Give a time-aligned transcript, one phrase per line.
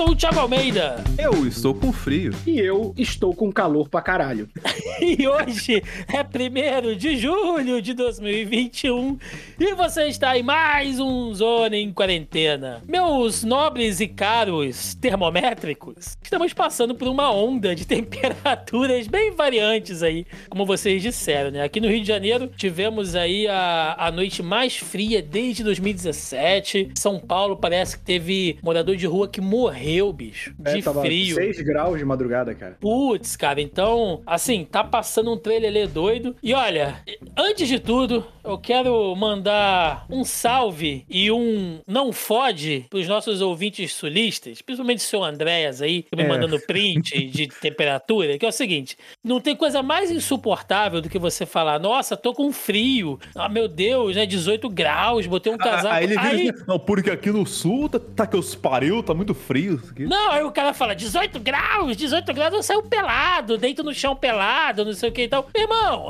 [0.00, 1.04] sou o Thiago Almeida.
[1.18, 2.32] Eu estou com frio.
[2.46, 4.48] E eu estou com calor pra caralho.
[4.98, 9.18] e hoje é 1 de julho de 2021
[9.58, 12.80] e você está em mais um Zona em Quarentena.
[12.86, 20.24] Meus nobres e caros termométricos, estamos passando por uma onda de temperaturas bem variantes aí,
[20.48, 21.64] como vocês disseram, né?
[21.64, 26.92] Aqui no Rio de Janeiro tivemos aí a, a noite mais fria desde 2017.
[26.94, 31.34] São Paulo parece que teve morador de rua que morreu, bicho, É, de frio.
[31.34, 32.76] 6 graus de madrugada, cara.
[32.80, 36.19] Putz, cara, então, assim, tá passando um trailer doido.
[36.42, 36.96] E olha,
[37.36, 43.92] antes de tudo, eu quero mandar um salve e um não fode pros nossos ouvintes
[43.92, 46.28] sulistas, principalmente o seu Andréas aí, que me É.
[46.28, 51.18] mandando print de temperatura, que é o seguinte: não tem coisa mais insuportável do que
[51.18, 53.18] você falar, nossa, tô com frio.
[53.34, 54.26] Ah, meu Deus, né?
[54.26, 55.88] 18 graus, botei um casaco.
[55.88, 59.02] Ah, Aí ele Aí- assim, não, porque aqui no sul tá, tá que os pariu,
[59.02, 59.74] tá muito frio.
[59.82, 63.82] isso aqui." Não, aí o cara fala 18 graus, 18 graus eu saio pelado, deito
[63.82, 65.48] no chão pelado, não sei o que e tal.
[65.54, 66.09] Irmão,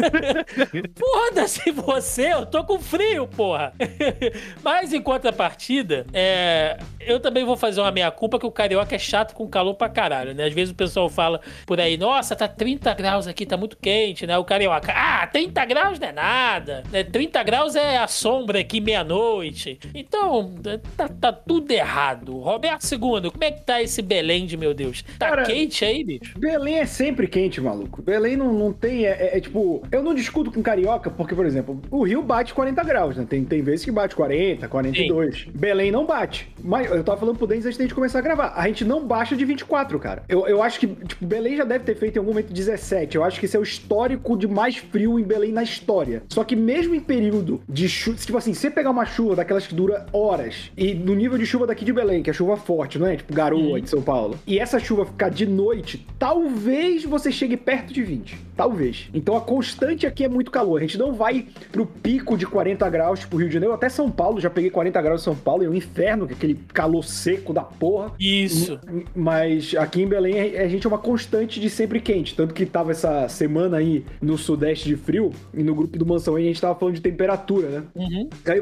[0.98, 3.72] foda-se você, eu tô com frio, porra.
[4.62, 9.34] Mas em contrapartida, é, eu também vou fazer uma meia-culpa que o carioca é chato
[9.34, 10.44] com calor pra caralho, né?
[10.44, 14.26] Às vezes o pessoal fala por aí, nossa, tá 30 graus aqui, tá muito quente,
[14.26, 14.36] né?
[14.38, 17.04] O carioca, ah, 30 graus não é nada, né?
[17.04, 19.78] 30 graus é a sombra aqui meia-noite.
[19.94, 20.54] Então,
[20.96, 22.38] tá, tá tudo errado.
[22.38, 25.02] Roberto II, como é que tá esse Belém de meu Deus?
[25.18, 26.38] Tá Cara, quente aí, bicho?
[26.38, 28.02] Belém é sempre quente, maluco.
[28.02, 29.06] Belém não, não tem.
[29.06, 29.82] É, é- é tipo.
[29.90, 33.26] Eu não discuto com carioca, porque, por exemplo, o Rio bate 40 graus, né?
[33.28, 35.46] Tem, tem vezes que bate 40, 42.
[35.54, 36.48] Belém não bate.
[36.62, 38.52] Mas eu tava falando pro Denis antes da gente começar a gravar.
[38.56, 40.22] A gente não baixa de 24, cara.
[40.28, 43.16] Eu, eu acho que, tipo, Belém já deve ter feito em algum momento 17.
[43.16, 46.22] Eu acho que esse é o histórico de mais frio em Belém na história.
[46.28, 48.16] Só que mesmo em período de chuva.
[48.18, 51.66] Tipo assim, você pegar uma chuva daquelas que dura horas, e no nível de chuva
[51.66, 53.16] daqui de Belém, que é chuva forte, não é?
[53.16, 54.38] Tipo garoa de São Paulo.
[54.46, 58.38] E essa chuva ficar de noite, talvez você chegue perto de 20.
[58.60, 59.08] Talvez.
[59.14, 60.76] Então a constante aqui é muito calor.
[60.76, 64.10] A gente não vai pro pico de 40 graus, tipo Rio de Janeiro, até São
[64.10, 64.38] Paulo.
[64.38, 67.54] Já peguei 40 graus em São Paulo, é um inferno, que é aquele calor seco
[67.54, 68.12] da porra.
[68.20, 68.78] Isso.
[69.16, 72.36] Mas aqui em Belém a gente é uma constante de sempre quente.
[72.36, 76.36] Tanto que tava essa semana aí no sudeste de frio, e no grupo do Mansão
[76.36, 77.82] aí a gente tava falando de temperatura, né?
[77.94, 78.28] Uhum.
[78.44, 78.60] Aí,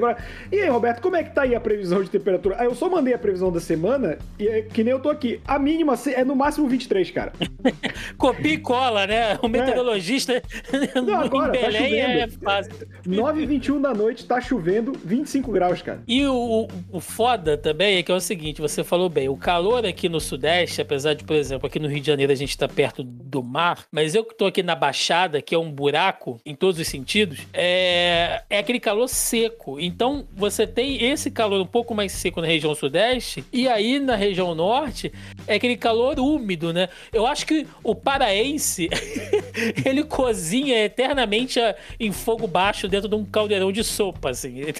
[0.52, 2.54] e aí, Roberto, como é que tá aí a previsão de temperatura?
[2.60, 5.40] Aí eu só mandei a previsão da semana e é que nem eu tô aqui.
[5.44, 7.32] A mínima é no máximo 23, cara.
[8.16, 9.36] Copia e cola, né?
[9.42, 9.87] O meteorologista
[11.06, 12.40] Não, agora, em tá Belém é chovendo.
[12.44, 12.88] fácil.
[13.06, 16.02] 9 e 21 da noite, tá chovendo, 25 graus, cara.
[16.06, 19.36] E o, o- o foda também é que é o seguinte, você falou bem, o
[19.36, 22.56] calor aqui no Sudeste, apesar de, por exemplo, aqui no Rio de Janeiro a gente
[22.56, 26.40] tá perto do mar, mas eu que tô aqui na Baixada, que é um buraco
[26.44, 29.78] em todos os sentidos, é, é aquele calor seco.
[29.80, 34.16] Então você tem esse calor um pouco mais seco na região Sudeste, e aí na
[34.16, 35.12] região Norte
[35.46, 36.88] é aquele calor úmido, né?
[37.12, 38.88] Eu acho que o paraense,
[39.84, 44.62] ele cozinha eternamente a- em fogo baixo dentro de um caldeirão de sopa, assim.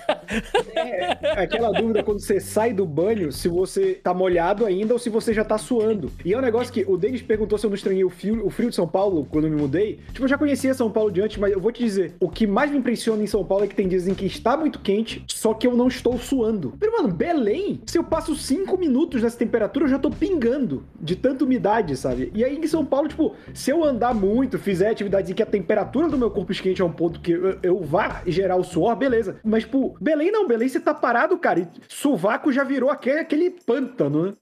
[0.75, 5.09] É aquela dúvida quando você sai do banho, se você tá molhado ainda ou se
[5.11, 6.11] você já tá suando.
[6.25, 8.51] E é um negócio que o Denis perguntou se eu não estranhei o frio, o
[8.51, 9.99] frio de São Paulo quando eu me mudei.
[10.13, 12.47] Tipo, eu já conhecia São Paulo de antes, mas eu vou te dizer, o que
[12.47, 15.25] mais me impressiona em São Paulo é que tem dias em que está muito quente,
[15.29, 16.75] só que eu não estou suando.
[16.81, 21.17] Mas, mano, Belém, se eu passo cinco minutos nessa temperatura, eu já tô pingando de
[21.17, 22.31] tanta umidade, sabe?
[22.35, 25.47] E aí em São Paulo, tipo, se eu andar muito, fizer atividades em que a
[25.47, 28.95] temperatura do meu corpo esquente é um ponto que eu, eu vá gerar o suor,
[28.95, 29.41] beleza.
[29.45, 33.51] Mas, tipo, Belém não, Belém você tá parado, cara, e sovaco já virou aquele, aquele
[33.51, 34.35] pântano, né?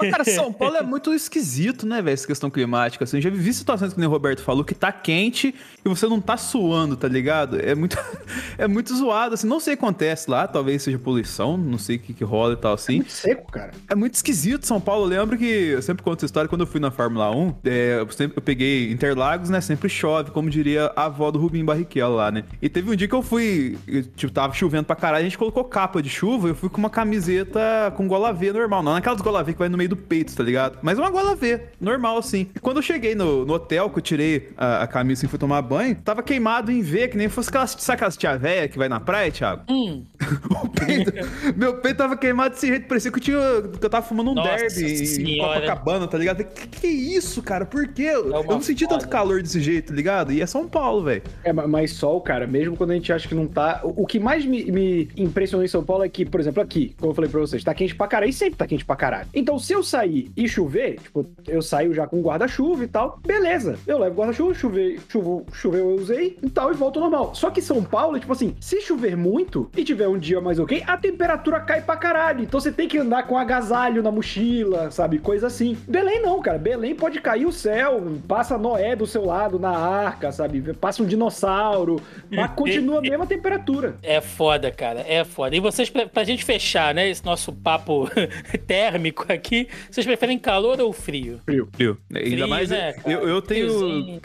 [0.00, 3.04] Mas, cara, São Paulo é muito esquisito, né, velho, essa questão climática.
[3.04, 5.54] Assim, eu já vivi situações que nem o Roberto falou, que tá quente
[5.84, 7.60] e você não tá suando, tá ligado?
[7.60, 7.96] É muito,
[8.58, 9.46] é muito zoado, assim.
[9.46, 12.54] Não sei o que acontece lá, talvez seja poluição, não sei o que, que rola
[12.54, 12.96] e tal, assim.
[12.96, 13.70] Muito seco, cara.
[13.88, 15.04] É muito esquisito São Paulo.
[15.04, 17.54] Eu lembro que eu sempre conto essa história quando eu fui na Fórmula 1.
[17.64, 19.60] é, eu, sempre, eu peguei Interlagos, né?
[19.60, 22.44] Sempre chove, como diria a avó do Rubinho Barrichello lá, né?
[22.60, 25.38] E teve um dia que eu fui, eu, tipo, tava chovendo pra caralho, a gente
[25.38, 28.82] colocou capa de chuva, eu fui com uma camiseta com gola V normal.
[28.82, 30.78] Não naquelas gola V que vai no meio do peito, tá ligado?
[30.82, 32.48] Mas uma gola V, normal assim.
[32.54, 35.38] E quando eu cheguei no, no hotel, que eu tirei a, a camisa e fui
[35.38, 38.76] tomar banho, tava queimado em V, que nem fosse aquelas, sabe aquelas tia véia que
[38.78, 39.62] vai na praia, Thiago?
[39.70, 40.04] Hum.
[40.64, 41.12] O peito-
[41.56, 43.38] meu peito tava queimado desse jeito, parecia que eu, tinha,
[43.78, 45.60] que eu tava fumando um Nossa derby em senhora.
[45.60, 46.44] Copacabana, tá ligado?
[46.44, 47.64] Que, que isso, cara?
[47.66, 48.10] Por quê?
[48.14, 48.98] eu uma não senti foda.
[48.98, 50.32] tanto calor desse jeito, tá ligado?
[50.32, 51.22] E é São Paulo, velho.
[51.42, 53.80] É, ma- mas sol, cara, mesmo quando a gente acha que não tá.
[53.84, 57.10] O que mais me, me impressionou em São Paulo é que, por exemplo, aqui, como
[57.10, 59.28] eu falei pra vocês, tá quente pra caralho e sempre tá quente pra caralho.
[59.34, 63.78] Então, se eu sair e chover, tipo, eu saio já com guarda-chuva e tal, beleza.
[63.86, 67.34] Eu levo guarda-chuva, chover, chuvo, choveu, eu usei e tal, e volto normal.
[67.34, 70.82] Só que São Paulo, tipo assim, se chover muito e tiver um dia mais ok,
[70.86, 72.42] a temperatura cai pra caralho.
[72.42, 75.18] Então você tem que andar com agasalho na mochila, sabe?
[75.18, 75.76] Coisa assim.
[75.88, 76.58] Belém não, cara.
[76.58, 80.60] Belém pode cair o céu, passa Noé do seu lado na arca, sabe?
[80.74, 82.00] Passa um dinossauro,
[82.30, 83.96] mas continua a mesma temperatura.
[84.02, 85.00] É foda, cara.
[85.06, 85.56] É foda.
[85.56, 88.08] E vocês, pra, pra gente fechar, né, esse nosso papo
[88.66, 91.40] térmico aqui, vocês preferem calor ou frio?
[91.44, 91.68] Frio.
[91.72, 91.98] Frio.
[92.14, 94.20] Ainda Frio, mais né, eu, eu tenho.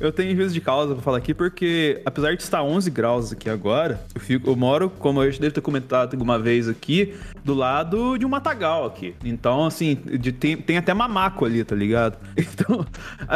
[0.00, 3.48] Eu tenho juízo de causa pra falar aqui, porque apesar de estar 11 graus aqui
[3.48, 7.54] agora, eu, fico, eu moro, como eu já devo ter comentado alguma vez aqui, do
[7.54, 9.14] lado de um matagal aqui.
[9.24, 12.18] Então, assim, de- tem, tem até mamaco ali, tá ligado?
[12.36, 12.86] Então,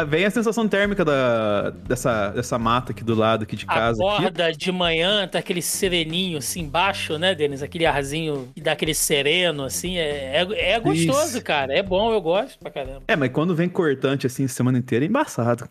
[0.07, 4.03] vem a sensação térmica da, dessa, dessa mata aqui do lado aqui de casa.
[4.03, 4.15] Aqui.
[4.25, 7.61] Acorda de manhã, tá aquele sereninho assim embaixo, né, Denis?
[7.63, 9.97] Aquele arzinho que dá aquele sereno, assim.
[9.97, 11.41] É, é, é gostoso, Isso.
[11.43, 11.73] cara.
[11.73, 13.03] É bom, eu gosto pra caramba.
[13.07, 15.67] É, mas quando vem cortante assim semana inteira é embaçado.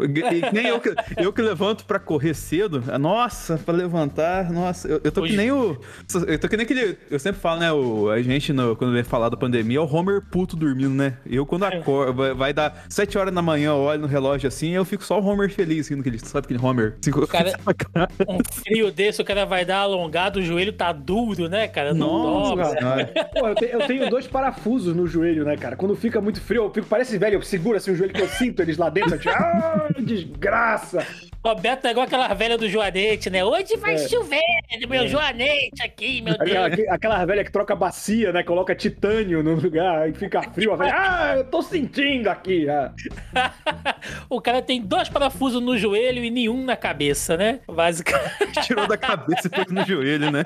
[0.00, 5.00] E nem eu que, eu que levanto pra correr cedo, nossa, pra levantar, nossa, eu,
[5.04, 5.78] eu tô Hoje- que nem o.
[6.26, 6.96] Eu tô que nem aquele.
[7.10, 7.72] Eu sempre falo, né?
[7.72, 11.16] O, a gente, no- quando vem falar da pandemia, é o Homer puto dormindo, né?
[11.26, 14.59] Eu, quando acordo, vai, vai dar 7 horas da manhã, eu olho no relógio assim,
[14.68, 16.96] eu fico só o Homer feliz, assim, aquele, sabe aquele Homer?
[17.00, 21.66] Assim, cara- Um frio desse, o cara vai dar alongado, o joelho tá duro, né,
[21.68, 21.94] cara?
[21.94, 22.22] Não
[22.54, 23.06] Nossa, senhora.
[23.38, 25.76] Pô, eu, te- eu tenho dois parafusos no joelho, né, cara?
[25.76, 28.28] Quando fica muito frio, eu fico, parece velho, eu seguro assim o joelho que eu
[28.28, 29.14] sinto eles lá dentro.
[29.14, 31.06] Eu, tipo, ah, desgraça!
[31.42, 33.42] Roberto é igual aquela velha do Joanete, né?
[33.42, 34.08] Hoje vai É.
[34.08, 34.40] chover,
[34.86, 36.88] meu Joanete aqui, meu Aquela, Deus.
[36.90, 38.42] aquela velha que troca bacia, né?
[38.42, 40.74] Coloca titânio no lugar e fica frio.
[40.74, 42.68] A velha, ah, eu tô sentindo aqui.
[42.68, 42.92] ah."
[44.28, 47.60] o cara tem dois parafusos no joelho e nenhum na cabeça, né?
[47.66, 48.62] Basicamente.
[48.66, 50.42] Tirou da cabeça e pôs no joelho, né?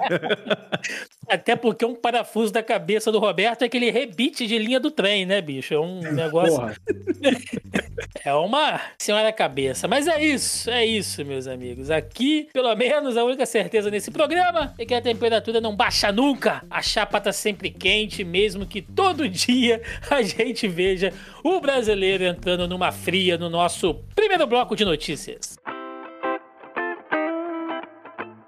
[1.28, 5.24] Até porque um parafuso da cabeça do Roberto é aquele rebite de linha do trem,
[5.24, 5.74] né, bicho?
[5.74, 6.56] É um negócio.
[6.56, 6.74] Porra.
[8.24, 9.86] É uma senhora cabeça.
[9.86, 11.90] Mas é isso, é isso, meus amigos.
[11.90, 16.64] Aqui, pelo menos, a única certeza nesse programa é que a temperatura não baixa nunca.
[16.70, 21.12] A chapa tá sempre quente, mesmo que todo dia a gente veja
[21.42, 25.58] o brasileiro entrando numa fria no nosso primeiro bloco de notícias.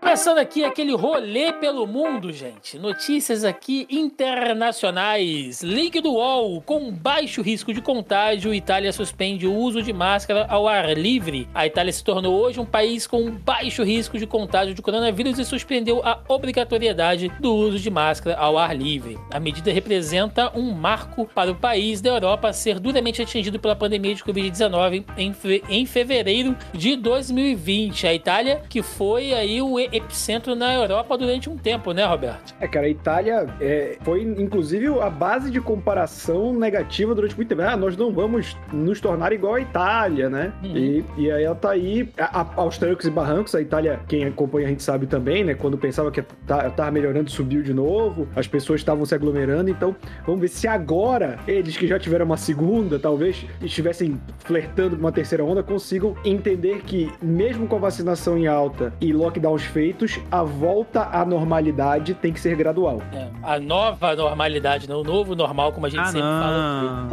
[0.07, 2.79] Começando aqui aquele rolê pelo mundo, gente.
[2.79, 5.65] Notícias aqui internacionais.
[5.65, 6.63] Link do UOL.
[6.63, 11.49] Com baixo risco de contágio, Itália suspende o uso de máscara ao ar livre.
[11.53, 15.45] A Itália se tornou hoje um país com baixo risco de contágio de coronavírus e
[15.45, 19.19] suspendeu a obrigatoriedade do uso de máscara ao ar livre.
[19.33, 24.15] A medida representa um marco para o país da Europa ser duramente atingido pela pandemia
[24.15, 28.07] de Covid-19 em, fe- em fevereiro de 2020.
[28.07, 32.55] A Itália, que foi aí o epicentro na Europa durante um tempo, né, Roberto?
[32.61, 37.63] É, cara, a Itália é, foi, inclusive, a base de comparação negativa durante muito tempo.
[37.63, 40.53] Ah, nós não vamos nos tornar igual a Itália, né?
[40.63, 40.77] Uhum.
[40.77, 43.55] E, e aí ela tá aí, a- a- aos trancos e barrancos.
[43.55, 45.55] A Itália, quem acompanha a gente sabe também, né?
[45.55, 48.29] Quando pensava que tá- tava melhorando, subiu de novo.
[48.37, 49.71] As pessoas estavam se aglomerando.
[49.71, 49.95] Então,
[50.25, 55.13] vamos ver se agora, eles que já tiveram uma segunda, talvez estivessem flertando com uma
[55.13, 59.86] terceira onda, consigam entender que, mesmo com a vacinação em alta e lockdowns feitos,
[60.31, 63.01] a volta à normalidade tem que ser gradual.
[63.13, 64.95] É, a nova normalidade, né?
[64.95, 67.09] o novo normal, como a gente Ah, sempre fala.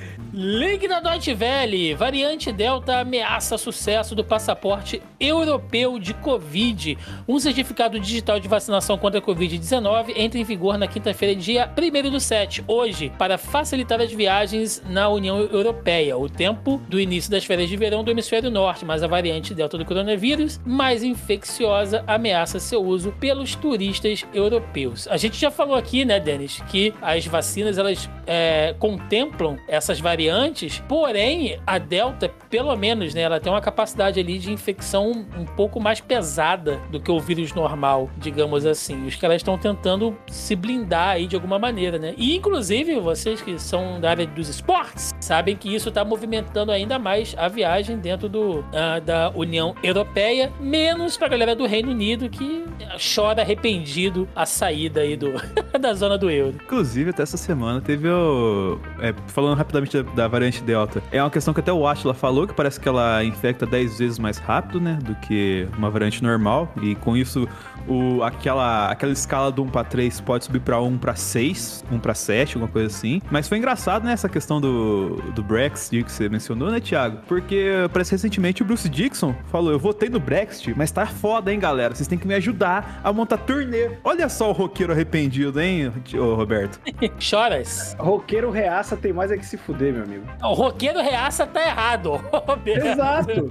[0.38, 1.94] Link da Deutsche Welle.
[1.94, 6.98] Variante Delta ameaça sucesso do passaporte europeu de Covid.
[7.26, 12.10] Um certificado digital de vacinação contra a Covid-19 entra em vigor na quinta-feira, dia 1
[12.10, 16.18] do 7, hoje, para facilitar as viagens na União Europeia.
[16.18, 19.78] O tempo do início das férias de verão do hemisfério norte, mas a variante Delta
[19.78, 25.08] do coronavírus, mais infecciosa, ameaça seu uso pelos turistas europeus.
[25.08, 30.25] A gente já falou aqui, né, Denis, que as vacinas elas é, contemplam essas variantes,
[30.88, 35.80] porém a Delta, pelo menos, né, ela tem uma capacidade ali de infecção um pouco
[35.80, 39.06] mais pesada do que o vírus normal, digamos assim.
[39.06, 42.14] Os caras estão tentando se blindar aí de alguma maneira, né?
[42.16, 46.98] E inclusive vocês que são da área dos esportes sabem que isso está movimentando ainda
[46.98, 52.28] mais a viagem dentro do, ah, da União Europeia, menos pra galera do Reino Unido
[52.28, 52.64] que
[53.14, 55.32] chora arrependido a saída aí do,
[55.78, 56.56] da zona do euro.
[56.64, 58.78] Inclusive, até essa semana teve o.
[59.00, 62.46] é, falando rapidamente da, da variante Delta, é uma questão que até o Atila falou,
[62.46, 64.98] que parece que ela infecta 10 vezes mais rápido, né?
[65.02, 66.72] Do que uma variante normal.
[66.82, 67.46] E com isso,
[67.88, 71.98] o, aquela, aquela escala do 1 pra 3 pode subir pra 1 pra 6, 1
[71.98, 73.20] pra 7, alguma coisa assim.
[73.30, 77.18] Mas foi engraçado, né, essa questão do, do Brexit que você mencionou, né, Thiago?
[77.26, 81.58] Porque parece recentemente o Bruce Dixon falou: Eu votei no Brexit, mas tá foda, hein,
[81.58, 81.94] galera?
[81.94, 83.90] Vocês têm que me ajudar a montar turnê.
[84.02, 86.80] Olha só o roqueiro arrependido, hein, ô Roberto?
[87.18, 87.96] Choras.
[87.98, 90.24] Roqueiro reaça tem mais é que se fuder, meu amigo.
[90.42, 92.86] O roqueiro reaça tá errado, Roberto.
[92.86, 93.50] Exato.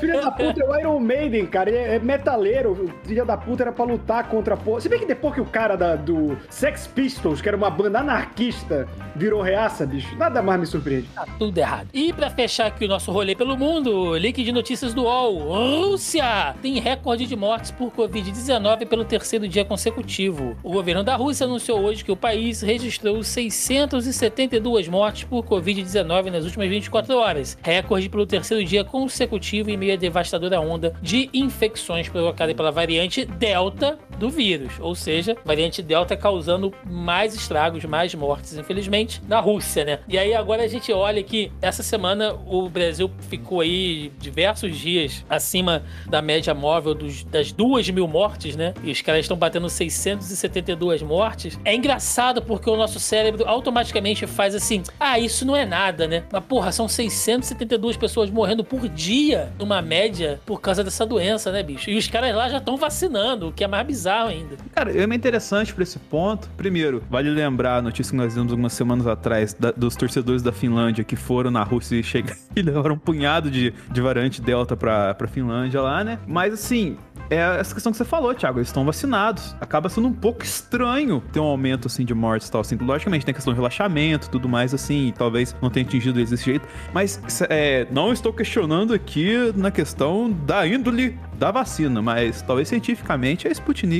[0.00, 1.70] Filho da puta é o Iron Maiden, cara.
[1.70, 2.72] Ele é metaleiro.
[2.72, 4.80] O filho da puta era pra lutar contra a porra.
[4.80, 8.00] Se bem que depois que o cara da, do Sex Pistols, que era uma banda
[8.00, 11.08] anarquista, virou reaça, bicho, nada mais me surpreende.
[11.14, 11.88] Tá tudo errado.
[11.92, 15.90] E pra fechar aqui o nosso rolê pelo mundo, link de notícias do UOL.
[15.90, 20.56] Rússia tem recorde de mortes por Covid-19 pelo terceiro dia consecutivo.
[20.62, 26.44] O governo da Rússia anunciou hoje que o país registrou 672 mortes por Covid-19 nas
[26.44, 27.58] últimas 24 horas.
[27.62, 33.24] Recorde pelo terceiro dia consecutivo em meio à devastadora onda de infecções provocada pela variante
[33.24, 34.74] Delta Out do vírus.
[34.80, 39.98] Ou seja, variante Delta causando mais estragos, mais mortes, infelizmente, na Rússia, né?
[40.08, 45.24] E aí agora a gente olha que essa semana o Brasil ficou aí diversos dias
[45.28, 48.74] acima da média móvel dos, das duas mil mortes, né?
[48.82, 51.58] E os caras estão batendo 672 mortes.
[51.64, 56.24] É engraçado porque o nosso cérebro automaticamente faz assim: ah, isso não é nada, né?
[56.32, 61.62] Mas porra, são 672 pessoas morrendo por dia, numa média, por causa dessa doença, né,
[61.62, 61.90] bicho?
[61.90, 64.56] E os caras lá já estão vacinando, o que é mais bizarro ainda.
[64.72, 66.48] Cara, é interessante pra esse ponto.
[66.56, 70.52] Primeiro, vale lembrar a notícia que nós vimos algumas semanas atrás da, dos torcedores da
[70.52, 74.76] Finlândia que foram na Rússia e chegaram e levaram um punhado de, de variante Delta
[74.76, 76.18] pra, pra Finlândia lá, né?
[76.26, 76.96] Mas assim,
[77.30, 78.58] é essa questão que você falou, Thiago.
[78.58, 79.54] Eles estão vacinados.
[79.60, 82.60] Acaba sendo um pouco estranho ter um aumento assim de mortes e tal.
[82.60, 85.12] Assim, logicamente, tem a questão do relaxamento tudo mais, assim.
[85.16, 86.66] talvez não tenha atingido eles desse jeito.
[86.92, 93.48] Mas é, não estou questionando aqui na questão da índole da vacina, mas talvez cientificamente
[93.48, 93.93] a Sputnik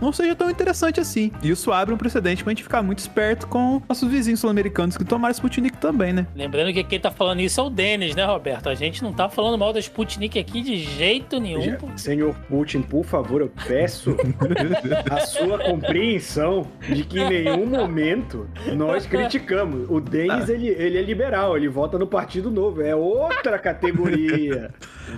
[0.00, 1.32] não seja tão interessante assim.
[1.42, 5.04] E isso abre um precedente pra gente ficar muito esperto com nossos vizinhos sul-americanos que
[5.04, 6.26] tomaram Sputnik também, né?
[6.34, 8.68] Lembrando que quem tá falando isso é o Denis, né, Roberto?
[8.68, 11.76] A gente não tá falando mal da Sputnik aqui de jeito nenhum.
[11.96, 14.16] Senhor Putin, por favor, eu peço
[15.10, 19.88] a sua compreensão de que em nenhum momento nós criticamos.
[19.88, 20.52] O Denis, ah.
[20.52, 24.70] ele, ele é liberal, ele vota no Partido Novo, é outra categoria.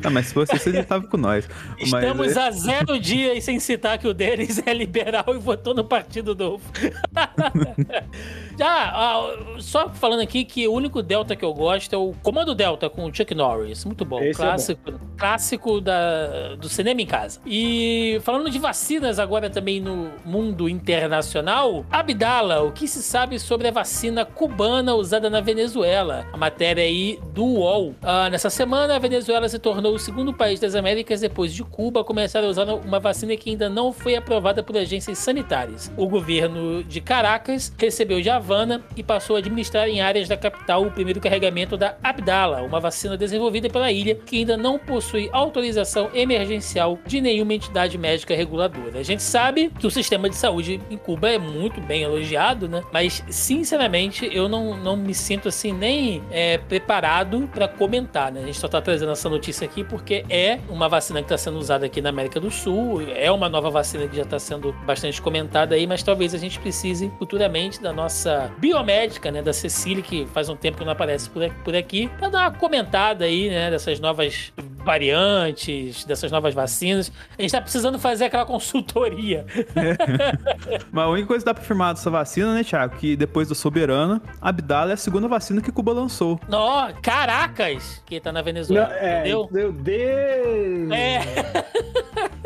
[0.02, 1.48] Ah, mas se fosse você já tava com nós.
[1.78, 2.36] Estamos mas...
[2.36, 6.62] a zero dias sem citar que o Denis é liberal e votou no Partido Novo.
[8.56, 9.24] Já,
[9.58, 13.04] só falando aqui que o único Delta que eu gosto é o Comando Delta com
[13.04, 13.84] o Chuck Norris.
[13.84, 14.20] Muito bom.
[14.20, 14.98] Esse clássico é bom.
[15.16, 17.40] clássico da, do cinema em casa.
[17.46, 23.68] E falando de vacinas agora também no mundo internacional, Abdala, o que se sabe sobre
[23.68, 26.26] a vacina cubana usada na Venezuela?
[26.32, 27.94] A matéria aí do UOL.
[28.02, 32.02] Ah, nessa semana, a Venezuela se tornou o segundo país das Américas depois de Cuba
[32.02, 35.92] a começar a usar uma vacina que ainda não foi aprovada por agências sanitárias.
[35.96, 40.84] O governo de Caracas recebeu de Havana e passou a administrar em áreas da capital
[40.84, 46.10] o primeiro carregamento da Abdala, uma vacina desenvolvida pela ilha que ainda não possui autorização
[46.14, 48.98] emergencial de nenhuma entidade médica reguladora.
[48.98, 52.82] A gente sabe que o sistema de saúde em Cuba é muito bem elogiado, né?
[52.92, 58.42] Mas, sinceramente, eu não, não me sinto assim nem é, preparado para comentar, né?
[58.42, 61.58] A gente só tá trazendo essa notícia aqui porque é uma vacina que está sendo
[61.58, 65.20] usada aqui na América do Sul, é uma nova vacina que já está sendo bastante
[65.20, 70.26] comentada aí, mas talvez a gente precise futuramente da nossa biomédica, né, da Cecília, que
[70.26, 71.30] faz um tempo que não aparece
[71.64, 74.52] por aqui, para dar uma comentada aí, né, dessas novas
[74.84, 77.12] variantes, dessas novas vacinas.
[77.38, 79.46] A gente tá precisando fazer aquela consultoria.
[79.76, 80.78] É.
[80.90, 83.54] Mas a única coisa que dá pra afirmar dessa vacina, né, Thiago, que depois do
[83.54, 86.38] Soberano, a Abdala é a segunda vacina que Cuba lançou.
[86.48, 88.02] Nó, caracas!
[88.06, 89.48] Que tá na Venezuela, não, é, entendeu?
[89.50, 90.90] Meu Deus!
[90.90, 91.20] É.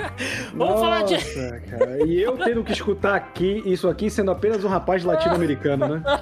[0.55, 1.17] Vamos Nossa, falar de...
[1.69, 2.07] Cara.
[2.07, 6.03] E eu tendo que escutar aqui, isso aqui sendo apenas um rapaz latino-americano, né?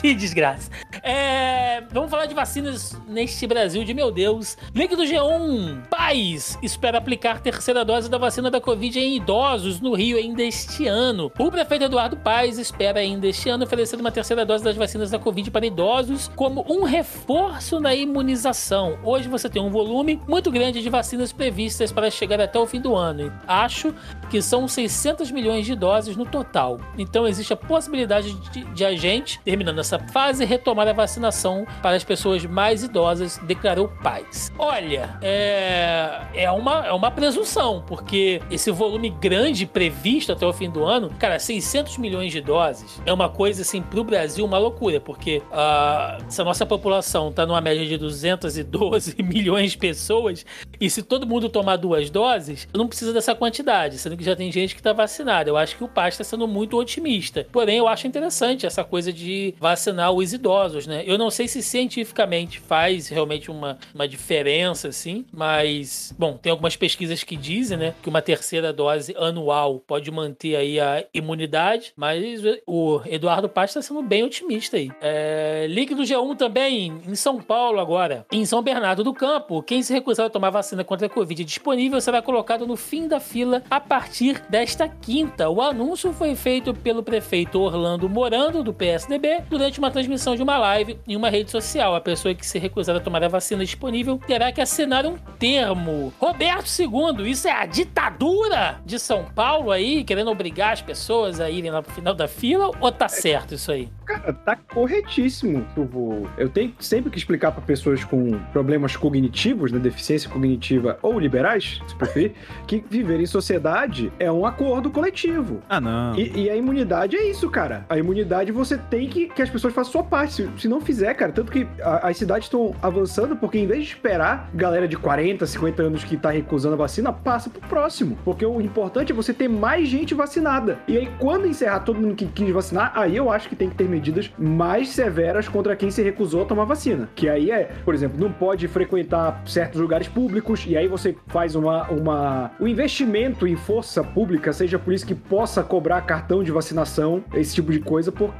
[0.00, 0.70] que desgraça.
[1.02, 4.56] É, vamos falar de vacinas neste Brasil de meu Deus.
[4.74, 5.86] Link do G1.
[5.88, 10.86] Paz espera aplicar terceira dose da vacina da Covid em idosos no Rio ainda este
[10.86, 11.30] ano.
[11.38, 15.18] O prefeito Eduardo Paes espera ainda este ano oferecer uma terceira dose das vacinas da
[15.18, 18.98] Covid para idosos como um reforço na imunização.
[19.02, 22.80] Hoje você tem um volume muito grande de vacinas previstas para chegar até o fim
[22.80, 23.17] do ano.
[23.46, 23.94] Acho
[24.30, 26.80] que são 600 milhões de doses no total.
[26.96, 31.96] Então existe a possibilidade de, de a gente, terminando essa fase, retomar a vacinação para
[31.96, 34.52] as pessoas mais idosas, declarou Paz.
[34.58, 40.70] Olha, é, é, uma, é uma presunção, porque esse volume grande previsto até o fim
[40.70, 45.00] do ano, cara, 600 milhões de doses é uma coisa, assim, pro Brasil, uma loucura,
[45.00, 50.44] porque uh, se a nossa população tá numa média de 212 milhões de pessoas,
[50.80, 54.50] e se todo mundo tomar duas doses, não precisa dessa quantidade, sendo que já tem
[54.50, 55.50] gente que tá vacinada.
[55.50, 57.46] Eu acho que o Paz está sendo muito otimista.
[57.50, 61.02] Porém, eu acho interessante essa coisa de vacinar os idosos, né?
[61.06, 66.76] Eu não sei se cientificamente faz realmente uma, uma diferença, assim, mas, bom, tem algumas
[66.76, 72.42] pesquisas que dizem, né, que uma terceira dose anual pode manter aí a imunidade, mas
[72.66, 74.90] o Eduardo Paz está sendo bem otimista aí.
[75.00, 79.82] É, link do G1 também, em São Paulo agora, em São Bernardo do Campo, quem
[79.82, 83.62] se recusar a tomar vacina contra a Covid disponível será colocado no fim da fila
[83.70, 85.48] a partir desta quinta.
[85.48, 90.56] O anúncio foi feito pelo prefeito Orlando Morando, do PSDB, durante uma transmissão de uma
[90.58, 91.94] live em uma rede social.
[91.94, 96.12] A pessoa que se recusar a tomar a vacina disponível terá que assinar um termo.
[96.18, 101.50] Roberto II, isso é a ditadura de São Paulo aí, querendo obrigar as pessoas a
[101.50, 103.88] irem lá pro final da fila, ou tá certo isso aí?
[104.08, 105.66] Cara, tá corretíssimo.
[105.76, 106.26] Eu, vou...
[106.38, 111.78] eu tenho sempre que explicar para pessoas com problemas cognitivos, né, deficiência cognitiva ou liberais,
[111.86, 112.32] se preferir,
[112.66, 115.60] que viver em sociedade é um acordo coletivo.
[115.68, 116.18] Ah, não.
[116.18, 117.84] E, e, a imunidade é isso, cara.
[117.86, 120.32] A imunidade você tem que que as pessoas façam sua parte.
[120.32, 123.84] Se, se não fizer, cara, tanto que a, as cidades estão avançando porque em vez
[123.84, 128.16] de esperar galera de 40, 50 anos que tá recusando a vacina, passa pro próximo.
[128.24, 130.78] Porque o importante é você ter mais gente vacinada.
[130.88, 133.76] E aí, quando encerrar todo mundo que quis vacinar, aí eu acho que tem que
[133.76, 137.08] ter medidas mais severas contra quem se recusou a tomar vacina.
[137.14, 141.54] Que aí é, por exemplo, não pode frequentar certos lugares públicos, e aí você faz
[141.54, 141.88] uma.
[141.90, 147.22] uma o investimento em força pública, seja por isso que possa cobrar cartão de vacinação,
[147.34, 148.32] esse tipo de coisa, por,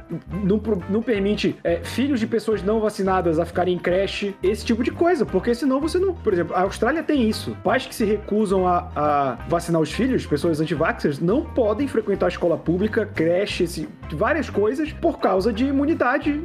[0.43, 4.83] não, não permite é, filhos de pessoas não vacinadas a ficarem em creche, esse tipo
[4.83, 6.13] de coisa, porque senão você não.
[6.13, 7.55] Por exemplo, a Austrália tem isso.
[7.63, 12.29] Pais que se recusam a, a vacinar os filhos, pessoas anti-vaxxers, não podem frequentar a
[12.29, 16.41] escola pública, creche, esse, várias coisas, por causa causa de imunidade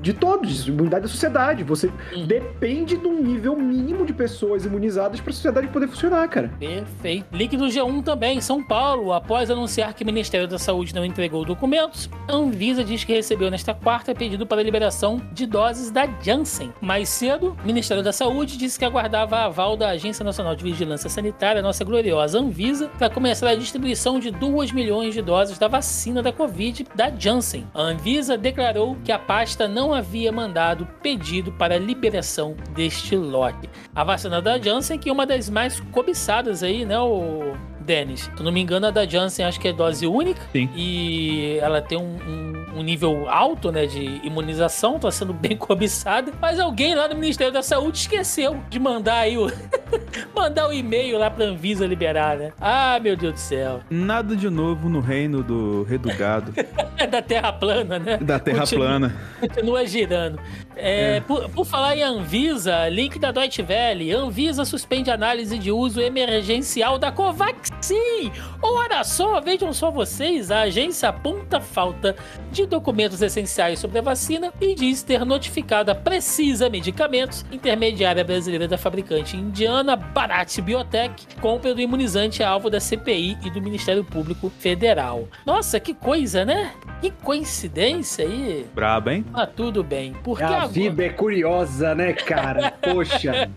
[0.00, 1.62] de todos, imunidade da sociedade.
[1.62, 2.26] Você uhum.
[2.26, 6.50] depende de um nível mínimo de pessoas imunizadas para a sociedade poder funcionar, cara.
[6.58, 7.26] Perfeito.
[7.32, 9.12] Link do G1 também, São Paulo.
[9.12, 13.50] Após anunciar que o Ministério da Saúde não entregou documentos, a Anvisa diz que recebeu
[13.50, 16.72] nesta quarta pedido para liberação de doses da Janssen.
[16.80, 20.64] Mais cedo, o Ministério da Saúde disse que aguardava a aval da Agência Nacional de
[20.64, 25.68] Vigilância Sanitária, nossa gloriosa Anvisa, para começar a distribuição de 2 milhões de doses da
[25.68, 27.66] vacina da Covid da Janssen.
[27.74, 33.68] A Anvisa declarou que a pasta não havia mandado pedido para liberação deste lote.
[33.94, 37.52] A vacina da Janssen, que é uma das mais cobiçadas aí, né, o
[37.90, 38.30] Dennis?
[38.36, 40.40] Se não me engano, a da Janssen acho que é dose única.
[40.52, 40.70] Sim.
[40.76, 46.32] E ela tem um, um, um nível alto, né, de imunização, tá sendo bem cobiçada.
[46.40, 49.50] Mas alguém lá do Ministério da Saúde esqueceu de mandar aí o...
[50.32, 52.52] mandar o um e-mail lá pra Anvisa liberar, né?
[52.60, 53.80] Ah, meu Deus do céu.
[53.90, 56.54] Nada de novo no reino do redugado.
[57.10, 58.18] da Terra plana, né?
[58.18, 59.16] Da Terra continua, plana.
[59.40, 60.38] Continua girando.
[60.80, 61.20] É, é.
[61.20, 64.12] Por, por, falar em Anvisa, link da Deutsche Welle.
[64.12, 68.32] Anvisa suspende análise de uso emergencial da Covaxin.
[68.62, 72.14] Ora só, vejam só vocês, a agência aponta falta
[72.52, 78.68] de documentos essenciais sobre a vacina e diz ter notificado a Precisa Medicamentos, intermediária brasileira
[78.68, 84.50] da fabricante indiana Bharat Biotech, compra do imunizante alvo da CPI e do Ministério Público
[84.58, 85.28] Federal.
[85.44, 86.72] Nossa, que coisa, né?
[87.00, 88.66] Que coincidência aí.
[88.74, 89.24] Braba, hein?
[89.32, 90.14] Ah, tudo bem.
[90.22, 90.69] Porque a agora...
[90.70, 92.70] vida é curiosa, né, cara?
[92.70, 93.50] Poxa.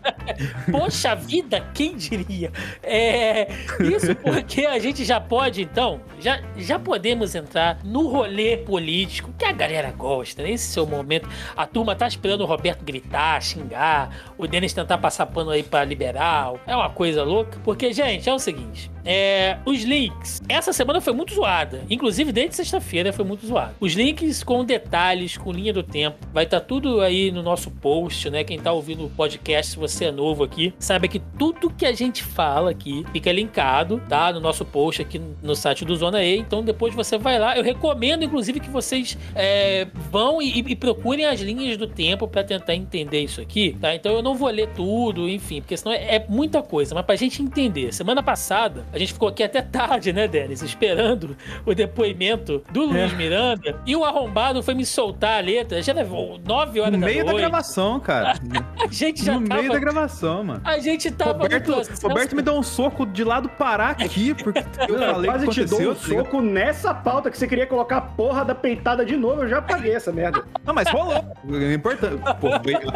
[0.72, 2.52] Poxa vida, quem diria?
[2.82, 3.48] É,
[3.80, 9.46] isso porque a gente já pode, então, já, já podemos entrar no rolê político que
[9.46, 10.52] a galera gosta, né?
[10.52, 11.28] Esse o momento.
[11.56, 15.84] A turma tá esperando o Roberto gritar, xingar, o Denis tentar passar pano aí pra
[15.84, 16.60] liberal.
[16.66, 17.60] É uma coisa louca.
[17.64, 20.42] Porque, gente, é o seguinte: é, os links.
[20.48, 21.84] Essa semana foi muito zoada.
[21.90, 23.76] Inclusive, desde sexta-feira foi muito zoada.
[23.80, 27.70] Os links com detalhes, com linha do tempo, vai estar tá tudo aí no nosso
[27.70, 28.44] post, né?
[28.44, 31.92] Quem tá ouvindo o podcast, se você é novo aqui, saiba que tudo que a
[31.92, 34.32] gente fala aqui fica linkado, tá?
[34.32, 36.38] No nosso post aqui no site do Zona E.
[36.38, 37.58] Então depois você vai lá.
[37.58, 42.44] Eu recomendo, inclusive, que vocês é, vão e, e, procurem as linhas do tempo para
[42.44, 43.94] tentar entender isso aqui, tá?
[43.94, 46.96] Então eu não vou ler tudo, enfim, porque senão é, é muita coisa.
[46.96, 50.62] Mas pra gente entender, semana passada A gente ficou aqui até tarde, né, Denis?
[50.62, 53.16] Esperando o depoimento do Luiz É.
[53.16, 53.82] Miranda.
[53.88, 55.82] E o arrombado foi me soltar a letra.
[55.82, 58.36] Já levou 9 horas No da meio da gravação, cara.
[58.80, 59.62] A gente já no tava...
[59.62, 60.62] meio da gravação, mano.
[60.64, 65.00] A gente tava Roberto, Roberto me deu um soco de lado parar aqui, porque eu
[65.00, 68.02] falei quase que te dou um tá soco nessa pauta que você queria colocar a
[68.02, 69.42] porra da peitada de novo.
[69.44, 70.44] Eu já paguei essa merda.
[70.64, 71.24] Não, mas rolou.
[71.52, 72.22] É importante.
[72.40, 72.50] Pô,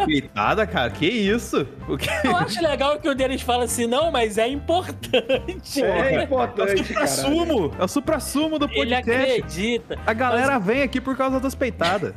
[0.06, 1.66] peitada, cara, que isso?
[1.88, 2.08] O que...
[2.24, 5.82] Eu acho legal que o Denis fala assim, não, mas é importante.
[5.90, 7.74] É É o importante, supra-sumo.
[7.78, 9.10] É o supra-sumo do Ele podcast.
[9.10, 9.98] acredita.
[10.06, 12.14] A galera vem aqui por causa das peitadas.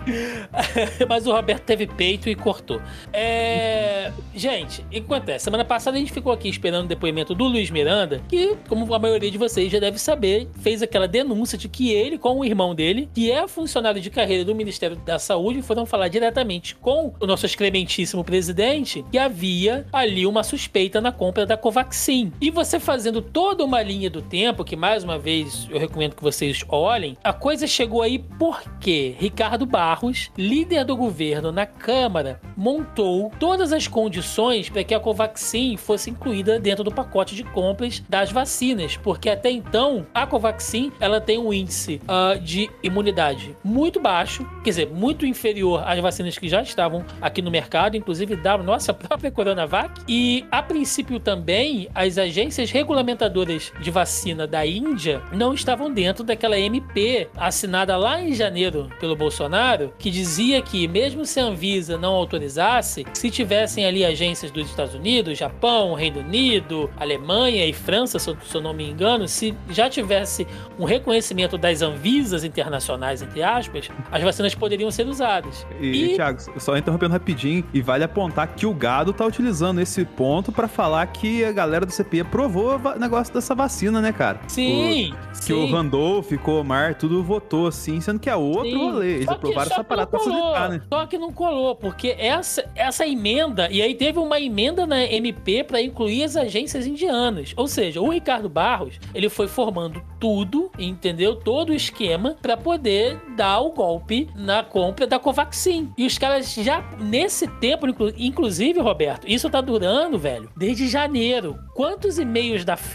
[1.08, 2.82] Mas o Roberto teve peito e cortou.
[3.12, 4.12] É...
[4.34, 5.46] Gente, o que acontece?
[5.46, 9.00] Semana passada a gente ficou aqui esperando o depoimento do Luiz Miranda, que, como a
[9.00, 12.74] maioria de vocês já deve saber, fez aquela denúncia de que ele, com o irmão
[12.74, 17.26] dele, que é funcionário de carreira do Ministério da Saúde, foram falar diretamente com o
[17.26, 22.32] nosso excrementíssimo presidente que havia ali uma suspeita na compra da Covaxin.
[22.42, 23.22] E você fazendo
[23.62, 27.32] toda uma linha do tempo, que mais uma vez eu recomendo que vocês olhem, a
[27.32, 34.68] coisa chegou aí porque Ricardo Barros, líder do governo na Câmara, montou todas as condições
[34.70, 39.52] para que a Covaxin fosse incluída dentro do pacote de compras das vacinas, porque até
[39.52, 45.26] então a Covaxin ela tem um índice ah, de imunidade muito baixo, quer dizer, muito
[45.26, 50.46] inferior às vacinas que já estavam aqui no mercado, inclusive da nossa própria Coronavac, e
[50.50, 57.30] a princípio também as agências regulamentadoras de vacina da Índia não estavam dentro daquela MP
[57.36, 63.06] assinada lá em janeiro pelo Bolsonaro, que dizia que mesmo se a Anvisa não autorizasse,
[63.14, 68.62] se tivessem ali agências dos Estados Unidos, Japão, Reino Unido, Alemanha e França, se eu,
[68.62, 74.56] não me engano, se já tivesse um reconhecimento das Anvisas internacionais, entre aspas, as vacinas
[74.56, 75.66] poderiam ser usadas.
[75.80, 80.52] E, Thiago, só interrompendo rapidinho, e vale apontar que o gado tá utilizando esse ponto
[80.52, 84.40] pra falar que a galera do CPI aprovou o negócio dessa vacina, né, cara?
[84.48, 85.46] Sim, O- sim.
[85.48, 88.78] Que o Randolph, o Omar, tudo votou assim, sendo que é outro Sim.
[88.92, 89.14] rolê.
[89.16, 90.82] Eles Só que- aprovaram só essa que parada pra facilitar, né?
[90.88, 95.64] Só que não colou, porque essa, essa emenda, e aí teve uma emenda na MP
[95.64, 97.54] para incluir as agências indianas.
[97.58, 101.36] Ou seja, o Ricardo Barros, ele foi formando tudo, entendeu?
[101.36, 105.92] Todo o esquema para poder dar o golpe na compra da Covaxin.
[105.98, 111.58] E os caras já nesse tempo, inclu- inclusive, Roberto, isso tá durando, velho, desde janeiro.
[111.74, 112.92] Quantos e-mails da Pfizer,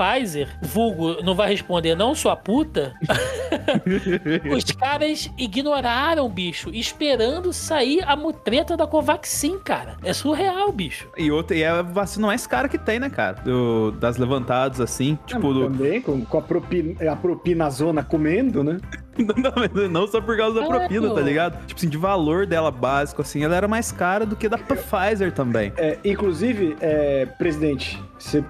[0.63, 2.95] vulgo, não vai responder não, sua puta?
[4.57, 9.97] Os caras ignoraram, bicho, esperando sair a mutreta da Covaxin, cara.
[10.03, 11.09] É surreal, bicho.
[11.17, 13.35] E, outra, e é a vacina mais cara que tem, né, cara?
[13.45, 15.53] Do- das levantadas, assim, tipo...
[15.53, 18.79] do- Também, com, com a, propina, a propinazona comendo, né?
[19.91, 20.81] não, só por causa da Claro.
[20.81, 21.67] propina, tá ligado?
[21.67, 25.33] Tipo assim, de valor dela básico, assim, ela era mais cara do que da Pfizer
[25.33, 25.73] também.
[25.77, 28.43] É, inclusive, é, presidente, se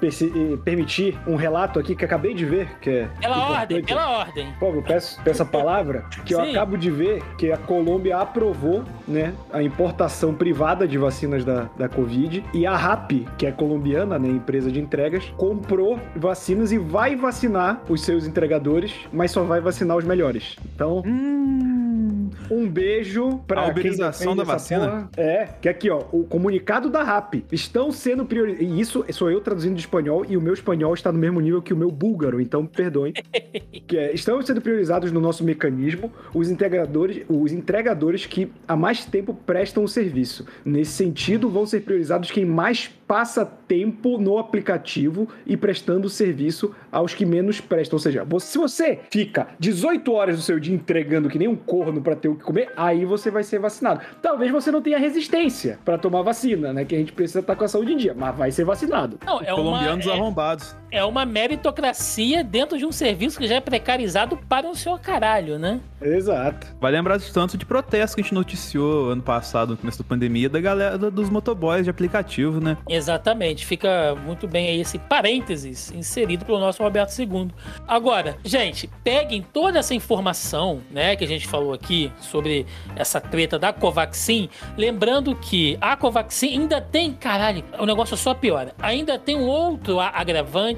[0.65, 3.09] permitir um relato aqui que acabei de ver, que é.
[3.21, 3.61] Pela importante.
[3.61, 4.53] ordem, pela ordem.
[4.59, 6.51] Por favor, peço, peço a palavra, que eu Sim.
[6.53, 11.89] acabo de ver que a Colômbia aprovou né, a importação privada de vacinas da, da
[11.89, 17.17] Covid e a RAP, que é colombiana, né, empresa de entregas, comprou vacinas e vai
[17.17, 20.57] vacinar os seus entregadores, mas só vai vacinar os melhores.
[20.75, 22.31] Então, Hum.
[22.51, 24.87] um beijo pra A uberização da vacina?
[24.87, 25.11] porra.
[25.17, 28.67] É, que aqui, ó, o comunicado da RAP estão sendo priorizados.
[28.69, 31.63] E isso sou eu traduzindo de espanhol e o meu espanhol está no mesmo nível
[31.63, 33.13] que o meu búlgaro, então perdoem.
[33.87, 39.05] que é, estão sendo priorizados no nosso mecanismo os integradores, os entregadores que há mais
[39.05, 40.47] tempo prestam o serviço.
[40.65, 47.15] Nesse sentido, vão ser priorizados quem mais passa tempo no aplicativo e prestando serviço aos
[47.15, 47.97] que menos prestam.
[47.97, 51.57] Ou seja, você- se você fica 18 horas do seu dia entregando que nem um
[51.57, 54.01] corno para ter o que comer, aí você vai ser vacinado.
[54.21, 56.85] Talvez você não tenha resistência para tomar vacina, né?
[56.85, 59.19] Que a gente precisa estar com a saúde em dia, mas vai ser vacinado.
[59.25, 60.77] Não, é uma, Colombianos é, arrombados.
[60.97, 65.59] É uma meritocracia dentro de um serviço que já é precarizado para o seu caralho,
[65.59, 65.81] né?
[66.01, 66.67] Exato.
[66.81, 70.05] Vai lembrar de tanto de protesto que a gente noticiou ano passado, no começo da
[70.09, 72.77] pandemia, da galera do- dos motoboys de aplicativo, né?
[72.89, 77.49] Exatamente, fica muito bem aí esse parênteses inserido pelo nosso Roberto II.
[77.89, 83.59] Agora, gente, peguem toda essa informação, né, que a gente falou aqui sobre essa treta
[83.59, 88.75] da Covaxin, lembrando que a Covaxin ainda tem, caralho, o negócio só piora.
[88.81, 90.09] Ainda tem um outro a-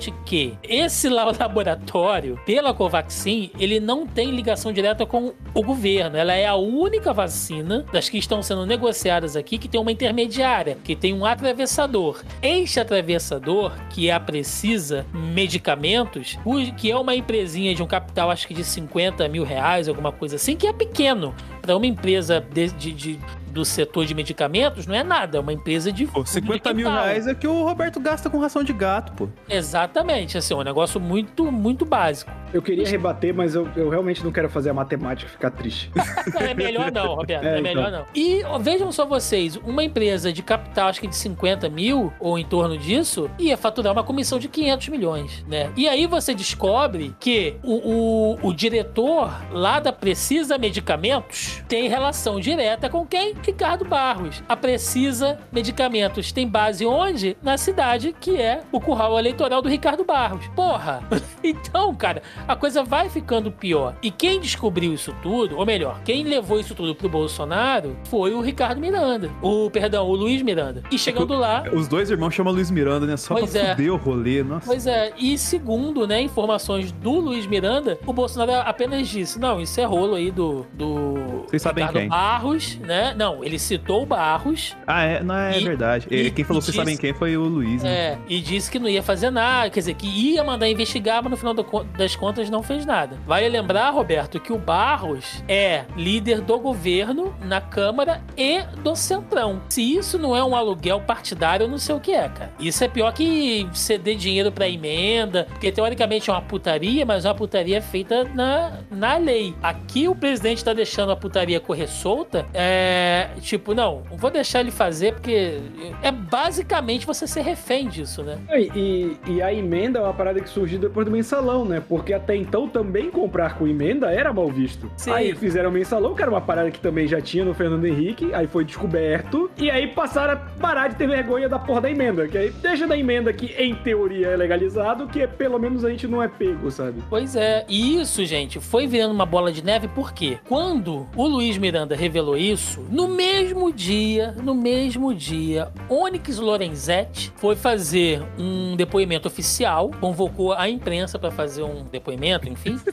[0.08, 6.16] agravante que esse la- laboratório, pela Covaxin, ele não tem ligação direta com o governo.
[6.16, 10.76] Ela é a única vacina das que estão sendo negociadas aqui que tem uma intermediária,
[10.82, 12.22] que tem um atravessador.
[12.42, 16.38] Este atravessador, que é a Precisa Medicamentos,
[16.76, 20.36] que é uma empresinha de um capital, acho que de 50 mil reais, alguma coisa
[20.36, 23.20] assim, que é pequeno para uma empresa de, de- de-
[23.58, 26.06] do setor de medicamentos não é nada, é uma empresa de.
[26.06, 29.28] Pô, 50 mil reais é que o Roberto gasta com ração de gato, pô.
[29.48, 32.30] Exatamente, assim, é um negócio muito, muito básico.
[32.52, 35.90] Eu queria rebater, mas eu, eu realmente não quero fazer a matemática ficar triste.
[36.40, 37.44] é melhor não, Roberto.
[37.44, 38.00] É, é melhor então.
[38.00, 38.06] não.
[38.14, 42.38] E ó, vejam só vocês, uma empresa de capital, acho que de 50 mil, ou
[42.38, 45.70] em torno disso, ia faturar uma comissão de 500 milhões, né?
[45.76, 52.40] E aí você descobre que o, o, o diretor lá da Precisa Medicamentos tem relação
[52.40, 53.34] direta com quem?
[53.42, 54.42] Ricardo Barros.
[54.48, 57.36] A Precisa Medicamentos tem base onde?
[57.42, 60.46] Na cidade que é o curral eleitoral do Ricardo Barros.
[60.48, 61.02] Porra!
[61.40, 63.94] Então, cara, a coisa vai ficando pior.
[64.02, 68.40] E quem descobriu isso tudo, ou melhor, quem levou isso tudo pro Bolsonaro foi o
[68.40, 69.30] Ricardo Miranda.
[69.42, 70.82] O, perdão, o Luiz Miranda.
[70.90, 71.64] E chegando lá.
[71.72, 73.16] Os dois irmãos chamam Luiz Miranda, né?
[73.16, 73.70] Só pois pra é.
[73.70, 74.66] fuder o rolê, nossa.
[74.66, 75.12] Pois é.
[75.16, 80.14] E segundo, né, informações do Luiz Miranda, o Bolsonaro apenas disse: não, isso é rolo
[80.14, 80.66] aí do.
[80.72, 82.08] do Vocês sabem Ricardo quem?
[82.08, 83.14] Barros, né?
[83.16, 84.76] Não, ele citou o Barros.
[84.86, 85.22] Ah, é?
[85.22, 86.06] Não, é e, verdade.
[86.10, 87.90] E, quem falou vocês sabem quem foi o Luiz, né?
[87.90, 91.30] É, e disse que não ia fazer nada, quer dizer, que ia mandar investigar, mas
[91.30, 93.16] no final das contas não fez nada.
[93.26, 99.60] Vale lembrar, Roberto, que o Barros é líder do governo na Câmara e do Centrão.
[99.68, 102.50] Se isso não é um aluguel partidário, eu não sei o que é, cara.
[102.58, 107.28] Isso é pior que ceder dinheiro pra emenda, porque teoricamente é uma putaria, mas é
[107.28, 109.54] uma putaria feita na, na lei.
[109.62, 114.70] Aqui o presidente tá deixando a putaria correr solta, é tipo, não, vou deixar ele
[114.70, 115.58] fazer porque
[116.02, 118.38] é basicamente você ser refém disso, né?
[118.50, 121.82] E, e, e a emenda é uma parada que surgiu depois do mensalão, né?
[121.86, 124.90] Porque até então também comprar com emenda era mal visto.
[124.96, 125.10] Sim.
[125.10, 128.32] Aí fizeram o mensalão, que era uma parada que também já tinha no Fernando Henrique,
[128.34, 132.28] aí foi descoberto, e aí passaram a parar de ter vergonha da porra da emenda,
[132.28, 136.06] que aí deixa da emenda que em teoria é legalizado, que pelo menos a gente
[136.06, 137.02] não é pego, sabe?
[137.08, 141.56] Pois é, e isso, gente, foi virando uma bola de neve porque quando o Luiz
[141.56, 149.28] Miranda revelou isso, no mesmo dia, no mesmo dia, Onyx Lorenzetti foi fazer um depoimento
[149.28, 152.78] oficial, convocou a imprensa para fazer um depoimento, enfim.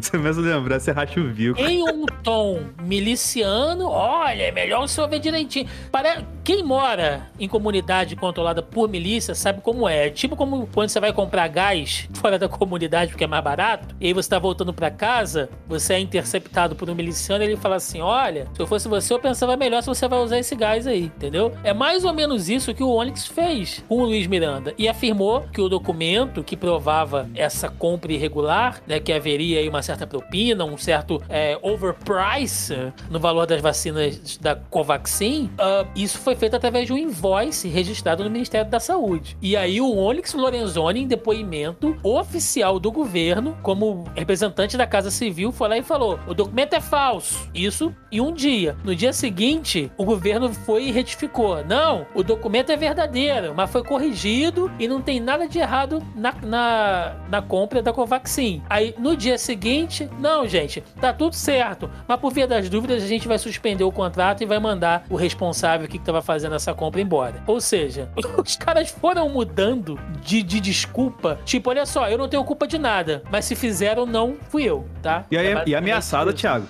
[0.00, 1.60] você começa a lembrar, você racha o bico.
[1.60, 5.68] Em um tom miliciano, olha, é melhor o senhor ver direitinho.
[5.90, 6.24] Para...
[6.42, 10.06] Quem mora em comunidade controlada por milícia sabe como é.
[10.06, 10.10] é.
[10.10, 14.06] Tipo como quando você vai comprar gás fora da comunidade porque é mais barato, e
[14.06, 17.76] aí você tá voltando para casa, você é interceptado por um miliciano e ele fala
[17.76, 20.86] assim: Olha, se eu fosse você, eu pensava melhor se você vai usar esse gás
[20.86, 21.52] aí, entendeu?
[21.62, 25.42] É mais ou menos isso que o Onyx fez com o Luiz Miranda e afirmou
[25.52, 30.66] que o documento que provava essa compra irregular, né, que haveria aí uma certa propina,
[30.66, 36.86] um certo é, overprice no valor das vacinas da Covaxin, uh, isso foi feito através
[36.86, 39.36] de um invoice registrado no Ministério da Saúde.
[39.40, 45.50] E aí o Onyx Lorenzoni, em depoimento oficial do governo, como representante da Casa Civil,
[45.50, 47.48] foi lá e falou: o documento é falso.
[47.54, 48.76] Isso em um dia.
[48.84, 51.64] No dia seguinte, o governo foi e retificou.
[51.64, 56.34] Não, o documento é verdadeiro, mas foi corrigido e não tem nada de errado na,
[56.42, 58.62] na, na compra da Covaxin.
[58.68, 63.06] Aí no dia seguinte, não, gente, tá tudo certo, mas por via das dúvidas a
[63.06, 67.00] gente vai suspender o contrato e vai mandar o responsável que estava fazendo essa compra
[67.00, 67.42] embora.
[67.46, 68.10] Ou seja,
[68.44, 71.38] os caras foram mudando de, de desculpa.
[71.44, 74.86] Tipo, olha só, eu não tenho culpa de nada, mas se fizeram, não fui eu,
[75.00, 75.24] tá?
[75.30, 76.66] E, aí, é e ameaçada, Thiago.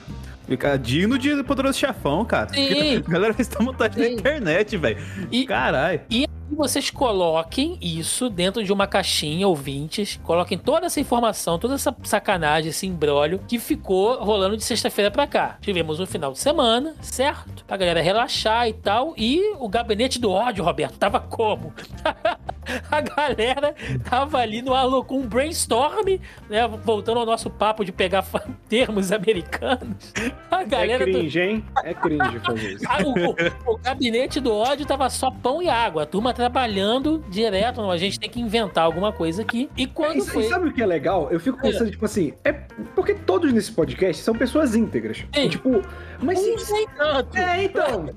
[0.83, 2.53] Digno de poderoso chefão, cara.
[2.53, 2.97] Sim.
[2.97, 4.99] A galera fez montagem na internet, velho.
[5.47, 6.01] Caralho.
[6.11, 10.19] E vocês coloquem isso dentro de uma caixinha, ouvintes.
[10.23, 15.27] Coloquem toda essa informação, toda essa sacanagem, esse embrólio que ficou rolando de sexta-feira pra
[15.27, 15.59] cá.
[15.61, 17.65] Tivemos um final de semana, certo?
[17.65, 19.15] Pra galera relaxar e tal.
[19.17, 21.73] E o gabinete do ódio, Roberto, tava como?
[22.91, 23.75] a galera
[24.09, 26.67] tava ali no alô com um brainstorm, né?
[26.85, 28.25] Voltando ao nosso papo de pegar
[28.69, 30.13] termos americanos.
[30.51, 31.05] A galera.
[31.05, 31.45] É cringe, do...
[31.45, 31.65] hein?
[31.85, 32.85] É cringe fazer isso.
[33.05, 36.03] o, o, o, gabinete do ódio tava só pão e água.
[36.03, 37.81] A turma trabalhando direto.
[37.81, 39.69] Não, a gente tem que inventar alguma coisa aqui.
[39.77, 40.45] E quando é, foi.
[40.45, 41.29] Sabe o que é legal?
[41.31, 41.91] Eu fico pensando, é.
[41.91, 42.53] tipo assim, é
[42.95, 45.25] porque todos nesse podcast são pessoas íntegras.
[45.35, 45.49] Sim.
[45.49, 45.83] Tipo,
[46.23, 46.59] mas sim.
[46.59, 47.37] sei tanto.
[47.37, 48.11] É, então.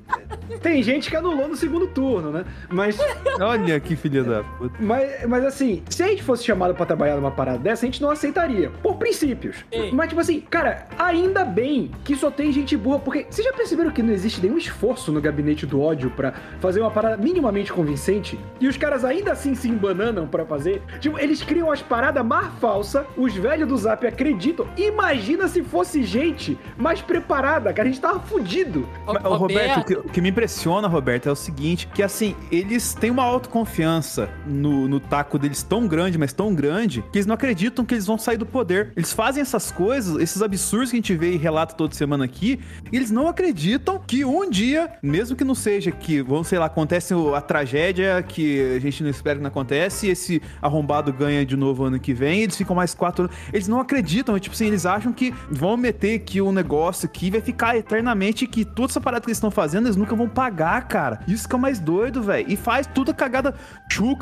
[0.62, 2.46] tem gente que anulou no segundo turno, né?
[2.70, 2.98] Mas.
[3.40, 4.76] Olha que filha da puta.
[4.80, 8.02] Mas, mas assim, se a gente fosse chamado pra trabalhar numa parada dessa, a gente
[8.02, 8.72] não aceitaria.
[8.82, 9.64] Por princípios.
[9.72, 9.92] Sim.
[9.94, 13.92] Mas, tipo assim, cara, ainda bem que só tem gente boa, porque vocês já perceberam
[13.92, 18.40] que não existe nenhum esforço no gabinete do ódio para fazer uma parada minimamente convincente?
[18.60, 20.82] E os caras ainda assim se embananam para fazer?
[21.00, 24.68] Tipo, eles criam as paradas mais falsas, os velhos do Zap acreditam.
[24.78, 28.88] Imagina se fosse gente mais preparada, cara gente tava fudido.
[29.06, 32.94] Mas, Roberto, o que, o que, me impressiona, Roberto, é o seguinte: que assim, eles
[32.94, 37.36] têm uma autoconfiança no, no taco deles tão grande, mas tão grande, que eles não
[37.36, 38.92] acreditam que eles vão sair do poder.
[38.96, 42.60] Eles fazem essas coisas, esses absurdos que a gente vê e relata toda semana aqui,
[42.92, 46.66] e eles não acreditam que um dia, mesmo que não seja que, vamos sei lá,
[46.66, 51.46] acontece a tragédia que a gente não espera que não acontece, e esse arrombado ganha
[51.46, 53.36] de novo ano que vem, eles ficam mais quatro anos.
[53.52, 57.42] Eles não acreditam, tipo assim, eles acham que vão meter aqui um negócio aqui vai
[57.42, 61.20] ficar eternamente que toda essa parada que eles estão fazendo, eles nunca vão pagar, cara.
[61.28, 62.46] Isso que é mais doido, velho.
[62.50, 63.54] E faz tudo cagada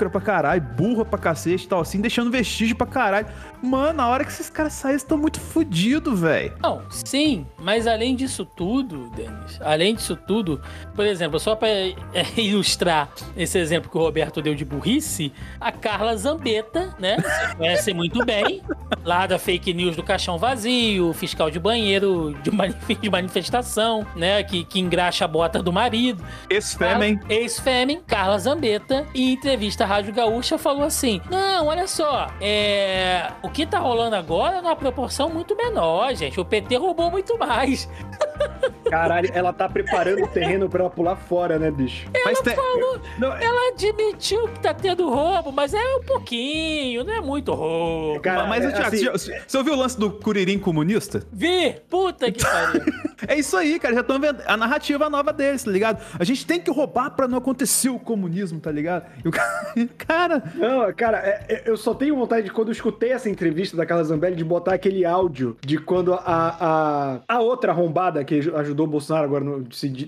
[0.01, 3.27] chucra pra caralho, burra pra cacete e tal, assim, deixando vestígio pra caralho.
[3.61, 6.53] Mano, na hora que esses caras saem, estão muito fodidos, velho.
[6.61, 10.59] Não, sim, mas além disso tudo, Denis, além disso tudo,
[10.95, 11.93] por exemplo, só pra é,
[12.37, 17.17] ilustrar esse exemplo que o Roberto deu de burrice, a Carla Zambetta, né?
[17.57, 18.63] Conhece muito bem,
[19.03, 24.43] lá da fake news do caixão vazio, fiscal de banheiro de, manif de manifestação, né?
[24.43, 26.23] Que, que engraxa a bota do marido.
[26.49, 27.19] Ex-Fêmen.
[27.29, 33.49] Ex-Fêmen, Carla Zambetta, em entrevista à Rádio Gaúcha, falou assim: Não, olha só, é, o
[33.49, 36.39] que tá rolando agora é numa proporção muito menor, gente.
[36.39, 37.89] O PT roubou muito mais.
[38.89, 42.07] Caralho, ela tá preparando o terreno pra ela pular fora, né, bicho?
[42.13, 47.03] Ela Mas tem- falou, Não, ela admitiu que tá tendo roubo, mas é um pouquinho,
[47.05, 48.19] não é muito roubo.
[48.19, 51.23] Cara, Mas, é, Thiago, assim- você, você ouviu o lance do Curirim comunista?
[51.31, 52.81] Vi, puta que pariu.
[53.27, 53.93] É isso aí, cara.
[53.93, 56.03] Já estão vendo a narrativa nova deles, tá ligado?
[56.19, 59.05] A gente tem que roubar pra não acontecer o comunismo, tá ligado?
[59.23, 59.70] E o cara.
[59.97, 63.75] cara Não, cara, é- é- eu só tenho vontade de, quando eu escutei essa entrevista
[63.75, 68.39] da Carla Zambelli, de botar aquele áudio de quando a, a, a outra arrombada que
[68.39, 69.59] ajudou o Bolsonaro agora no,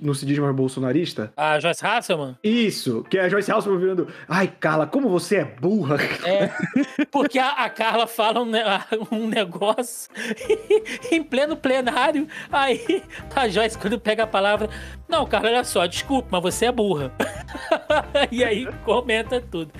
[0.01, 1.31] no cidismo bolsonarista.
[1.35, 2.37] A Joyce Hasselman?
[2.43, 4.07] Isso, que é a Joyce Halseman virando.
[4.27, 5.97] Ai, Carla, como você é burra.
[6.25, 6.51] É,
[7.11, 8.51] porque a, a Carla fala um,
[9.11, 10.09] um negócio
[11.11, 13.03] em pleno plenário, aí
[13.35, 14.69] a Joyce, quando pega a palavra,
[15.07, 17.11] não, Carla, olha só, desculpa, mas você é burra.
[18.31, 19.71] e aí comenta tudo.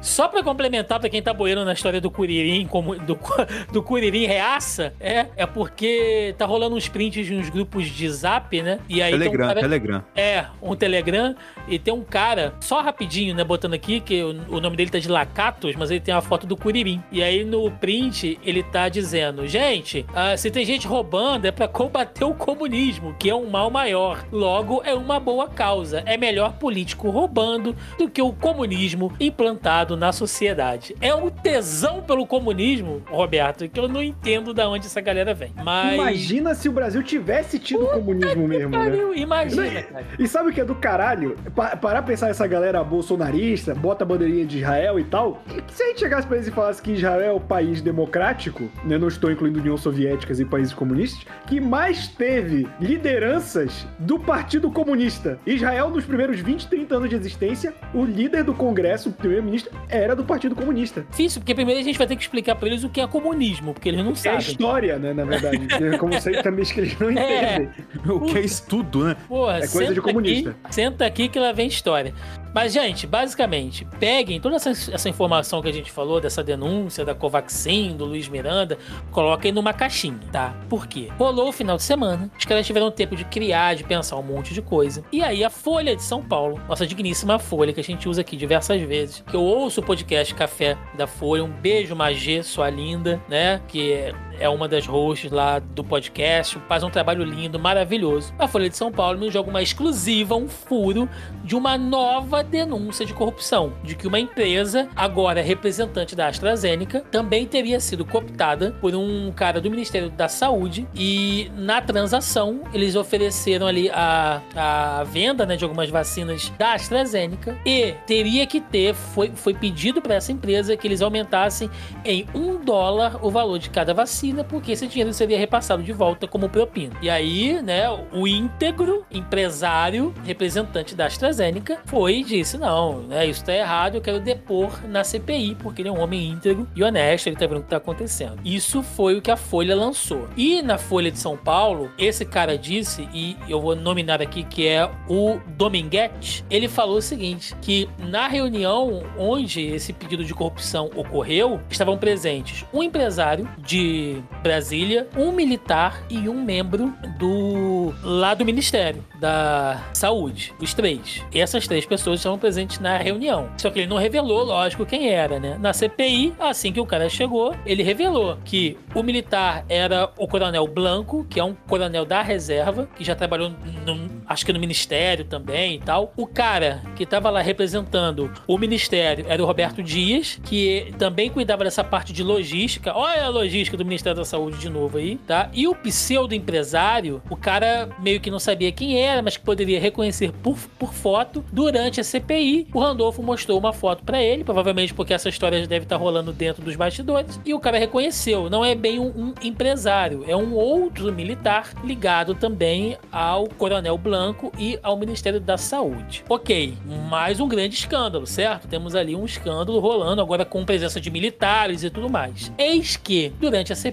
[0.00, 3.16] Só pra complementar, pra quem tá boiando na história do Curirim, como, do,
[3.72, 8.60] do Curirim reaça, é, é porque tá rolando uns prints de uns grupos de zap,
[8.60, 8.80] né?
[8.88, 10.04] E aí tem um Telegram, cara- Telegram.
[10.16, 11.36] é, um Telegram
[11.68, 14.98] e tem um cara, só rapidinho, né, botando aqui, que o, o nome dele tá
[14.98, 17.00] de Lacatos, mas ele tem uma foto do Curirim.
[17.12, 21.68] E aí no print ele tá dizendo: gente, ah, se tem gente roubando é pra
[21.68, 24.24] combater o comunismo, que é um mal maior.
[24.32, 26.02] Logo, é uma boa causa.
[26.04, 30.96] É melhor político roubando do que o comunismo implantado na sociedade.
[31.00, 35.52] É um tesão pelo comunismo, Roberto, que eu não entendo da onde essa galera vem.
[35.62, 35.94] Mas.
[35.94, 38.84] Imagina se o Brasil tivesse tido comunismo mesmo, né?
[38.84, 40.06] Pariu, imagina, cara.
[40.18, 41.36] E sabe o que é do caralho?
[41.54, 45.42] Pa parar pensar essa galera bolsonarista, bota a bandeirinha de Israel e tal.
[45.68, 48.98] Se a gente chegasse pra eles e falasse que Israel é o país democrático, né?
[48.98, 55.38] Não estou incluindo União Soviética e países comunistas, que mais teve lideranças do Partido Comunista.
[55.46, 60.14] Israel, nos primeiros 20, 30 anos de existência, o líder do Congresso, o primeiro-ministro, era
[60.16, 61.04] do Partido Comunista.
[61.10, 63.72] Difícil, porque primeiro a gente vai ter que explicar pra eles o que é comunismo,
[63.74, 64.38] porque eles não É sabem.
[64.38, 65.58] história, né, na verdade.
[65.98, 67.54] Como sei também que eles não É.
[67.54, 67.70] entendem.
[68.08, 69.16] O que é isso tudo, né?
[69.28, 70.50] Porra, É coisa de comunista.
[70.64, 72.14] Aqui, senta aqui que lá vem história.
[72.52, 77.14] Mas, gente, basicamente, peguem toda essa, essa informação que a gente falou, dessa denúncia da
[77.14, 78.76] Covaxin, do Luiz Miranda,
[79.12, 80.54] coloquem numa caixinha, tá?
[80.68, 81.08] Por quê?
[81.16, 84.52] Rolou o final de semana, os caras tiveram tempo de criar, de pensar um monte
[84.52, 85.04] de coisa.
[85.12, 88.36] E aí a Folha de São Paulo, nossa digníssima Folha, que a gente usa aqui
[88.36, 93.20] diversas vezes, que eu ouço o podcast Café da Folha, um beijo, Magê, sua linda,
[93.28, 93.60] né?
[93.68, 98.34] Que é é uma das hosts lá do podcast, faz um trabalho lindo, maravilhoso.
[98.38, 101.08] A Folha de São Paulo me joga uma exclusiva, um furo
[101.44, 107.46] de uma nova denúncia de corrupção, de que uma empresa, agora representante da AstraZeneca, também
[107.46, 113.66] teria sido cooptada por um cara do Ministério da Saúde e na transação eles ofereceram
[113.66, 119.30] ali a, a venda né, de algumas vacinas da AstraZeneca e teria que ter, foi,
[119.34, 121.70] foi pedido para essa empresa que eles aumentassem
[122.04, 126.26] em um dólar o valor de cada vacina, porque esse dinheiro seria repassado de volta
[126.26, 126.94] como propina.
[127.02, 133.44] E aí, né, o íntegro empresário, representante da AstraZeneca, foi e disse: não, né, isso
[133.44, 137.26] tá errado, eu quero depor na CPI, porque ele é um homem íntegro e honesto,
[137.26, 138.38] ele tá vendo o que tá acontecendo.
[138.44, 140.28] Isso foi o que a Folha lançou.
[140.36, 144.66] E na Folha de São Paulo, esse cara disse, e eu vou nominar aqui que
[144.66, 150.90] é o Dominguete, ele falou o seguinte: que na reunião onde esse pedido de corrupção
[150.94, 158.44] ocorreu, estavam presentes um empresário de Brasília, um militar e um membro do lá do
[158.44, 161.22] Ministério da Saúde, os três.
[161.32, 163.48] E essas três pessoas estavam presentes na reunião.
[163.58, 165.56] Só que ele não revelou, lógico, quem era, né?
[165.60, 170.66] Na CPI, assim que o cara chegou, ele revelou que o militar era o Coronel
[170.66, 173.50] Blanco, que é um coronel da reserva, que já trabalhou
[173.86, 176.12] no- acho que no ministério também e tal.
[176.16, 181.64] O cara que tava lá representando o ministério era o Roberto Dias, que também cuidava
[181.64, 182.96] dessa parte de logística.
[182.96, 185.50] Olha a logística do Ministério da Saúde de novo aí, tá?
[185.52, 189.80] E o pseudo empresário, o cara meio que não sabia quem era, mas que poderia
[189.80, 192.68] reconhecer por, por foto durante a CPI.
[192.72, 196.02] O Randolfo mostrou uma foto para ele, provavelmente porque essa história já deve estar tá
[196.02, 198.50] rolando dentro dos bastidores, e o cara reconheceu.
[198.50, 204.52] Não é bem um, um empresário, é um outro militar ligado também ao Coronel Blanco
[204.58, 206.24] e ao Ministério da Saúde.
[206.28, 206.74] Ok,
[207.08, 208.68] mais um grande escândalo, certo?
[208.68, 212.52] Temos ali um escândalo rolando agora com presença de militares e tudo mais.
[212.58, 213.89] Eis que, durante a CPI,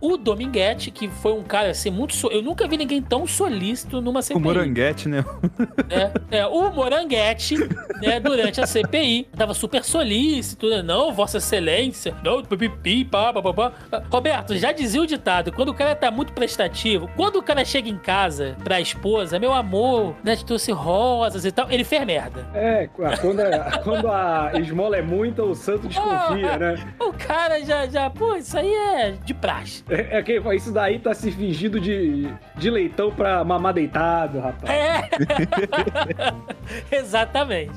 [0.00, 2.14] o Dominguete, que foi um cara assim muito.
[2.14, 2.28] So...
[2.28, 4.36] Eu nunca vi ninguém tão solícito numa CPI.
[4.36, 5.24] O Moranguete, né?
[6.30, 7.56] É, é o Moranguete,
[8.00, 10.82] né, durante a CPI, tava super solícito, né?
[10.82, 13.72] Não, Vossa Excelência, não, pipipi, pá, pá, pá, pá.
[14.10, 17.88] Roberto, já dizia o ditado, quando o cara tá muito prestativo, quando o cara chega
[17.88, 22.46] em casa pra esposa, meu amor, né, te trouxe rosas e tal, ele fez merda.
[22.54, 22.88] É,
[23.20, 26.94] quando a, quando a esmola é muita, o santo desconfia, oh, né?
[27.00, 29.84] O cara já, já, pô, isso aí é de praxe.
[29.88, 34.70] É, é que isso daí tá se fingindo de, de leitão pra mamar deitado, rapaz.
[34.70, 35.08] É.
[36.96, 37.72] Exatamente.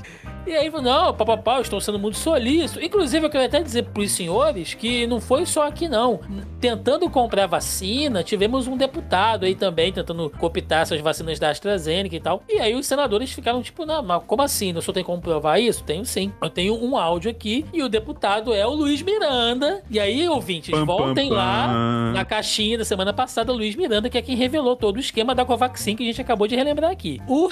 [0.45, 2.83] E aí, não, papapá, estou sendo muito solícito.
[2.83, 6.19] Inclusive, eu quero até dizer para os senhores que não foi só aqui, não.
[6.59, 12.19] Tentando comprar vacina, tivemos um deputado aí também tentando cooptar essas vacinas da AstraZeneca e
[12.19, 12.43] tal.
[12.49, 14.75] E aí os senadores ficaram tipo, não, mas como assim?
[14.75, 15.83] O senhor tem como provar isso?
[15.83, 16.33] Tenho sim.
[16.41, 19.83] Eu tenho um áudio aqui e o deputado é o Luiz Miranda.
[19.89, 21.41] E aí, ouvintes, pam, voltem pam, pam.
[21.41, 25.35] lá na caixinha da semana passada, Luiz Miranda, que é quem revelou todo o esquema
[25.35, 27.21] da Covaxin que a gente acabou de relembrar aqui.
[27.27, 27.49] O,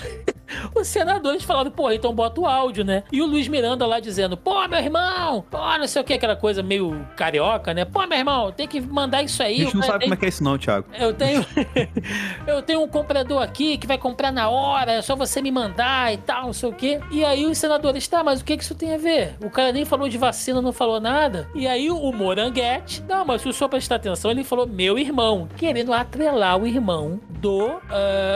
[0.75, 3.03] os senadores falaram, pô, então bota o áudio né?
[3.11, 6.35] E o Luiz Miranda lá dizendo: pô, meu irmão, pô, não sei o que, aquela
[6.35, 7.85] coisa meio carioca, né?
[7.85, 9.61] Pô, meu irmão, tem que mandar isso aí.
[9.61, 10.07] A gente não sabe tem...
[10.07, 10.87] como é que é isso, não, Thiago.
[10.97, 11.45] Eu tenho.
[12.47, 16.13] eu tenho um comprador aqui que vai comprar na hora, é só você me mandar
[16.13, 16.99] e tal, não sei o que.
[17.11, 19.35] E aí os senadores, tá, mas o que, que isso tem a ver?
[19.43, 21.49] O cara nem falou de vacina, não falou nada.
[21.55, 25.47] E aí o Moranguete, não, mas se o senhor prestar atenção, ele falou meu irmão,
[25.57, 27.79] querendo atrelar o irmão do uh,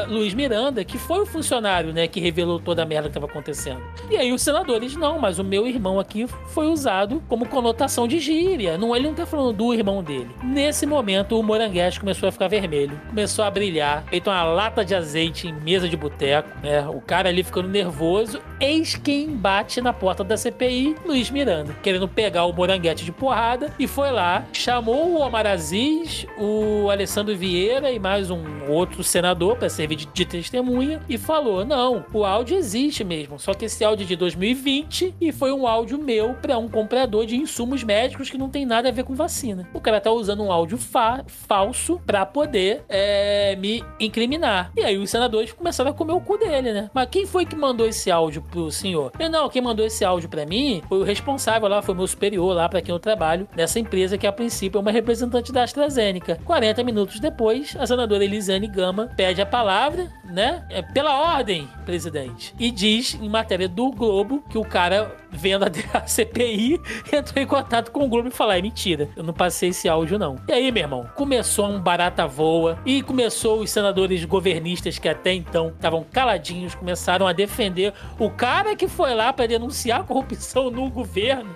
[0.07, 3.81] Luiz Miranda, que foi o funcionário, né, que revelou toda a merda que tava acontecendo.
[4.09, 8.19] E aí os senadores, não, mas o meu irmão aqui foi usado como conotação de
[8.19, 8.77] gíria.
[8.77, 10.29] Não, ele não tá falando do irmão dele.
[10.43, 14.95] Nesse momento, o Moranguete começou a ficar vermelho, começou a brilhar, feito uma lata de
[14.95, 16.87] azeite em mesa de boteco, né?
[16.87, 18.39] O cara ali ficando nervoso.
[18.59, 23.73] Eis quem bate na porta da CPI, Luiz Miranda, querendo pegar o Moranguete de porrada
[23.77, 29.57] e foi lá, chamou o Omar Aziz, o Alessandro Vieira e mais um outro senador
[29.57, 33.83] para servir de, de testemunha e falou: não, o áudio existe mesmo, só que esse
[33.83, 38.37] áudio de 2020 e foi um áudio meu para um comprador de insumos médicos que
[38.37, 39.67] não tem nada a ver com vacina.
[39.73, 44.71] O cara tá usando um áudio fa falso para poder é, me incriminar.
[44.75, 46.89] E aí os senadores começaram a comer o cu dele, né?
[46.93, 49.11] Mas quem foi que mandou esse áudio pro senhor?
[49.19, 52.55] Eu, não, quem mandou esse áudio para mim foi o responsável lá, foi meu superior
[52.55, 56.39] lá para quem eu trabalho, nessa empresa que a princípio é uma representante da AstraZeneca.
[56.45, 60.65] 40 minutos depois, a senadora Elisane Gama pede a palavra, né?
[60.69, 62.53] É, pela ordem, presidente.
[62.59, 66.79] E diz em matéria do Globo que o cara, vendo a CPI,
[67.11, 70.17] entrou em contato com o Globo e falou: é mentira, eu não passei esse áudio,
[70.17, 70.38] não.
[70.47, 75.34] E aí, meu irmão, começou um barata voa e começou os senadores governistas que até
[75.34, 80.69] então estavam caladinhos, começaram a defender o cara que foi lá para denunciar a corrupção
[80.69, 81.53] no governo.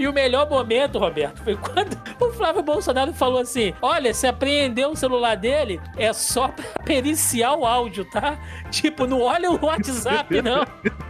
[0.00, 4.92] E o melhor momento, Roberto, foi quando o Flávio Bolsonaro falou assim: Olha, se apreendeu
[4.92, 8.38] o celular dele, é só pra periciar o áudio, tá?
[8.70, 10.64] Tipo, não olha o WhatsApp, não.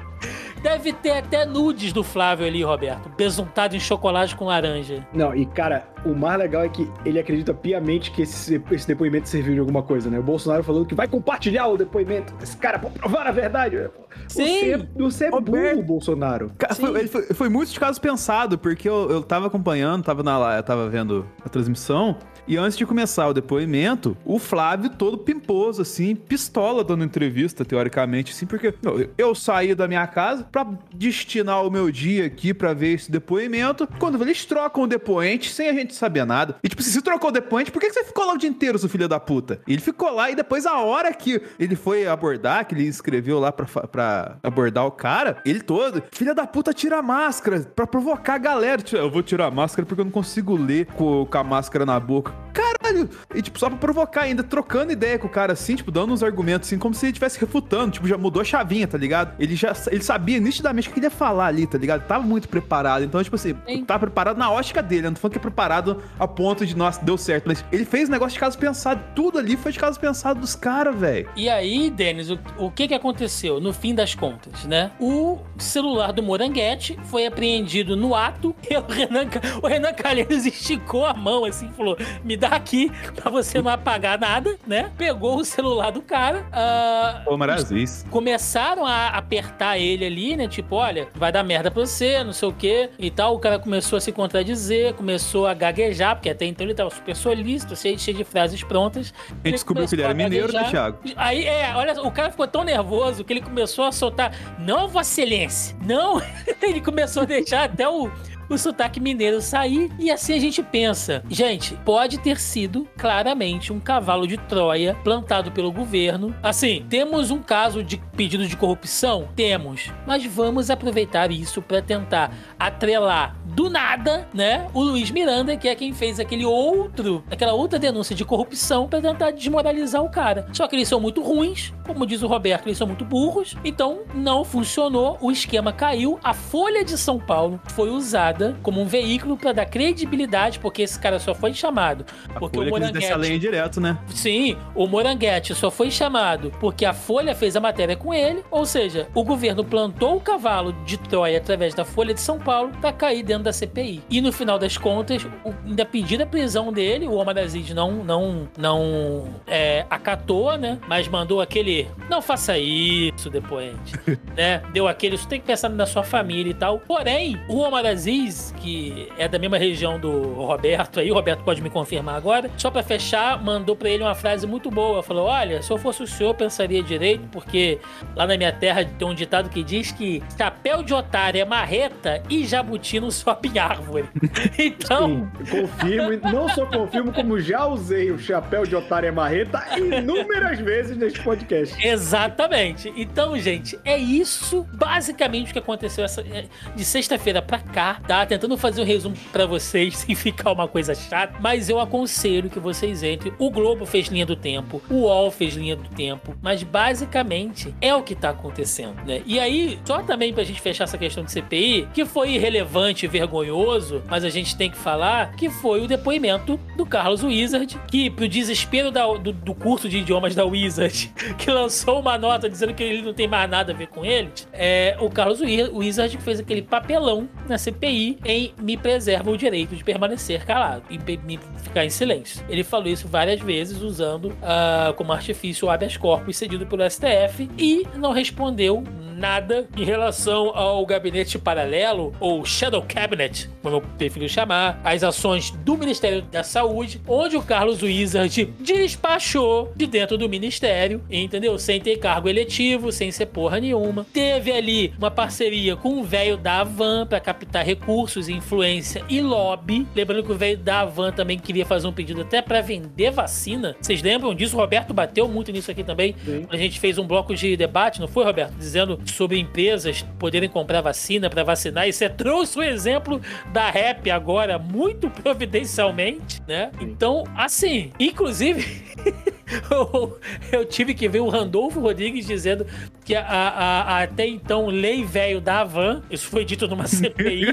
[0.63, 3.09] Deve ter até nudes do Flávio ali, Roberto.
[3.17, 5.07] Besuntado em chocolate com laranja.
[5.13, 9.29] Não, e cara, o mais legal é que ele acredita piamente que esse, esse depoimento
[9.29, 10.19] serviu de alguma coisa, né?
[10.19, 12.35] O Bolsonaro falando que vai compartilhar o depoimento.
[12.43, 13.91] Esse cara, pra provar a verdade.
[14.29, 14.87] Sim.
[14.97, 16.53] Você, é burro, Bolsonaro.
[16.77, 20.63] Foi, foi, foi muito de caso pensado, porque eu, eu tava acompanhando, tava, na, eu
[20.63, 22.17] tava vendo a transmissão.
[22.51, 28.33] E antes de começar o depoimento, o Flávio todo pimposo, assim, pistola dando entrevista, teoricamente,
[28.33, 32.75] assim, porque eu, eu saí da minha casa para destinar o meu dia aqui para
[32.75, 33.89] ver esse depoimento.
[34.01, 36.57] Quando eles trocam o depoente sem a gente saber nada.
[36.61, 38.89] E tipo, se trocou o depoente, por que você ficou lá o dia inteiro, seu
[38.89, 39.61] filho da puta?
[39.65, 43.39] E ele ficou lá e depois, a hora que ele foi abordar, que ele escreveu
[43.39, 47.87] lá pra, pra abordar o cara, ele todo, filha da puta, tira a máscara pra
[47.87, 48.83] provocar a galera.
[48.91, 52.01] Eu vou tirar a máscara porque eu não consigo ler com, com a máscara na
[52.01, 52.40] boca.
[52.53, 53.09] Caralho.
[53.35, 56.23] E, tipo, só pra provocar ainda, trocando ideia com o cara, assim, tipo, dando uns
[56.23, 57.93] argumentos, assim, como se ele estivesse refutando.
[57.93, 59.35] Tipo, já mudou a chavinha, tá ligado?
[59.39, 62.07] Ele já ele sabia nitidamente o que ele ia falar ali, tá ligado?
[62.07, 63.05] Tava muito preparado.
[63.05, 63.85] Então, tipo assim, Sim.
[63.85, 65.07] tava preparado na ótica dele.
[65.07, 67.47] Eu não tô falando que é preparado a ponto de, nossa, deu certo.
[67.47, 69.03] Mas ele fez um negócio de caso pensado.
[69.15, 71.29] Tudo ali foi de caso pensado dos caras, velho.
[71.37, 74.91] E aí, Denis, o, o que que aconteceu no fim das contas, né?
[74.99, 79.29] O celular do Moranguete foi apreendido no ato e o Renan,
[79.63, 84.19] o Renan Calheiros esticou a mão assim falou: me dá aqui pra você não apagar
[84.19, 84.91] nada, né?
[84.97, 86.47] Pegou o celular do cara.
[86.53, 88.05] ah, Pô, Marazis.
[88.11, 90.49] começaram a apertar ele ali, né?
[90.49, 93.35] Tipo, olha, vai dar merda pra você, não sei o quê e tal.
[93.35, 97.15] O cara começou a se contradizer, começou a gaguejar, porque até então ele tava super
[97.17, 99.13] solícito, cheio, cheio de frases prontas.
[99.29, 100.65] A gente descobriu que ele era mineiro, né.
[100.65, 100.99] Thiago?
[101.17, 105.11] Aí, é, olha, o cara ficou tão nervoso que ele começou a soltar, não, Vossa
[105.21, 106.21] Excelência, não.
[106.63, 108.11] ele começou a deixar até o.
[108.51, 113.79] O sotaque mineiro sair, e assim a gente pensa: gente, pode ter sido claramente um
[113.79, 116.35] cavalo de Troia plantado pelo governo.
[116.43, 119.29] Assim, temos um caso de pedido de corrupção?
[119.37, 124.67] Temos, mas vamos aproveitar isso para tentar atrelar do nada, né?
[124.75, 129.01] O Luiz Miranda, que é quem fez aquele outro, aquela outra denúncia de corrupção para
[129.01, 130.47] tentar desmoralizar o cara.
[130.53, 134.01] Só que eles são muito ruins, como diz o Roberto, eles são muito burros, então
[134.13, 136.19] não funcionou, o esquema caiu.
[136.23, 140.99] A Folha de São Paulo foi usada como um veículo para dar credibilidade, porque esse
[140.99, 142.05] cara só foi chamado
[142.39, 143.99] porque o Folha a Moranguete lenha direto, né?
[144.09, 148.65] Sim, o Moranguete só foi chamado porque a Folha fez a matéria com ele, ou
[148.65, 152.93] seja, o governo plantou o cavalo de Troia através da Folha de São Paulo para
[152.93, 154.03] cair dentro da CPI.
[154.09, 158.05] E no final das contas, o- ainda pediram a prisão dele, o Omar Aziz não,
[158.05, 160.79] não, não é, acatou, né?
[160.89, 163.93] Mas mandou aquele, não faça isso, depoente,
[164.37, 164.63] né?
[164.73, 166.79] Deu aquele, isso tem que pensar na sua família e tal.
[166.81, 171.61] Porém, o Omar Aziz, que é da mesma região do Roberto aí, o Roberto pode
[171.63, 175.03] me confirmar agora, só pra fechar, mandou pra ele uma frase muito boa.
[175.03, 177.79] Falou: Olha, se eu fosse o senhor, eu pensaria direito, porque
[178.15, 182.23] lá na minha terra tem um ditado que diz que chapéu de otário é marreta
[182.29, 184.09] e jabuti não sobe em árvore.
[184.59, 185.31] Então.
[185.45, 186.33] Sim, confirmo.
[186.33, 191.23] Não só confirmo, como já usei o chapéu de otário e marreta inúmeras vezes neste
[191.23, 191.75] podcast.
[191.87, 192.93] Exatamente.
[192.97, 198.20] Então, gente, é isso basicamente o que aconteceu essa, é, de sexta-feira pra cá, tá?
[198.27, 202.59] Tentando fazer um resumo pra vocês sem ficar uma coisa chata, mas eu aconselho que
[202.61, 203.33] vocês entrem.
[203.39, 207.95] O Globo fez linha do tempo, o UOL fez linha do tempo, mas basicamente é
[207.95, 209.23] o que tá acontecendo, né?
[209.27, 213.09] E aí, só também pra gente fechar essa questão de CPI, que foi irrelevante e
[213.09, 218.11] vergonhoso, mas a gente tem que falar que foi o depoimento do Carlos Wizard, que
[218.11, 222.75] pro desespero da- do, do curso de idiomas da Wizard, que lançou uma nota dizendo
[222.75, 226.17] que ele não tem mais nada a ver com ele, é, o Carlos Wi- Wizard
[226.19, 231.39] fez aquele papelão na CPI em me preserva o direito de permanecer calado e me
[231.63, 232.45] ficar em silêncio.
[232.49, 237.49] Ele falou isso várias vezes usando ah, como artifício o habeas corpus cedido pelo STF
[237.59, 238.83] e não respondeu
[239.21, 245.51] nada em relação ao gabinete paralelo, ou Shadow Cabinet, como eu prefiro chamar, as ações
[245.51, 251.59] do Ministério da Saúde, onde o Carlos Wizard despachou de dentro do Ministério, entendeu?
[251.59, 254.07] Sem ter cargo eletivo, sem ser porra nenhuma.
[254.11, 257.90] Teve ali uma parceria com o velho da Avan para captar recursos,
[258.29, 259.87] influência e lobby.
[259.95, 263.77] Lembrando que o velho da Avan também queria fazer um pedido até para vender vacina.
[263.81, 264.57] Vocês lembram disso?
[264.57, 266.15] O Roberto bateu muito nisso aqui também.
[266.25, 266.47] Sim.
[266.51, 268.55] A gente fez um bloco de debate, não foi, Roberto?
[268.55, 271.89] Dizendo sobre empresas poderem comprar vacina para vacinar.
[271.89, 273.21] E você trouxe o exemplo
[273.53, 276.71] da Rap agora, muito providencialmente, né?
[276.81, 278.83] Então, assim, inclusive.
[280.53, 282.67] eu, tive que ver o Randolfo Rodrigues dizendo
[283.05, 287.47] que a, a- a até então lei velho da Avan, isso foi dito numa CPI,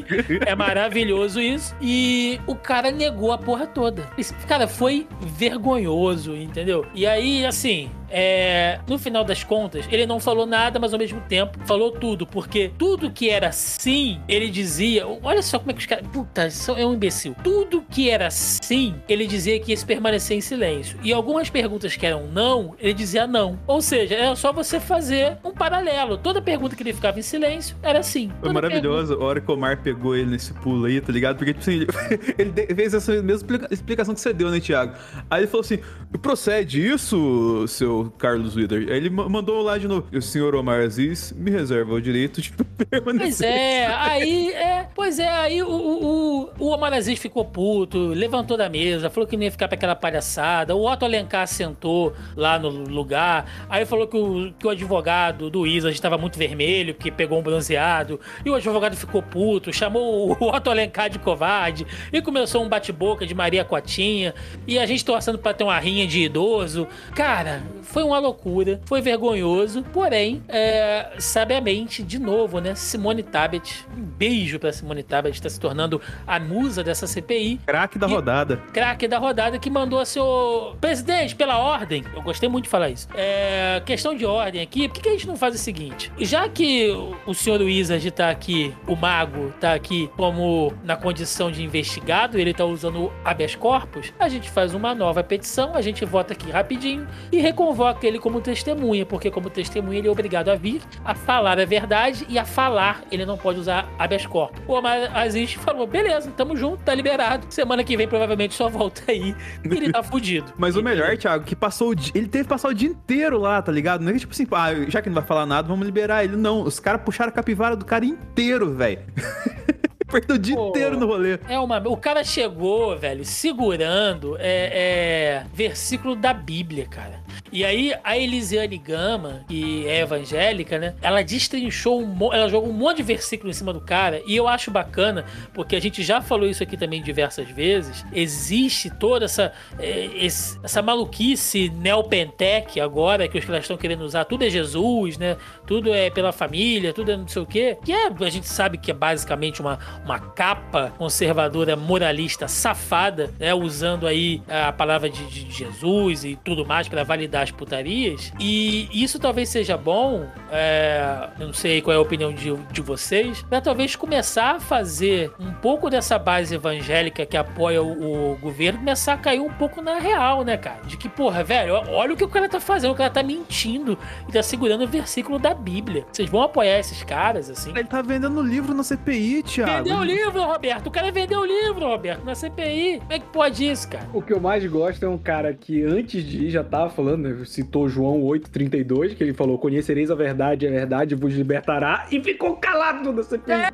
[0.45, 4.07] é maravilhoso isso, e o cara negou a porra toda.
[4.17, 6.85] Esse cara foi vergonhoso, entendeu?
[6.93, 11.21] E aí, assim, é, no final das contas, ele não falou nada, mas ao mesmo
[11.21, 15.05] tempo falou tudo, porque tudo que era sim, ele dizia.
[15.23, 16.07] Olha só como é que os caras.
[16.07, 16.47] Puta,
[16.77, 17.35] é um imbecil.
[17.43, 20.97] Tudo que era sim, ele dizia que ia se permanecer em silêncio.
[21.03, 23.59] E algumas perguntas que eram não, ele dizia não.
[23.67, 26.17] Ou seja, era só você fazer um paralelo.
[26.17, 28.31] Toda pergunta que ele ficava em silêncio era sim.
[28.39, 31.37] Foi maravilhoso a hora que o Omar pegou ele nesse pulo aí, tá ligado?
[31.37, 31.85] Porque, tipo assim,
[32.37, 34.93] ele, fez essa mesma explica- explicação que você deu, né, Thiago?
[35.29, 35.79] Aí ele falou assim:
[36.21, 38.89] procede isso, seu Carlos Wither?
[38.89, 42.51] Ele ma- mandou lá de novo: o senhor Omar Aziz me reserva o direito de
[42.77, 43.47] Pois permanecer.
[43.47, 48.55] é, aí é, pois é, aí o, o, o, o Omar Aziz ficou puto, levantou
[48.57, 50.75] da mesa, falou que não ia ficar pra aquela palhaçada.
[50.75, 55.65] O Otto Alencar sentou lá no lugar, aí falou que o, que o advogado do
[55.65, 60.49] Isa estava muito vermelho, porque pegou um bronzeado, e o advogado ficou puto, chamou o
[60.49, 64.33] Otto Alencar de covarde, e começou um bate-boca de Maria Cotinha,
[64.67, 66.87] e a gente torcendo pra ter uma rinha de idoso.
[67.15, 72.75] Cara, foi uma loucura, foi vergonhoso, porém, é, sabiamente, de novo, né?
[72.75, 77.59] Simone Tabet, um beijo pra Simone Tabet, está se tornando a musa dessa CPI.
[77.65, 78.57] Craque da E- rodada.
[78.73, 82.03] Craque da rodada que mandou seu presidente, pela ordem.
[82.15, 83.07] Eu gostei muito de falar isso.
[83.15, 86.11] É, questão de ordem aqui, por que, que a gente não faz o seguinte?
[86.19, 86.89] Já que
[87.25, 92.53] o- senhor Wizard tá aqui, o mago tá aqui como na condição de investigado, ele
[92.53, 96.49] tá usando o habeas corpus, a gente faz uma nova petição, a gente vota aqui
[96.51, 97.37] rapidinho e
[97.77, 101.65] reconvoca ele como testemunha, porque como testemunha ele é obrigado a vir, a falar a
[101.65, 104.59] verdade e a falar, ele não pode usar habeas corpus.
[104.67, 107.45] O Omar Aziz falou, beleza, tamo junto, tá liberado.
[107.49, 110.51] Semana que vem provavelmente só volta aí e ele tá fudido.
[110.57, 112.11] Mas o melhor, Thiago, que passou o dia.
[112.15, 114.01] Ele teve que passar o dia inteiro lá, tá ligado?
[114.01, 116.35] Não é que tipo assim, ah, já que não vai falar nada, vamos liberar ele.
[116.35, 119.01] Não, os caras puxaram a capivara do cara inteiro, velho.
[120.07, 120.69] Perdeu o dia Pô.
[120.69, 121.37] inteiro no rolê.
[121.49, 121.79] É uma.
[121.87, 127.16] O cara chegou, velho, segurando é, é, versículo da Bíblia, cara.
[127.51, 130.95] E aí a Elisiane Gama, que é evangélica, né?
[131.01, 134.21] Ela destrinchou um ela jogou um monte de versículo em cima do cara.
[134.25, 138.05] E eu acho bacana, porque a gente já falou isso aqui também diversas vezes.
[138.11, 144.25] Existe toda essa, é, essa maluquice neopentec agora, que os caras estão querendo usar.
[144.25, 145.37] Tudo é Jesus, né?
[145.65, 147.77] Tudo é pela família, tudo é não sei o quê.
[147.83, 153.53] Que é, a gente sabe que é basicamente uma, uma capa conservadora moralista safada, né?
[153.53, 158.31] Usando aí a palavra de, de Jesus e tudo mais para validar as putarias.
[158.39, 162.81] E isso talvez seja bom, é, eu não sei qual é a opinião de, de
[162.81, 168.37] vocês, para talvez começar a fazer um pouco dessa base evangélica que apoia o, o
[168.37, 170.81] governo começar a cair um pouco na real, né, cara?
[170.85, 173.97] De que, porra, velho, olha o que o cara tá fazendo, o cara tá mentindo
[174.27, 176.05] e tá segurando o versículo da Bíblia.
[176.11, 177.71] Vocês vão apoiar esses caras, assim?
[177.71, 179.83] Ele tá vendendo livro na CPI, Thiago.
[179.83, 180.87] Vendeu o livro, Roberto.
[180.87, 182.99] O cara vendeu o livro, Roberto, na CPI.
[182.99, 184.07] Como é que pode isso, cara?
[184.13, 187.26] O que eu mais gosto é um cara que antes de ir já tava falando,
[187.35, 192.21] né, citou João 8,32, que ele falou: Conhecereis a verdade, a verdade vos libertará, e
[192.21, 193.51] ficou calado CPI.
[193.51, 193.69] É.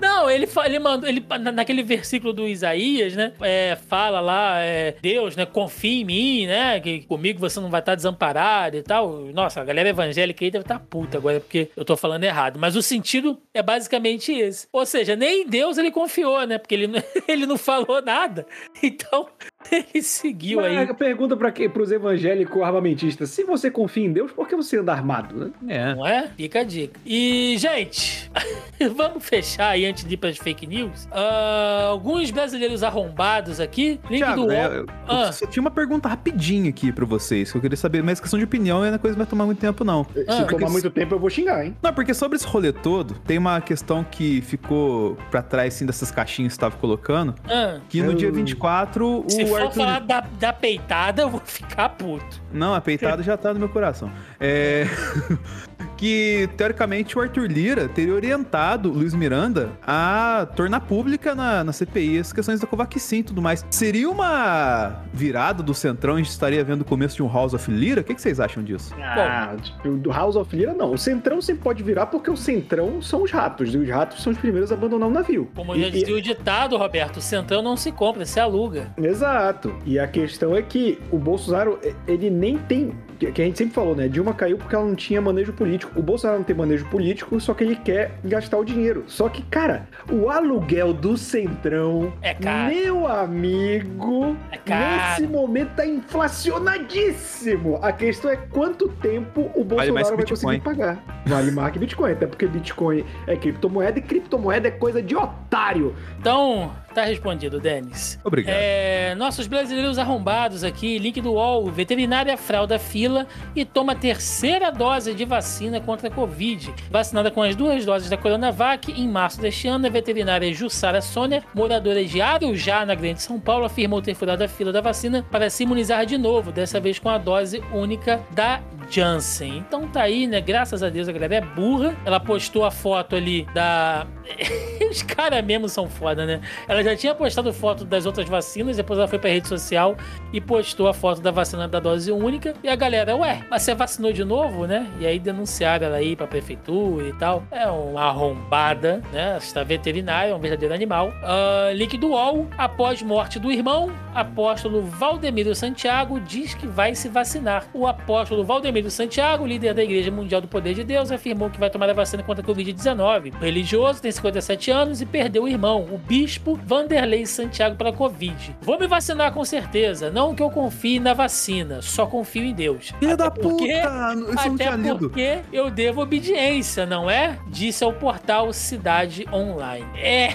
[0.00, 3.32] Não, ele, ele mandou, ele, na- naquele versículo do Isaías, né?
[3.40, 5.46] é, fala lá, é, Deus, né?
[5.46, 6.80] Confia em mim, né?
[6.80, 9.20] Que comigo você não vai estar desamparado e tal.
[9.32, 12.58] Nossa, a galera evangélica aí deve estar puta agora, porque eu tô falando errado.
[12.58, 14.66] Mas o sentido é basicamente esse.
[14.72, 16.58] Ou seja, nem em Deus ele confiou, né?
[16.58, 16.90] Porque ele,
[17.26, 18.46] ele não falou nada.
[18.82, 19.28] Então,
[19.70, 20.74] ele seguiu aí.
[20.86, 21.52] Mas pergunta para
[21.82, 25.34] os evangélicos armamentistas: se você confia em Deus, por que você anda armado?
[25.36, 25.50] Né?
[25.68, 25.94] É.
[25.94, 26.28] Não é?
[26.36, 26.98] Fica a dica.
[27.04, 28.30] E, gente,
[28.94, 31.08] vamos fechar aí antes de ir para as fake news.
[31.10, 34.00] Ah, alguns brasileiros arrombados aqui.
[34.10, 35.32] Link Thiago, do é, eu, Ah.
[35.32, 38.44] só tinha uma pergunta rapidinha aqui pra vocês, que eu queria saber, mas questão de
[38.44, 40.04] opinião é uma coisa que vai tomar muito tempo, não.
[40.04, 40.44] Se Ah.
[40.44, 41.76] tomar muito tempo, eu vou xingar, hein?
[41.82, 46.10] Não, porque sobre esse rolê todo, tem uma questão que ficou pra trás, assim, dessas
[46.10, 49.26] caixinhas que você tava colocando, Ah, que no Eu- dia 24, o
[49.56, 49.80] for Arthur...
[49.80, 52.40] falar da, da peitada, eu vou ficar puto.
[52.52, 54.10] Não, a peitada já tá no meu coração.
[54.40, 54.86] É...
[55.96, 61.72] que, teoricamente, o Arthur Lira teria orientado o Luiz Miranda a tornar pública na, na
[61.72, 63.64] CPI as questões da Covaxin e tudo mais.
[63.70, 67.70] Seria uma virada do Centrão, a gente estaria vendo o começo de um House of
[67.70, 68.02] Lira?
[68.02, 68.94] O que, que vocês acham disso?
[69.00, 70.92] Ah, tipo, do House of Lira, não.
[70.92, 73.72] O Centrão sempre pode virar porque o Centrão são os ratos.
[73.74, 75.48] E os ratos são os primeiros a abandonar o navio.
[75.54, 78.92] Como E- já e- dizia o ditado, Roberto, o centrão não se compra, se aluga.
[78.98, 79.74] Exato.
[79.84, 82.92] E a questão é que o Bolsonaro, ele nem tem.
[83.18, 84.08] Que a gente sempre falou, né?
[84.08, 85.65] Dilma caiu porque ela não tinha manejo político.
[85.96, 89.04] O Bolsonaro não tem manejo político, só que ele quer gastar o dinheiro.
[89.06, 92.74] Só que, cara, o aluguel do Centrão, É caro.
[92.74, 95.20] meu amigo, É caro.
[95.20, 97.78] nesse momento tá inflacionadíssimo.
[97.82, 100.60] A questão é quanto tempo o Vale Bolsonaro que vai Bitcoin.
[100.60, 101.22] conseguir pagar.
[101.26, 105.94] Vale mais que Bitcoin, até porque Bitcoin é criptomoeda e criptomoeda é coisa de otário.
[106.20, 108.18] Então, tá respondido, Denis.
[108.24, 108.56] Obrigado.
[108.56, 114.72] É, nossos brasileiros arrombados aqui, link do UOL, veterinária fralda fila e toma a terceira
[114.72, 116.72] dose de vacina contra a Covid.
[116.90, 121.44] Vacinada com as duas doses da Coronavac, em março deste ano, a veterinária Jussara Sônia,
[121.54, 125.50] moradora de Arujá, na Grande São Paulo, afirmou ter furado a fila da vacina para
[125.50, 129.58] se imunizar de novo, dessa vez com a dose única da Janssen.
[129.58, 130.40] Então tá aí, né?
[130.40, 131.94] Graças a Deus a galera é burra.
[132.04, 134.06] Ela postou a foto ali da.
[134.90, 136.40] Os caras mesmo são foda, né?
[136.68, 139.96] Ela já tinha postado foto das outras vacinas, depois ela foi pra rede social
[140.32, 142.54] e postou a foto da vacina da dose única.
[142.62, 144.86] E a galera, ué, mas você vacinou de novo, né?
[145.00, 147.42] E aí denunciaram ela aí pra prefeitura e tal.
[147.50, 149.36] É uma arrombada, né?
[149.38, 151.08] Está veterinária, um verdadeiro animal.
[151.08, 157.08] Uh, link do UOL, após morte do irmão, apóstolo Valdemiro Santiago diz que vai se
[157.08, 157.66] vacinar.
[157.74, 161.68] O apóstolo Valdemiro Santiago, líder da Igreja Mundial do Poder de Deus, afirmou que vai
[161.68, 163.34] tomar a vacina contra a Covid-19.
[163.34, 168.54] O religioso tem 57 anos e perdeu o irmão, o bispo Vanderlei Santiago, para Covid.
[168.60, 172.92] Vou me vacinar com certeza, não que eu confie na vacina, só confio em Deus.
[172.98, 174.42] Filha da porque, puta!
[174.42, 177.38] Até porque eu devo obediência, não é?
[177.48, 179.86] Disse ao portal Cidade Online.
[179.96, 180.34] É,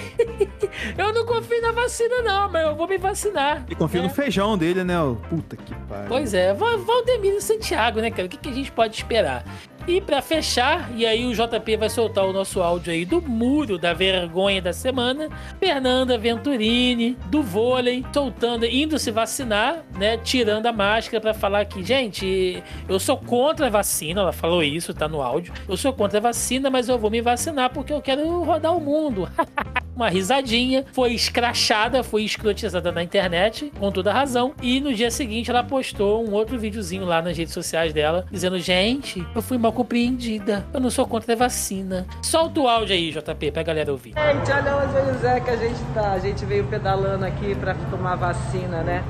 [0.98, 3.64] eu não confio na vacina não, mas eu vou me vacinar.
[3.70, 4.08] E confio né?
[4.08, 4.96] no feijão dele, né?
[5.30, 6.08] Puta que pariu.
[6.08, 8.26] Pois é, Valdemiro Santiago, né, cara?
[8.26, 9.46] O que, que a gente pode esperar?
[9.92, 13.78] E para fechar, e aí o JP vai soltar o nosso áudio aí do muro
[13.78, 15.28] da vergonha da semana,
[15.60, 21.84] Fernanda Venturini, do vôlei, soltando, indo se vacinar, né, tirando a máscara para falar que,
[21.84, 25.54] gente, eu sou contra a vacina, ela falou isso, tá no áudio.
[25.68, 28.80] Eu sou contra a vacina, mas eu vou me vacinar porque eu quero rodar o
[28.80, 29.28] mundo.
[29.94, 35.52] Uma risadinha, foi escrachada, foi escrotizada na internet, com toda razão, e no dia seguinte
[35.52, 39.74] ela postou um outro videozinho lá nas redes sociais dela, dizendo, gente, eu fui mal
[39.82, 40.64] compreendida.
[40.72, 42.06] Eu não sou contra a vacina.
[42.22, 44.14] Solta o áudio aí, JP, pra galera ouvir.
[44.14, 46.12] Gente, olha onde o Zé que a gente tá.
[46.12, 49.04] A gente veio pedalando aqui pra tomar vacina, né?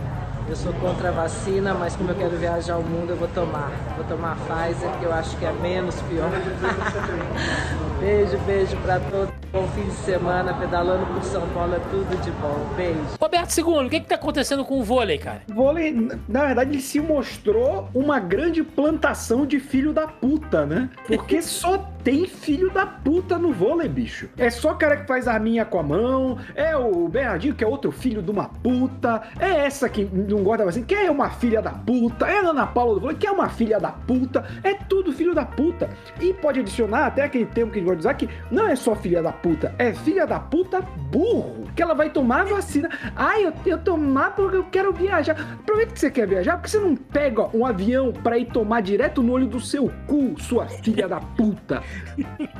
[0.51, 3.71] Eu sou contra a vacina, mas como eu quero viajar ao mundo, eu vou tomar.
[3.95, 6.29] Vou tomar Pfizer, que eu acho que é menos pior.
[8.01, 9.33] beijo, beijo pra todos.
[9.53, 12.65] Bom fim de semana, pedalando por São Paulo é tudo de bom.
[12.75, 12.99] Beijo.
[13.19, 15.41] Roberto II, o que que tá acontecendo com o vôlei, cara?
[15.49, 20.89] O vôlei, na verdade, ele se mostrou uma grande plantação de filho da puta, né?
[21.05, 24.29] Porque só tem filho da puta no vôlei, bicho.
[24.37, 27.91] É só cara que faz arminha com a mão, é o Bernardinho que é outro
[27.91, 31.71] filho de uma puta, é essa que não gosta assim, que é uma filha da
[31.71, 35.11] puta, é a Ana Paula do vôlei, que é uma filha da puta, é tudo
[35.11, 35.89] filho da puta.
[36.19, 38.95] E pode adicionar até aquele termo que a gente vai usar que não é só
[38.95, 42.89] filha da puta, é filha da puta burro, que ela vai tomar vacina.
[43.15, 45.35] Ai, eu, eu tomar porque eu quero viajar.
[45.59, 49.21] Aproveita que você quer viajar, porque você não pega um avião pra ir tomar direto
[49.23, 51.81] no olho do seu cu, sua filha da puta.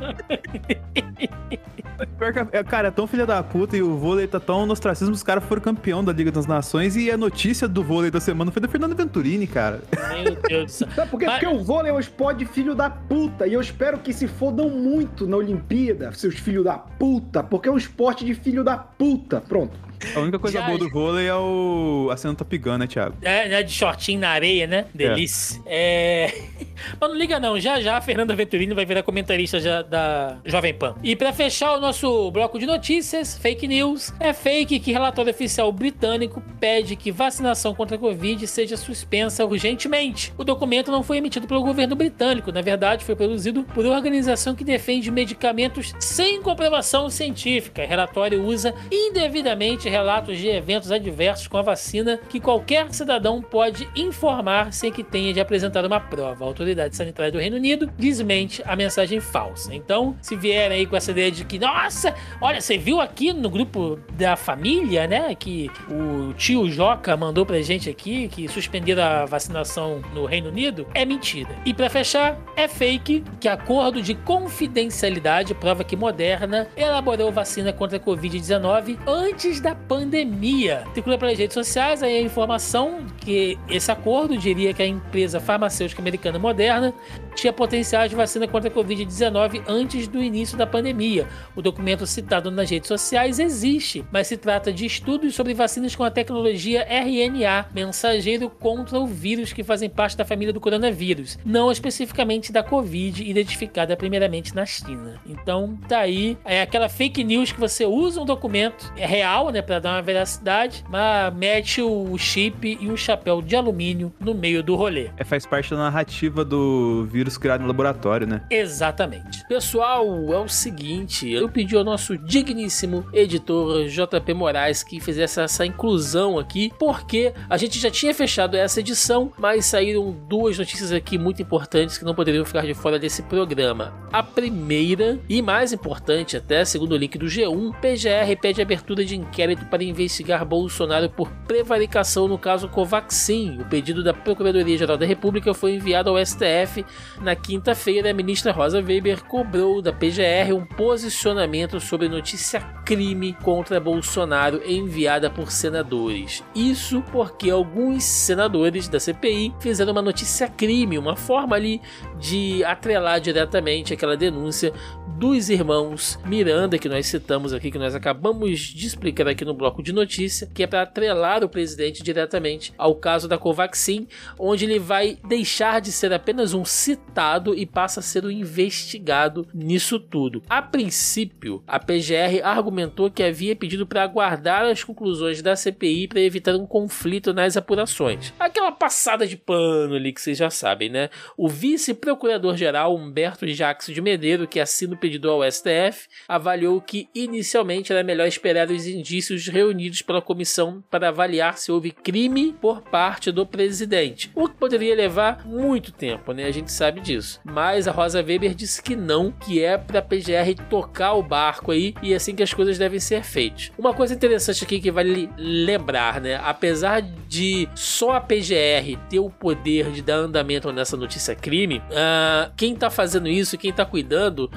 [2.51, 5.23] É, cara, é tão filha da puta e o vôlei tá tão no ostracismo, os
[5.23, 8.61] caras foram campeão da Liga das Nações e a notícia do vôlei da semana foi
[8.61, 9.81] da Fernanda Venturini, cara.
[10.23, 10.87] Meu Deus do céu.
[10.95, 11.25] Sabe por quê?
[11.25, 11.39] Mas...
[11.39, 14.69] Porque o vôlei é um esporte filho da puta e eu espero que se fodam
[14.69, 19.41] muito na Olimpíada, seus filhos da puta, porque é um esporte de filho da puta.
[19.41, 19.90] Pronto.
[20.15, 23.15] A única coisa já, boa do vôlei é o a cena Top Gun, né, Thiago?
[23.21, 24.85] É, né, de shortinho na areia, né?
[24.93, 25.61] Delícia.
[25.65, 26.31] É.
[26.59, 26.65] é...
[26.99, 30.73] Mas não liga não, já já a Fernanda Venturini vai virar comentarista já da Jovem
[30.73, 30.95] Pan.
[31.03, 35.71] E para fechar o nosso bloco de notícias, fake news, é fake que relatório oficial
[35.71, 40.33] britânico pede que vacinação contra a Covid seja suspensa urgentemente.
[40.37, 44.55] O documento não foi emitido pelo governo britânico, na verdade foi produzido por uma organização
[44.55, 47.83] que defende medicamentos sem comprovação científica.
[47.83, 53.87] O relatório usa indevidamente relatos de eventos adversos com a vacina que qualquer cidadão pode
[53.95, 56.43] informar sem que tenha de apresentar uma prova.
[56.43, 59.75] A autoridade sanitária do Reino Unido desmente a mensagem falsa.
[59.75, 63.49] Então, se vierem aí com essa ideia de que, nossa, olha, você viu aqui no
[63.49, 69.25] grupo da família, né, que o tio Joca mandou pra gente aqui que suspenderam a
[69.25, 71.49] vacinação no Reino Unido, é mentira.
[71.65, 77.97] E para fechar, é fake que acordo de confidencialidade prova que Moderna elaborou vacina contra
[77.97, 80.83] a Covid-19 antes da pandemia.
[80.93, 86.01] Circula pelas redes sociais aí a informação que esse acordo diria que a empresa farmacêutica
[86.01, 86.93] americana Moderna
[87.35, 91.27] tinha potencial de vacina contra a Covid-19 antes do início da pandemia.
[91.55, 96.03] O documento citado nas redes sociais existe, mas se trata de estudos sobre vacinas com
[96.03, 101.71] a tecnologia RNA, mensageiro contra o vírus que fazem parte da família do coronavírus, não
[101.71, 105.21] especificamente da Covid, identificada primeiramente na China.
[105.25, 109.61] Então, tá aí, é aquela fake news que você usa um documento é real, né,
[109.71, 114.61] para dar uma veracidade, mas mete o chip e o chapéu de alumínio no meio
[114.61, 115.11] do rolê.
[115.15, 118.41] É, faz parte da narrativa do vírus criado no laboratório, né?
[118.49, 119.47] Exatamente.
[119.47, 125.65] Pessoal, é o seguinte, eu pedi ao nosso digníssimo editor JP Moraes que fizesse essa
[125.65, 131.17] inclusão aqui, porque a gente já tinha fechado essa edição, mas saíram duas notícias aqui
[131.17, 133.93] muito importantes que não poderiam ficar de fora desse programa.
[134.11, 139.15] A primeira, e mais importante até, segundo o link do G1, PGR pede abertura de
[139.15, 143.59] inquérito inquérito para investigar Bolsonaro por prevaricação no caso Covaxin.
[143.61, 146.85] O pedido da Procuradoria-Geral da República foi enviado ao STF
[147.21, 148.09] na quinta-feira.
[148.09, 155.29] A ministra Rosa Weber cobrou da PGR um posicionamento sobre notícia crime contra Bolsonaro enviada
[155.29, 156.43] por senadores.
[156.55, 161.81] Isso porque alguns senadores da CPI fizeram uma notícia crime, uma forma ali
[162.19, 164.73] de atrelar diretamente aquela denúncia
[165.21, 169.83] dos irmãos Miranda, que nós citamos aqui, que nós acabamos de explicar aqui no bloco
[169.83, 174.07] de notícia, que é para atrelar o presidente diretamente ao caso da Covaxin,
[174.39, 179.47] onde ele vai deixar de ser apenas um citado e passa a ser um investigado
[179.53, 180.41] nisso tudo.
[180.49, 186.19] A princípio, a PGR argumentou que havia pedido para aguardar as conclusões da CPI para
[186.19, 188.33] evitar um conflito nas apurações.
[188.39, 191.11] Aquela passada de pano ali que vocês já sabem, né?
[191.37, 197.91] O vice-procurador-geral Humberto Jacques de Medeiro, que assina o pedido ao STF, avaliou que inicialmente
[197.91, 203.31] era melhor esperar os indícios reunidos pela comissão para avaliar se houve crime por parte
[203.31, 206.45] do presidente, o que poderia levar muito tempo, né?
[206.45, 207.39] A gente sabe disso.
[207.43, 211.71] Mas a Rosa Weber disse que não, que é para a PGR tocar o barco
[211.71, 213.71] aí e é assim que as coisas devem ser feitas.
[213.77, 216.39] Uma coisa interessante aqui que vale lembrar, né?
[216.43, 222.51] Apesar de só a PGR ter o poder de dar andamento nessa notícia crime, uh,
[222.55, 224.51] quem tá fazendo isso, quem tá cuidando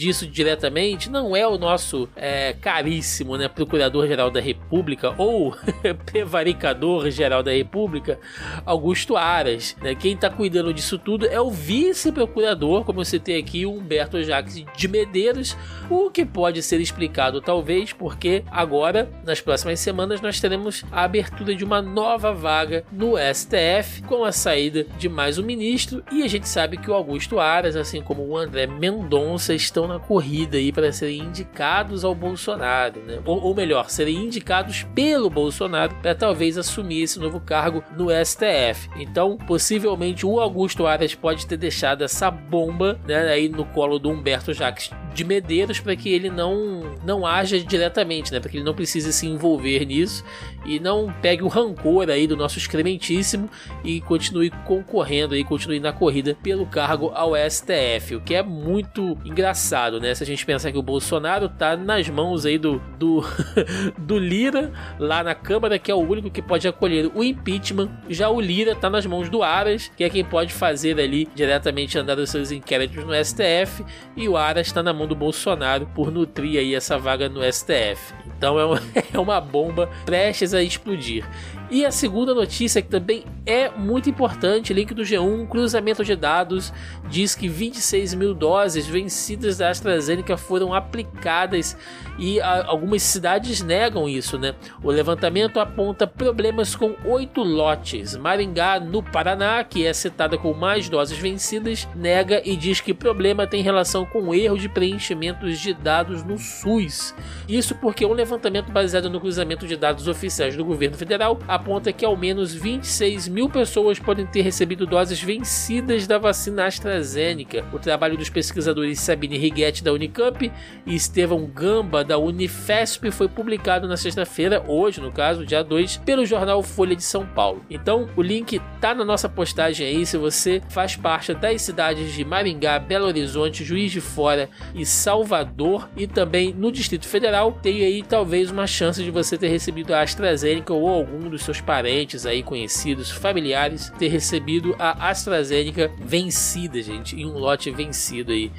[0.00, 5.54] disso diretamente não é o nosso é, caríssimo né, Procurador-Geral da República ou
[6.06, 8.18] Prevaricador-Geral da República,
[8.64, 9.76] Augusto Aras.
[9.82, 9.94] Né?
[9.94, 14.88] Quem está cuidando disso tudo é o vice-procurador, como eu citei aqui, Humberto Jacques de
[14.88, 15.54] Medeiros,
[15.90, 21.54] o que pode ser explicado talvez porque agora, nas próximas semanas, nós teremos a abertura
[21.54, 26.28] de uma nova vaga no STF com a saída de mais um ministro e a
[26.28, 30.72] gente sabe que o Augusto Aras, assim como o André Mendonça, estão na corrida aí
[30.72, 33.20] para serem indicados ao Bolsonaro, né?
[33.24, 38.88] Ou, ou melhor, serem indicados pelo Bolsonaro para talvez assumir esse novo cargo no STF.
[38.96, 44.10] Então, possivelmente o Augusto Aras pode ter deixado essa bomba, né, aí no colo do
[44.10, 48.64] Humberto Jacques de Medeiros para que ele não não haja diretamente, né, para que ele
[48.64, 50.24] não precise se envolver nisso
[50.64, 53.48] e não pegue o rancor aí do nosso excrementíssimo
[53.82, 59.16] e continue concorrendo aí, continue na corrida pelo cargo ao STF, o que é muito
[59.24, 59.69] engraçado,
[60.00, 60.14] né?
[60.14, 63.24] Se a gente pensar que o Bolsonaro tá nas mãos aí do, do,
[63.98, 68.28] do Lira lá na Câmara, que é o único que pode acolher o impeachment, já
[68.28, 72.18] o Lira tá nas mãos do Aras, que é quem pode fazer ali diretamente andar
[72.18, 73.84] os seus inquéritos no STF,
[74.16, 78.14] e o Aras está na mão do Bolsonaro por nutrir aí essa vaga no STF.
[78.36, 78.80] Então é
[79.12, 81.24] é uma bomba prestes a explodir.
[81.70, 86.72] E a segunda notícia, que também é muito importante, link do G1, cruzamento de dados,
[87.08, 91.76] diz que 26 mil doses vencidas da AstraZeneca foram aplicadas
[92.18, 94.54] e algumas cidades negam isso, né?
[94.82, 98.16] O levantamento aponta problemas com oito lotes.
[98.16, 103.46] Maringá, no Paraná, que é citada com mais doses vencidas, nega e diz que problema
[103.46, 107.14] tem relação com erro de preenchimentos de dados no SUS.
[107.48, 112.04] Isso porque um levantamento baseado no cruzamento de dados oficiais do governo federal aponta que
[112.04, 117.64] ao menos 26 mil pessoas podem ter recebido doses vencidas da vacina AstraZeneca.
[117.72, 120.50] O trabalho dos pesquisadores Sabine Righetti da Unicamp
[120.86, 126.24] e Estevão Gamba da Unifesp foi publicado na sexta-feira, hoje no caso, dia 2, pelo
[126.24, 127.62] jornal Folha de São Paulo.
[127.68, 132.24] Então, o link tá na nossa postagem aí se você faz parte das cidades de
[132.24, 138.02] Maringá, Belo Horizonte, Juiz de Fora e Salvador e também no Distrito Federal, tem aí
[138.02, 142.42] talvez uma chance de você ter recebido a AstraZeneca ou algum dos seus parentes aí
[142.42, 148.52] conhecidos, familiares, ter recebido a AstraZeneca vencida, gente, em um lote vencido aí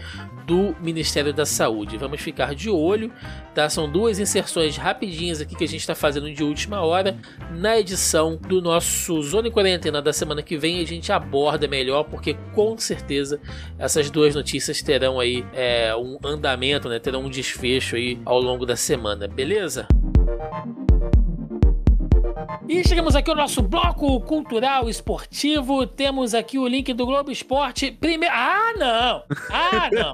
[0.45, 1.97] do Ministério da Saúde.
[1.97, 3.09] Vamos ficar de olho,
[3.55, 3.69] tá?
[3.69, 7.17] São duas inserções rapidinhas aqui que a gente está fazendo de última hora.
[7.51, 12.03] Na edição do nosso Zona em Quarentena da semana que vem, a gente aborda melhor,
[12.03, 13.39] porque com certeza
[13.79, 16.99] essas duas notícias terão aí é, um andamento, né?
[16.99, 19.87] Terão um desfecho aí ao longo da semana, beleza?
[22.67, 25.85] E chegamos aqui ao nosso bloco cultural esportivo.
[25.87, 27.91] Temos aqui o link do Globo Esporte.
[27.91, 28.33] Primeiro.
[28.33, 29.23] Ah, não!
[29.49, 30.13] Ah, não!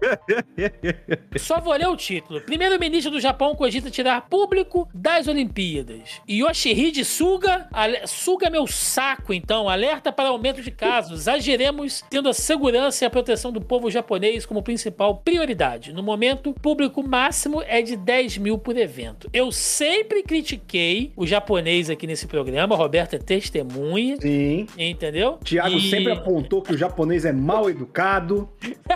[1.37, 2.41] Só vou ler o título.
[2.41, 6.21] Primeiro-ministro do Japão cogita tirar público das Olimpíadas.
[6.29, 7.67] Yoshihide Suga.
[7.71, 8.05] Ale...
[8.07, 9.67] Suga meu saco, então.
[9.67, 11.27] Alerta para aumento de casos.
[11.27, 15.93] Agiremos tendo a segurança e a proteção do povo japonês como principal prioridade.
[15.93, 19.29] No momento, público máximo é de 10 mil por evento.
[19.33, 24.17] Eu sempre critiquei o japonês aqui nesse programa programa, a Roberta é testemunha.
[24.19, 24.67] Sim.
[24.77, 25.37] Entendeu?
[25.43, 25.89] Tiago e...
[25.89, 28.49] sempre apontou que o japonês é mal educado,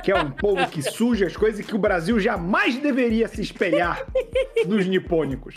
[0.03, 3.41] que é um povo que suja as coisas e que o Brasil jamais deveria se
[3.41, 4.05] espelhar
[4.65, 5.55] nos nipônicos.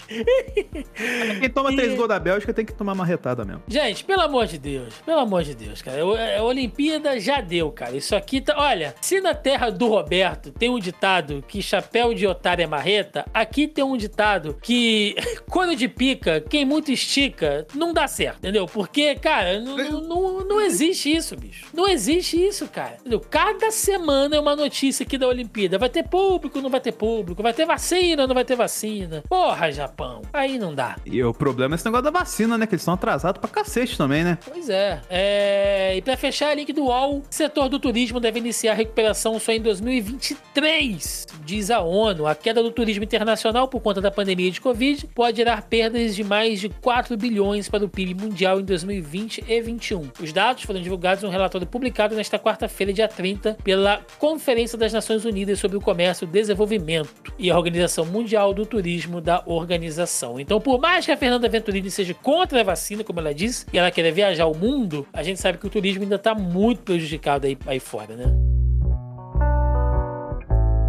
[1.40, 1.76] Quem toma e...
[1.76, 3.62] três gols da Bélgica tem que tomar marretada mesmo.
[3.68, 6.02] Gente, pelo amor de Deus, pelo amor de Deus, cara.
[6.38, 7.96] A Olimpíada já deu, cara.
[7.96, 8.54] Isso aqui tá.
[8.56, 13.24] Olha, se na terra do Roberto tem um ditado que chapéu de otário é marreta,
[13.32, 15.14] aqui tem um ditado que
[15.48, 18.66] quando de pica, quem muito estica, não dá certo, entendeu?
[18.66, 21.66] Porque, cara, não, não, não existe isso, bicho.
[21.72, 22.96] Não existe isso, cara.
[23.00, 23.20] Entendeu?
[23.20, 25.78] Cada semana é uma notícia aqui da Olimpíada.
[25.78, 27.42] Vai ter público, não vai ter público.
[27.42, 29.22] Vai ter vacina, não vai ter vacina.
[29.28, 30.22] Porra, Japão.
[30.32, 30.96] Aí não dá.
[31.04, 32.66] E o problema é esse negócio da vacina, né?
[32.66, 34.38] Que eles estão atrasados pra cacete também, né?
[34.44, 35.00] Pois é.
[35.08, 35.96] é...
[35.96, 39.60] E pra fechar, link do UOL, setor do turismo deve iniciar a recuperação só em
[39.60, 42.26] 2023, diz a ONU.
[42.26, 46.24] A queda do turismo internacional por conta da pandemia de Covid pode gerar perdas de
[46.24, 50.10] mais de 4 bilhões para o PIB mundial em 2020 e 2021.
[50.22, 54.92] Os dados foram divulgados em um relatório publicado nesta quarta-feira, dia 30, pela Conferência das
[54.92, 60.38] Nações Unidas sobre o Comércio, Desenvolvimento e a Organização Mundial do Turismo da organização.
[60.38, 63.78] Então, por mais que a Fernanda Venturini seja contra a vacina, como ela disse, e
[63.78, 67.46] ela queira viajar ao mundo, a gente sabe que o turismo ainda está muito prejudicado
[67.46, 68.63] aí, aí fora, né?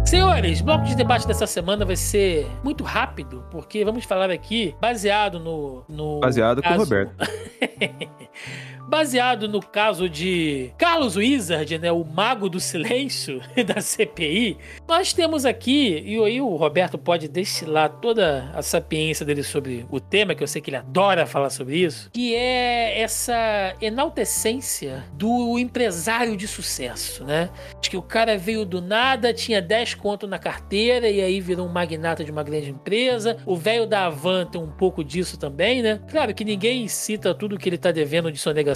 [0.06, 5.40] Senhores, bloco de debate dessa semana vai ser muito rápido, porque vamos falar aqui baseado
[5.40, 5.84] no.
[5.88, 6.76] no baseado caso...
[6.76, 7.12] com o Roberto.
[8.88, 15.44] baseado no caso de Carlos Wizard, né, o mago do silêncio da CPI, nós temos
[15.44, 20.42] aqui, e aí o Roberto pode destilar toda a sapiência dele sobre o tema, que
[20.42, 26.46] eu sei que ele adora falar sobre isso, que é essa enaltecência do empresário de
[26.46, 27.50] sucesso, né?
[27.80, 31.66] De que o cara veio do nada, tinha 10 conto na carteira e aí virou
[31.66, 33.36] um magnata de uma grande empresa.
[33.44, 36.00] O velho da Avan tem um pouco disso também, né?
[36.10, 38.75] Claro que ninguém cita tudo que ele tá devendo de sonegação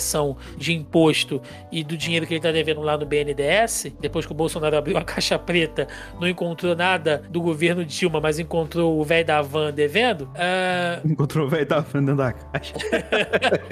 [0.57, 1.41] de imposto
[1.71, 4.97] e do dinheiro que ele está devendo lá no BNDES, depois que o Bolsonaro abriu
[4.97, 5.89] a caixa preta,
[6.21, 10.23] não encontrou nada do governo Dilma, mas encontrou o velho da van devendo.
[10.23, 11.09] Uh...
[11.11, 12.75] Encontrou o velho da van dentro da caixa.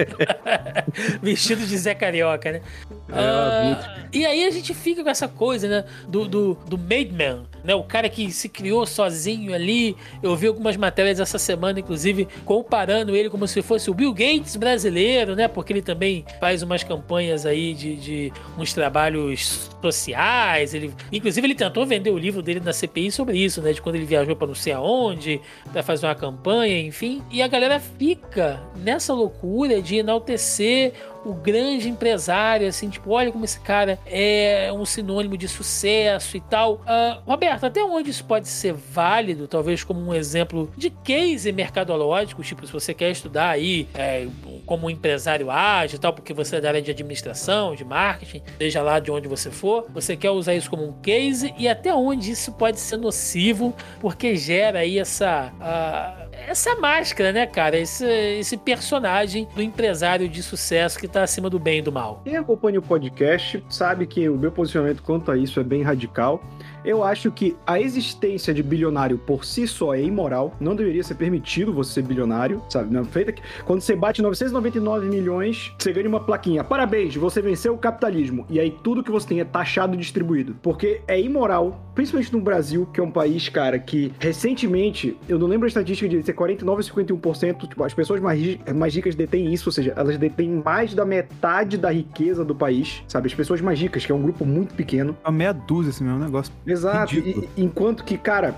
[1.21, 2.61] Vestido de Zé Carioca, né?
[3.09, 4.07] Uh...
[4.11, 5.85] E aí a gente fica com essa coisa, né?
[6.07, 7.75] Do, do, do made man, né?
[7.75, 9.95] O cara que se criou sozinho ali.
[10.21, 14.55] Eu vi algumas matérias essa semana, inclusive, comparando ele como se fosse o Bill Gates
[14.55, 15.47] brasileiro, né?
[15.47, 20.73] Porque ele também faz umas campanhas aí de, de uns trabalhos sociais.
[20.73, 23.73] Ele, inclusive, ele tentou vender o livro dele na CPI sobre isso, né?
[23.73, 25.41] De quando ele viajou para não sei aonde,
[25.71, 27.21] para fazer uma campanha, enfim.
[27.31, 30.93] E a galera fica nessa loucura de enaltecer
[31.25, 36.39] o grande empresário, assim, tipo, olha como esse cara é um sinônimo de sucesso e
[36.39, 36.75] tal.
[36.75, 42.41] Uh, Roberto, até onde isso pode ser válido, talvez como um exemplo de case mercadológico,
[42.41, 44.27] tipo, se você quer estudar aí é,
[44.69, 48.43] como um empresário age e tal, porque você é da área de administração, de marketing,
[48.59, 51.91] seja lá de onde você for, você quer usar isso como um case e até
[51.91, 55.51] onde isso pode ser nocivo, porque gera aí essa.
[55.55, 57.77] Uh, essa máscara, né, cara?
[57.77, 62.21] Esse, esse personagem do empresário de sucesso que tá acima do bem e do mal.
[62.23, 66.41] Quem acompanha o podcast sabe que o meu posicionamento quanto a isso é bem radical.
[66.83, 70.55] Eu acho que a existência de bilionário por si só é imoral.
[70.59, 72.93] Não deveria ser permitido você ser bilionário, sabe?
[72.93, 76.63] Não, feita que, quando você bate 999 milhões, você ganha uma plaquinha.
[76.63, 78.45] Parabéns, você venceu o capitalismo.
[78.49, 80.55] E aí tudo que você tem é taxado e distribuído.
[80.61, 85.47] Porque é imoral, principalmente no Brasil, que é um país, cara, que recentemente, eu não
[85.47, 89.53] lembro a estatística de ser 49 ou 51%, tipo, as pessoas mais, mais ricas detêm
[89.53, 93.27] isso, ou seja, elas detêm mais da metade da riqueza do país, sabe?
[93.27, 95.17] As pessoas mais ricas, que é um grupo muito pequeno.
[95.23, 96.53] A meia dúzia, esse mesmo negócio.
[96.71, 97.15] Exato.
[97.15, 98.55] E, enquanto que, cara,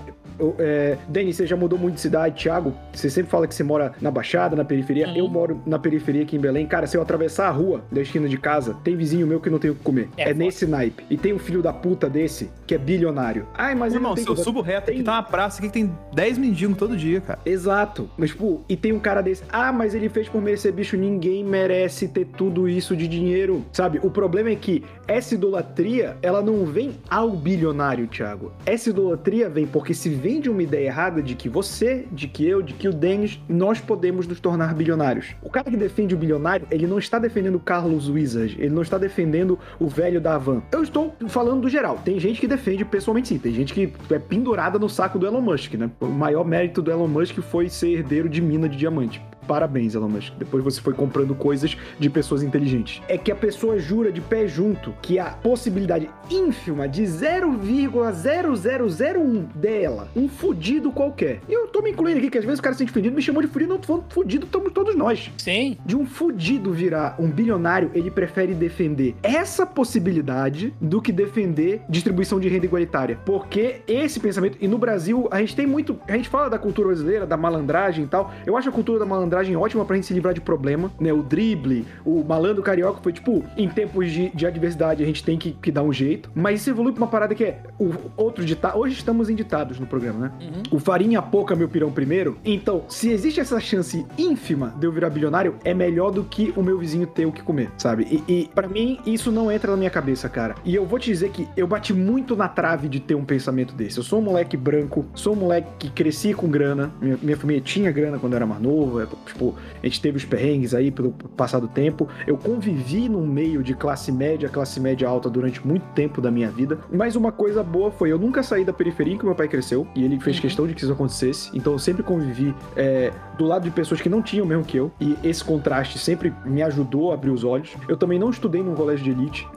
[0.58, 2.74] é, Denis, você já mudou muito de cidade, Thiago.
[2.92, 5.08] Você sempre fala que você mora na Baixada, na periferia.
[5.08, 5.16] Uhum.
[5.16, 6.66] Eu moro na periferia aqui em Belém.
[6.66, 9.58] Cara, se eu atravessar a rua da esquina de casa, tem vizinho meu que não
[9.58, 10.08] tem o que comer.
[10.16, 11.04] É, é nesse naipe.
[11.10, 13.46] E tem um filho da puta desse que é bilionário.
[13.54, 14.96] Ai, mas Irmão, se eu subo reto tem...
[14.96, 17.38] aqui, tá uma praça aqui que tem 10 mendigos todo dia, cara.
[17.44, 18.10] Exato.
[18.16, 19.42] Mas, tipo, e tem um cara desse.
[19.50, 20.96] Ah, mas ele fez por merecer bicho.
[20.96, 23.64] Ninguém merece ter tudo isso de dinheiro.
[23.72, 24.00] Sabe?
[24.02, 28.52] O problema é que essa idolatria, ela não vem ao bilionário, Thiago.
[28.64, 32.62] Essa idolatria vem porque se vende uma ideia errada de que você, de que eu,
[32.62, 35.34] de que o Denis, nós podemos nos tornar bilionários.
[35.42, 38.82] O cara que defende o bilionário, ele não está defendendo o Carlos Wizard, ele não
[38.82, 40.62] está defendendo o velho da Van.
[40.72, 42.00] Eu estou falando do geral.
[42.04, 45.40] Tem gente que defende pessoalmente sim, tem gente que é pendurada no saco do Elon
[45.40, 45.90] Musk, né?
[46.00, 49.22] O maior mérito do Elon Musk foi ser herdeiro de mina de diamante.
[49.46, 50.32] Parabéns, Elon Musk.
[50.38, 53.02] Depois você foi comprando coisas de pessoas inteligentes.
[53.08, 60.08] É que a pessoa jura de pé junto que a possibilidade ínfima de 0,0001 dela,
[60.14, 61.40] um fudido qualquer.
[61.48, 63.22] E eu tô me incluindo aqui, que às vezes o cara se sente fudido, me
[63.22, 65.32] chamou de fudido, não tô falando fudido, estamos todos nós.
[65.38, 65.76] Sim.
[65.84, 72.38] De um fudido virar um bilionário, ele prefere defender essa possibilidade do que defender distribuição
[72.38, 73.18] de renda igualitária.
[73.24, 75.98] Porque esse pensamento, e no Brasil, a gente tem muito.
[76.08, 78.32] A gente fala da cultura brasileira, da malandragem e tal.
[78.46, 81.12] Eu acho a cultura da malandragem ótima pra gente se livrar de problema, né?
[81.12, 85.38] O drible, o malandro carioca foi tipo, em tempos de, de adversidade a gente tem
[85.38, 86.30] que, que dar um jeito.
[86.34, 88.78] Mas isso evolui pra uma parada que é o outro ditado.
[88.78, 90.32] Hoje estamos em ditados no programa, né?
[90.70, 92.38] O farinha pouca, meu pirão primeiro.
[92.44, 96.62] Então, se existe essa chance ínfima de eu virar bilionário, é melhor do que o
[96.62, 98.22] meu vizinho ter o que comer, sabe?
[98.28, 100.54] E, e para mim, isso não entra na minha cabeça, cara.
[100.64, 103.74] E eu vou te dizer que eu bati muito na trave de ter um pensamento
[103.74, 103.98] desse.
[103.98, 106.92] Eu sou um moleque branco, sou um moleque que cresci com grana.
[107.00, 109.00] Minha, minha família tinha grana quando eu era mais novo.
[109.26, 112.08] Tipo, a gente teve os perrengues aí pelo passar do tempo.
[112.26, 116.50] Eu convivi num meio de classe média, classe média alta durante muito tempo da minha
[116.50, 116.78] vida.
[116.92, 119.86] Mas uma coisa boa foi eu nunca saí da periferia em que meu pai cresceu.
[119.94, 121.50] E ele fez questão de que isso acontecesse.
[121.54, 124.76] Então eu sempre convivi é, do lado de pessoas que não tinham o mesmo que
[124.76, 124.90] eu.
[125.00, 127.74] E esse contraste sempre me ajudou a abrir os olhos.
[127.88, 129.48] Eu também não estudei num colégio de elite.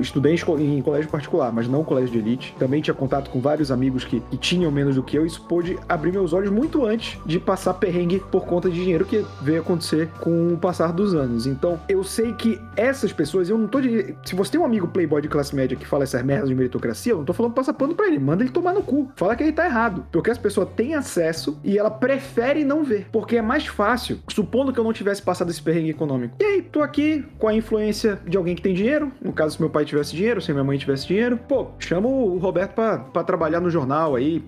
[0.00, 2.54] Estudei em colégio particular, mas não colégio de elite.
[2.58, 5.26] Também tinha contato com vários amigos que, que tinham menos do que eu.
[5.26, 9.24] Isso pôde abrir meus olhos muito antes de passar perrengue por conta de dinheiro que
[9.42, 11.46] veio acontecer com o passar dos anos.
[11.46, 14.14] Então, eu sei que essas pessoas, eu não tô de.
[14.24, 17.12] Se você tem um amigo playboy de classe média que fala essas merdas de meritocracia,
[17.12, 18.18] eu não tô falando passa pano pra ele.
[18.18, 19.10] Manda ele tomar no cu.
[19.16, 20.06] Fala que ele tá errado.
[20.10, 23.06] Porque as pessoas têm acesso e ela prefere não ver.
[23.12, 26.36] Porque é mais fácil, supondo que eu não tivesse passado esse perrengue econômico.
[26.40, 29.12] E aí, tô aqui com a influência de alguém que tem dinheiro.
[29.20, 31.38] No caso, se meu pai tivesse dinheiro, se minha mãe tivesse dinheiro.
[31.48, 34.42] Pô, chama o Roberto pra trabalhar no jornal aí.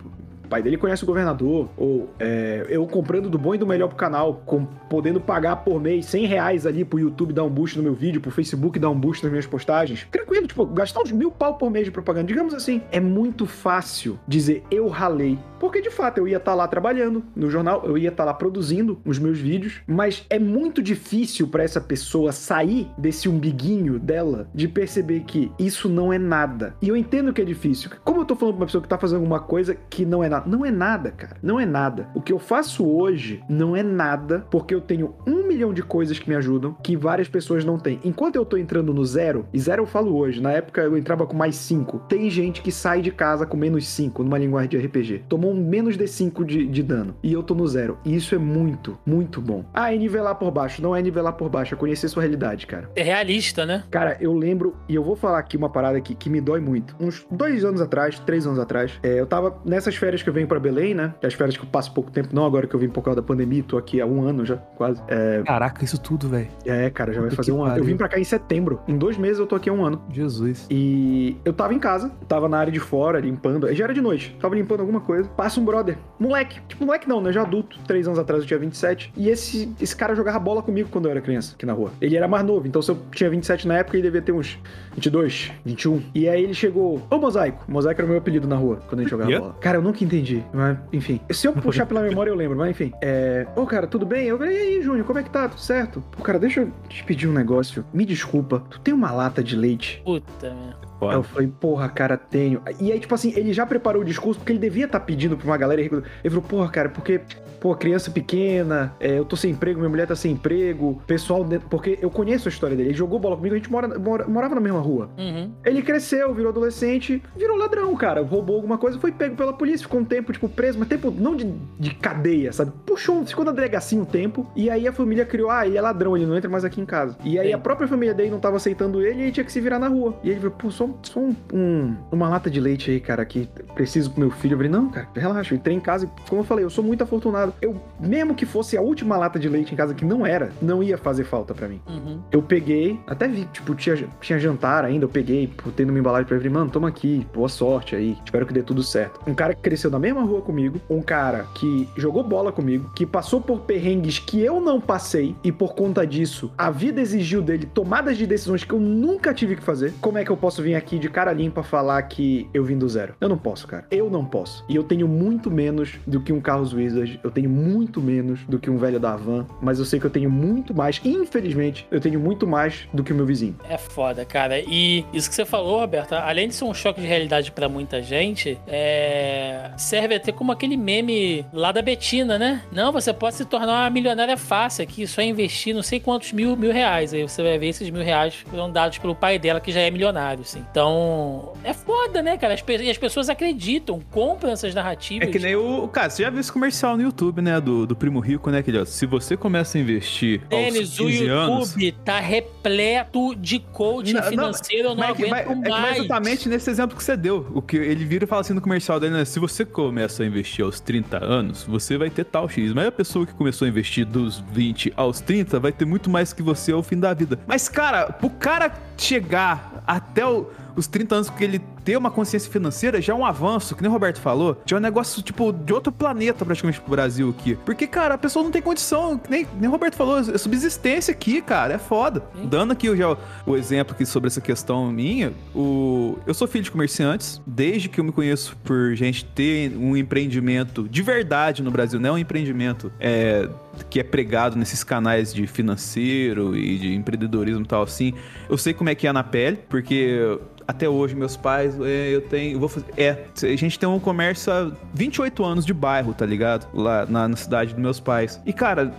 [0.50, 3.96] Pai dele conhece o governador, ou é, eu comprando do bom e do melhor pro
[3.96, 7.84] canal, com, podendo pagar por mês 100 reais ali pro YouTube dar um boost no
[7.84, 10.08] meu vídeo, pro Facebook dar um boost nas minhas postagens.
[10.10, 12.26] Tranquilo, tipo, gastar uns mil pau por mês de propaganda.
[12.26, 15.38] Digamos assim, é muito fácil dizer eu ralei.
[15.60, 18.98] Porque de fato eu ia estar lá trabalhando no jornal, eu ia estar lá produzindo
[19.04, 24.66] os meus vídeos, mas é muito difícil pra essa pessoa sair desse umbiguinho dela de
[24.66, 26.74] perceber que isso não é nada.
[26.80, 27.90] E eu entendo que é difícil.
[28.02, 30.28] Como eu tô falando pra uma pessoa que tá fazendo alguma coisa que não é
[30.28, 30.48] nada?
[30.48, 31.36] Não é nada, cara.
[31.42, 32.08] Não é nada.
[32.14, 36.18] O que eu faço hoje não é nada porque eu tenho um milhão de coisas
[36.18, 38.00] que me ajudam que várias pessoas não têm.
[38.02, 41.26] Enquanto eu tô entrando no zero, e zero eu falo hoje, na época eu entrava
[41.26, 41.98] com mais cinco.
[42.08, 45.24] Tem gente que sai de casa com menos cinco numa linguagem de RPG.
[45.28, 47.14] Tomou menos de 5 de, de dano.
[47.22, 47.98] E eu tô no zero.
[48.04, 49.64] E isso é muito, muito bom.
[49.72, 50.82] Ah, é nivelar por baixo.
[50.82, 52.90] Não é nivelar por baixo, é conhecer sua realidade, cara.
[52.96, 53.84] É realista, né?
[53.90, 56.94] Cara, eu lembro, e eu vou falar aqui uma parada que, que me dói muito.
[57.00, 60.46] Uns dois anos atrás, três anos atrás, é, eu tava nessas férias que eu venho
[60.46, 61.14] pra Belém, né?
[61.20, 63.20] Que as férias que eu passo pouco tempo, não agora que eu vim por causa
[63.20, 65.02] da pandemia, tô aqui há um ano já, quase.
[65.08, 66.48] É, Caraca, isso tudo, velho.
[66.64, 67.78] é, cara, já vai fazer um ano.
[67.78, 68.80] Eu vim pra cá em setembro.
[68.86, 70.02] Em dois meses eu tô aqui há um ano.
[70.10, 70.66] Jesus.
[70.70, 73.72] E eu tava em casa, tava na área de fora, limpando.
[73.74, 75.28] Já era de noite, tava limpando alguma coisa.
[75.40, 76.60] Passa um brother, moleque.
[76.68, 77.32] Tipo, moleque não, né?
[77.32, 77.78] Já adulto.
[77.86, 79.10] Três anos atrás eu tinha 27.
[79.16, 81.92] E esse, esse cara jogava bola comigo quando eu era criança, aqui na rua.
[81.98, 84.58] Ele era mais novo, então se eu tinha 27 na época, ele devia ter uns
[84.92, 86.02] 22, 21.
[86.14, 87.64] E aí ele chegou, ô Mosaico.
[87.66, 89.48] Mosaico era o meu apelido na rua, quando a gente jogava Yeah.
[89.48, 89.58] bola.
[89.62, 91.18] Cara, eu nunca entendi, mas enfim.
[91.30, 92.92] Se eu puxar pela memória, eu lembro, mas enfim.
[93.00, 93.46] É.
[93.56, 94.26] Ô, cara, tudo bem?
[94.26, 95.48] Eu falei, e aí, Júnior, como é que tá?
[95.48, 96.04] Tudo certo?
[96.10, 97.82] Pô, cara, deixa eu te pedir um negócio.
[97.94, 100.02] Me desculpa, tu tem uma lata de leite?
[100.04, 100.89] Puta, merda.
[101.08, 102.60] Aí eu falei, porra, cara, tenho.
[102.80, 105.46] E aí, tipo assim, ele já preparou o discurso porque ele devia estar pedindo pra
[105.46, 105.80] uma galera.
[105.80, 107.20] e Ele falou, porra, cara, porque,
[107.60, 111.44] pô, criança pequena, é, eu tô sem emprego, minha mulher tá sem emprego, pessoal.
[111.44, 112.90] dentro- Porque eu conheço a história dele.
[112.90, 115.08] Ele jogou bola comigo, a gente mora, mora- morava na mesma rua.
[115.18, 115.50] Uhum.
[115.64, 118.22] Ele cresceu, virou adolescente, virou ladrão, cara.
[118.22, 121.34] Roubou alguma coisa, foi pego pela polícia, ficou um tempo, tipo, preso, mas tempo não
[121.36, 122.72] de, de cadeia, sabe?
[122.84, 126.16] Puxou, ficou na delegacia um tempo, e aí a família criou, ah, ele é ladrão,
[126.16, 127.16] ele não entra mais aqui em casa.
[127.24, 127.54] E aí Sim.
[127.54, 129.88] a própria família dele não tava aceitando ele e ele tinha que se virar na
[129.88, 130.14] rua.
[130.24, 133.48] E ele falou, pô, só, só um, um- uma lata de leite aí, cara, que
[133.74, 134.54] preciso pro meu filho.
[134.54, 135.54] Eu falei, não, cara, relaxa.
[135.54, 137.52] Eu entrei em casa e, como eu falei, eu sou muito afortunado.
[137.60, 140.82] Eu, mesmo que fosse a última lata de leite em casa, que não era, não
[140.82, 141.80] ia fazer falta pra mim.
[141.88, 142.20] Uhum.
[142.30, 146.36] Eu peguei, até vi, tipo, tinha, tinha jantar ainda, eu peguei, botei numa embalagem pra
[146.36, 149.20] ele, mano, toma aqui, boa sorte aí, espero que dê tudo certo.
[149.26, 153.04] Um cara que cresceu na mesma rua comigo, um cara que jogou bola comigo, que
[153.06, 157.66] passou por perrengues que eu não passei, e por conta disso, a vida exigiu dele
[157.72, 159.92] tomadas de decisões que eu nunca tive que fazer.
[160.00, 162.88] Como é que eu posso vir aqui de cara limpa falar que eu vim do
[162.88, 163.14] zero.
[163.20, 163.86] Eu não posso, cara.
[163.90, 164.64] Eu não posso.
[164.68, 167.20] E eu tenho muito menos do que um Carlos Wizard.
[167.22, 169.46] Eu tenho muito menos do que um velho da van.
[169.60, 171.00] Mas eu sei que eu tenho muito mais.
[171.04, 173.56] Infelizmente, eu tenho muito mais do que o meu vizinho.
[173.68, 174.58] É foda, cara.
[174.58, 178.02] E isso que você falou, Roberto, além de ser um choque de realidade para muita
[178.02, 179.70] gente, é...
[179.76, 182.62] serve até como aquele meme lá da Betina, né?
[182.72, 186.56] Não, você pode se tornar uma milionária fácil aqui, só investir não sei quantos mil,
[186.56, 187.12] mil reais.
[187.12, 189.90] Aí você vai ver esses mil reais foram dados pelo pai dela, que já é
[189.90, 190.64] milionário, assim.
[190.70, 192.54] Então, é foda, né, cara?
[192.54, 195.28] As, pe as pessoas acreditam, compram essas narrativas.
[195.28, 195.88] É que nem o.
[195.88, 197.60] Cara, você já viu esse comercial no YouTube, né?
[197.60, 198.62] Do, do Primo Rico, né?
[198.62, 200.42] Que, ó, se você começa a investir.
[200.48, 205.44] Denis, o YouTube anos, tá repleto de coaching não, financeiro, eu não é aguento vai,
[205.44, 205.96] mais.
[205.96, 207.46] É exatamente nesse exemplo que você deu.
[207.52, 209.24] O que ele vira e fala assim no comercial dele, né?
[209.24, 212.72] Se você começa a investir aos 30 anos, você vai ter tal X.
[212.72, 216.32] Mas a pessoa que começou a investir dos 20 aos 30 vai ter muito mais
[216.32, 217.40] que você ao fim da vida.
[217.44, 220.48] Mas, cara, pro cara chegar até o
[220.80, 223.88] os 30 anos que ele ter uma consciência financeira já é um avanço, que nem
[223.88, 227.56] o Roberto falou, já é um negócio, tipo, de outro planeta praticamente pro Brasil aqui.
[227.64, 231.12] Porque, cara, a pessoa não tem condição, que nem, nem o Roberto falou, é subsistência
[231.12, 232.22] aqui, cara, é foda.
[232.44, 236.64] Dando aqui já o, o, exemplo aqui sobre essa questão minha, o, eu sou filho
[236.64, 241.70] de comerciantes, desde que eu me conheço por gente ter um empreendimento de verdade no
[241.70, 243.48] Brasil, não é um empreendimento é,
[243.88, 248.14] que é pregado nesses canais de financeiro e de empreendedorismo e tal assim.
[248.48, 250.38] Eu sei como é que é na pele, porque
[250.70, 252.54] até hoje, meus pais, é, eu tenho.
[252.54, 256.26] Eu vou fazer, é, a gente tem um comércio há 28 anos de bairro, tá
[256.26, 256.66] ligado?
[256.74, 258.40] Lá na, na cidade dos meus pais.
[258.44, 258.92] E, cara,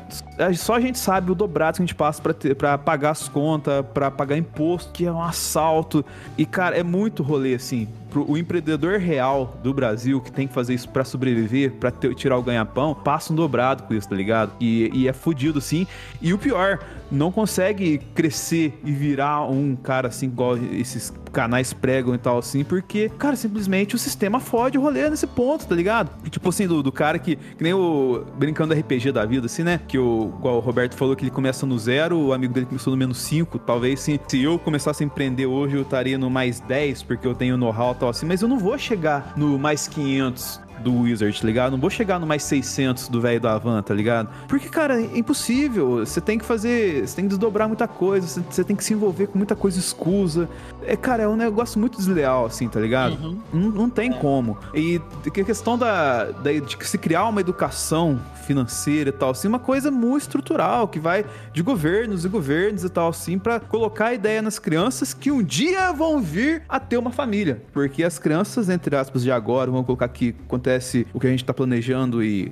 [0.55, 3.28] só a gente sabe o dobrado que a gente passa pra, ter, pra pagar as
[3.28, 6.05] contas, pra pagar imposto, que é um assalto.
[6.38, 7.88] E, cara, é muito rolê, assim
[8.19, 12.43] o empreendedor real do Brasil que tem que fazer isso para sobreviver, para tirar o
[12.43, 14.51] ganha-pão, passa um dobrado com isso, tá ligado?
[14.59, 15.88] E, e é fodido sim.
[16.22, 16.80] E o pior,
[17.12, 22.64] não consegue crescer e virar um cara assim, igual esses canais pregam e tal assim,
[22.64, 26.11] porque, cara, simplesmente o sistema fode o rolê nesse ponto, tá ligado?
[26.30, 29.80] Tipo assim, do, do cara que, que nem o brincando RPG da vida, assim, né?
[29.88, 32.98] Que o, o Roberto falou que ele começa no zero, o amigo dele começou no
[32.98, 33.60] menos 5.
[33.60, 37.34] Talvez sim, se eu começasse a empreender hoje, eu estaria no mais 10, porque eu
[37.34, 41.48] tenho know-how tal assim, mas eu não vou chegar no mais 500 do Wizard, tá
[41.48, 41.72] ligado?
[41.72, 44.30] Não vou chegar no mais 600 do velho da Van, tá ligado?
[44.48, 45.99] Porque, cara, é impossível.
[46.06, 47.08] Você tem que fazer.
[47.08, 48.44] Você tem que desdobrar muita coisa.
[48.49, 50.49] Você tem que se envolver com muita coisa escusa.
[50.84, 53.14] É, cara, é um negócio muito desleal, assim, tá ligado?
[53.24, 53.40] Uhum.
[53.53, 54.14] Não, não tem é.
[54.14, 54.58] como.
[54.74, 59.60] E a questão da, da, de se criar uma educação financeira e tal, assim, uma
[59.60, 64.14] coisa muito estrutural, que vai de governos e governos e tal, assim, para colocar a
[64.14, 67.62] ideia nas crianças que um dia vão vir a ter uma família.
[67.72, 71.30] Porque as crianças, entre aspas, de agora, vamos colocar aqui, quanto acontece o que a
[71.30, 72.52] gente tá planejando e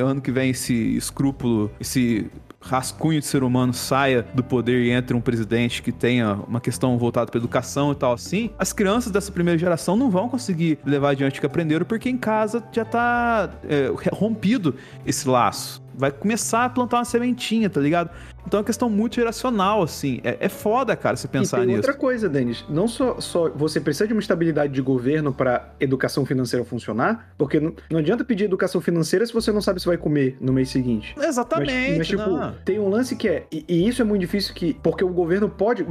[0.00, 2.30] ano que vem esse escrúpulo, esse
[2.60, 6.98] rascunho de ser humano saia do poder e entre um presidente que tenha uma questão
[6.98, 11.10] voltada para educação e tal assim, as crianças dessa primeira geração não vão conseguir levar
[11.10, 14.74] adiante o que aprenderam porque em casa já tá é, rompido
[15.04, 18.10] esse laço vai começar a plantar uma sementinha, tá ligado?
[18.46, 20.20] Então é uma questão muito geracional, assim.
[20.22, 21.78] É, é foda, cara, você pensar e tem nisso.
[21.78, 22.64] outra coisa, Denis.
[22.68, 27.58] Não só, só você precisa de uma estabilidade de governo para educação financeira funcionar, porque
[27.58, 30.68] não, não, adianta pedir educação financeira se você não sabe se vai comer no mês
[30.68, 31.14] seguinte.
[31.20, 31.72] Exatamente.
[31.72, 32.54] Mas, mas tipo, não.
[32.64, 33.46] tem um lance que é.
[33.50, 34.74] E, e, isso é muito difícil que.
[34.74, 35.84] Porque o governo pode.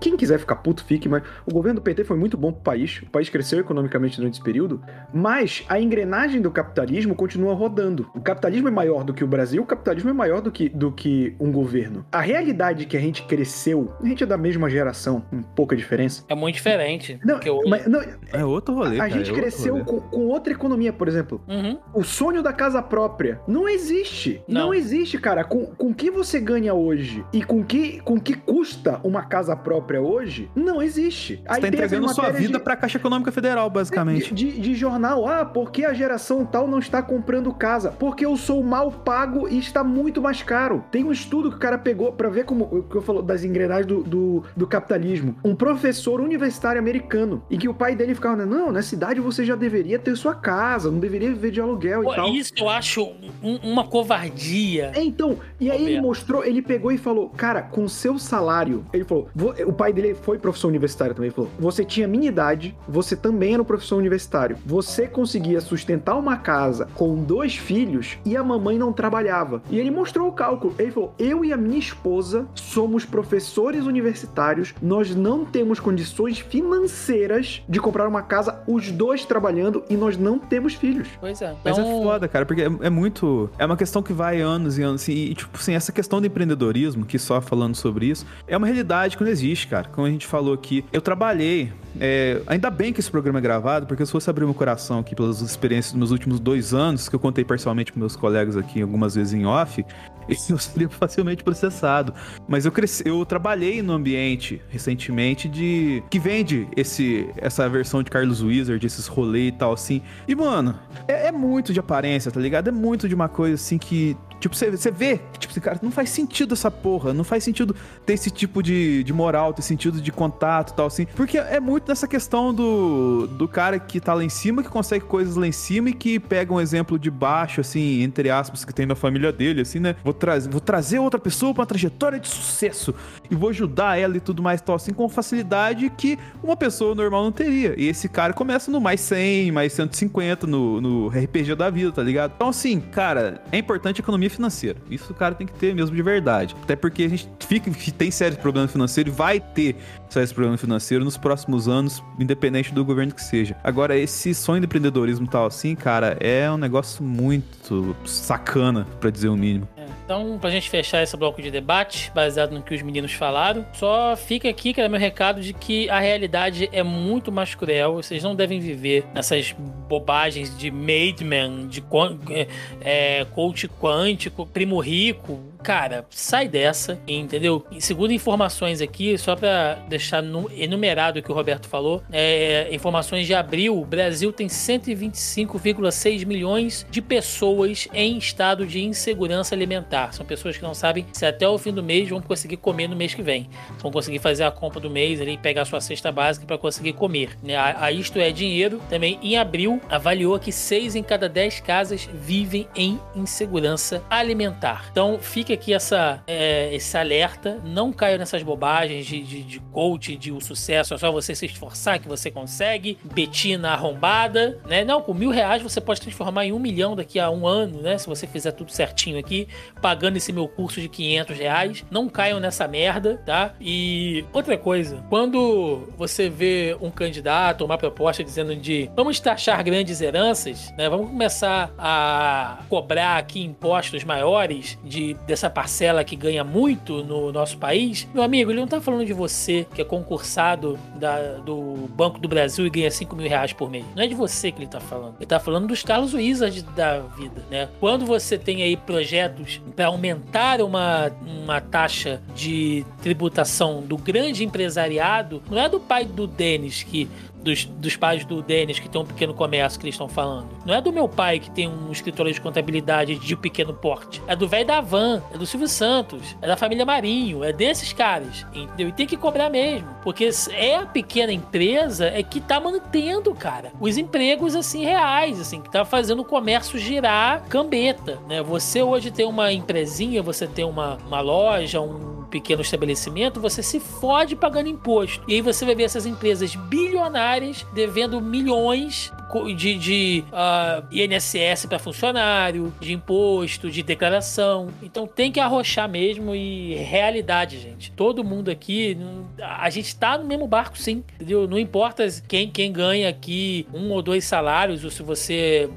[0.00, 3.02] Quem quiser ficar puto, fique, mas o governo do PT foi muito bom pro país.
[3.02, 4.80] O país cresceu economicamente durante esse período.
[5.12, 8.08] Mas a engrenagem do capitalismo continua rodando.
[8.14, 10.92] O capitalismo é maior do que o Brasil, o capitalismo é maior do que, do
[10.92, 15.20] que um governo A realidade que a gente cresceu, a gente é da mesma geração,
[15.20, 16.24] com pouca diferença.
[16.28, 17.18] É muito diferente.
[17.24, 18.00] Não, mas, não
[18.32, 19.00] é outro rolê.
[19.00, 21.40] A, a gente é cresceu com, com, outra economia, por exemplo.
[21.48, 21.78] Uhum.
[21.94, 24.42] O sonho da casa própria não existe.
[24.48, 25.44] Não, não existe, cara.
[25.44, 30.00] Com, com que você ganha hoje e com que, com que custa uma casa própria
[30.00, 31.36] hoje, não existe.
[31.36, 34.34] Você Aí tá entregando sua vida de, pra Caixa Econômica Federal, basicamente.
[34.34, 35.26] De, de, de jornal.
[35.26, 37.90] Ah, porque a geração tal não está comprando casa?
[37.90, 40.84] Porque eu sou mal pago e está muito mais caro.
[40.90, 43.44] Tem um estudo que o cara pegou para ver como o que eu falo das
[43.44, 45.36] engrenagens do, do, do, capitalismo.
[45.44, 49.54] Um professor universitário americano e que o pai dele ficava, não, na cidade você já
[49.54, 52.28] deveria ter sua casa, não deveria viver de aluguel Pô, e tal.
[52.30, 53.04] Isso eu acho
[53.40, 54.90] um, uma covardia.
[54.96, 59.04] É, então, e aí ele mostrou, ele pegou e falou, cara, com seu salário, ele
[59.04, 59.28] falou,
[59.64, 63.52] o pai dele foi professor universitário também, ele falou, você tinha minha idade, você também
[63.52, 68.76] era um professor universitário, você conseguia sustentar uma casa com dois filhos e a mamãe
[68.76, 69.62] não trabalhava.
[69.70, 70.74] E ele mostrou o cálculo.
[70.76, 77.62] Ele falou: Eu e a minha esposa somos professores universitários, nós não temos condições financeiras
[77.68, 81.08] de comprar uma casa, os dois trabalhando, e nós não temos filhos.
[81.20, 81.54] Pois é.
[81.64, 83.50] Mas é Então, foda, cara, porque é, é muito.
[83.58, 85.02] É uma questão que vai anos e anos.
[85.02, 88.66] Assim, e, tipo assim, essa questão do empreendedorismo, que só falando sobre isso, é uma
[88.66, 89.88] realidade que não existe, cara.
[89.88, 91.72] Como a gente falou aqui, eu trabalhei.
[92.00, 95.14] É, ainda bem que esse programa é gravado, porque se fosse abrir meu coração aqui
[95.14, 98.82] pelas experiências dos meus últimos dois anos, que eu contei pessoalmente com meus colegas aqui
[98.82, 99.84] algumas vezes em off,
[100.50, 102.12] eu seria facilmente processado.
[102.48, 108.10] Mas eu cresci, eu trabalhei no ambiente recentemente de que vende esse essa versão de
[108.10, 110.02] Carlos Wizard, esses rolês e tal assim.
[110.26, 112.68] E mano, é, é muito de aparência, tá ligado?
[112.68, 116.10] É muito de uma coisa assim que Tipo, você, vê, tipo, esse cara, não faz
[116.10, 120.12] sentido essa porra, não faz sentido ter esse tipo de, de moral, ter sentido de
[120.12, 121.06] contato e tal, assim.
[121.16, 125.04] Porque é muito nessa questão do, do cara que tá lá em cima, que consegue
[125.04, 128.74] coisas lá em cima e que pega um exemplo de baixo, assim, entre aspas, que
[128.74, 129.96] tem na família dele, assim, né?
[130.04, 132.94] Vou, tra vou trazer outra pessoa pra uma trajetória de sucesso
[133.30, 137.24] e vou ajudar ela e tudo mais, tal, assim, com facilidade que uma pessoa normal
[137.24, 137.74] não teria.
[137.78, 142.02] E esse cara começa no mais 100, mais 150 no, no RPG da vida, tá
[142.02, 142.32] ligado?
[142.36, 144.78] Então, assim, cara, é importante a economia financeira.
[144.90, 146.56] Isso o cara tem que ter mesmo de verdade.
[146.62, 149.76] Até porque a gente fica, tem sérios problemas financeiros e vai ter
[150.08, 153.56] sérios problemas financeiros nos próximos anos, independente do governo que seja.
[153.62, 159.28] Agora, esse sonho de empreendedorismo tal assim, cara, é um negócio muito sacana, pra dizer
[159.28, 159.68] o mínimo.
[160.06, 164.14] Então, pra gente fechar esse bloco de debate, baseado no que os meninos falaram, só
[164.16, 167.94] fica aqui, que é meu recado, de que a realidade é muito mais cruel.
[167.94, 169.50] Vocês não devem viver nessas
[169.88, 171.82] bobagens de made man, de
[172.30, 172.46] é,
[172.80, 175.40] é, coach quântico, primo rico.
[175.64, 177.66] Cara, sai dessa, entendeu?
[177.80, 183.26] Segundo informações aqui, só pra deixar nu- enumerado o que o Roberto falou, é, informações
[183.26, 189.95] de abril, o Brasil tem 125,6 milhões de pessoas em estado de insegurança alimentar.
[190.12, 192.96] São pessoas que não sabem se até o fim do mês vão conseguir comer no
[192.96, 193.48] mês que vem.
[193.78, 196.92] Vão conseguir fazer a compra do mês ali, pegar a sua cesta básica para conseguir
[196.92, 197.36] comer.
[197.42, 197.56] Né?
[197.56, 202.08] A, a Isto é Dinheiro também em abril avaliou que 6 em cada 10 casas
[202.12, 204.88] vivem em insegurança alimentar.
[204.90, 207.58] Então fica aqui essa, é, esse alerta.
[207.64, 211.46] Não caia nessas bobagens de, de, de coach, de o sucesso é só você se
[211.46, 212.98] esforçar que você consegue.
[213.04, 214.84] Betina arrombada, né?
[214.84, 217.98] Não, com mil reais você pode transformar em um milhão daqui a um ano, né?
[217.98, 219.48] Se você fizer tudo certinho aqui,
[219.86, 221.84] pagando esse meu curso de 500 reais.
[221.88, 223.54] Não caiam nessa merda, tá?
[223.60, 230.00] E outra coisa, quando você vê um candidato, uma proposta dizendo de vamos taxar grandes
[230.00, 230.88] heranças, né?
[230.88, 237.56] Vamos começar a cobrar aqui impostos maiores de dessa parcela que ganha muito no nosso
[237.58, 238.08] país.
[238.12, 242.26] Meu amigo, ele não tá falando de você que é concursado da- do Banco do
[242.26, 243.84] Brasil e ganha 5 mil reais por mês.
[243.94, 245.14] Não é de você que ele tá falando.
[245.20, 247.68] Ele tá falando dos Carlos Wizard da vida, né?
[247.78, 251.12] Quando você tem aí projetos para aumentar uma,
[251.44, 257.08] uma taxa de tributação do grande empresariado, não é do pai do Denis que
[257.46, 260.48] dos, dos pais do Denis que tem um pequeno comércio que eles estão falando.
[260.64, 264.20] Não é do meu pai que tem um escritório de contabilidade de pequeno porte.
[264.26, 267.92] É do velho da Van, é do Silvio Santos, é da família Marinho, é desses
[267.92, 268.88] caras, entendeu?
[268.88, 273.72] E tem que cobrar mesmo, porque é a pequena empresa é que tá mantendo, cara,
[273.80, 278.42] os empregos assim reais, assim, que tá fazendo o comércio girar cambeta, né?
[278.42, 283.80] Você hoje tem uma empresinha, você tem uma, uma loja, um pequeno estabelecimento, você se
[283.80, 285.24] fode pagando imposto.
[285.28, 287.35] E aí você vai ver essas empresas bilionárias
[287.74, 289.12] devendo milhões
[289.56, 294.68] de, de ah, INSS para funcionário, de imposto, de declaração.
[294.82, 297.90] Então tem que arrochar mesmo e realidade, gente.
[297.92, 298.96] Todo mundo aqui,
[299.40, 301.46] a gente tá no mesmo barco, sim, entendeu?
[301.46, 305.68] Não importa quem, quem ganha aqui um ou dois salários, ou se você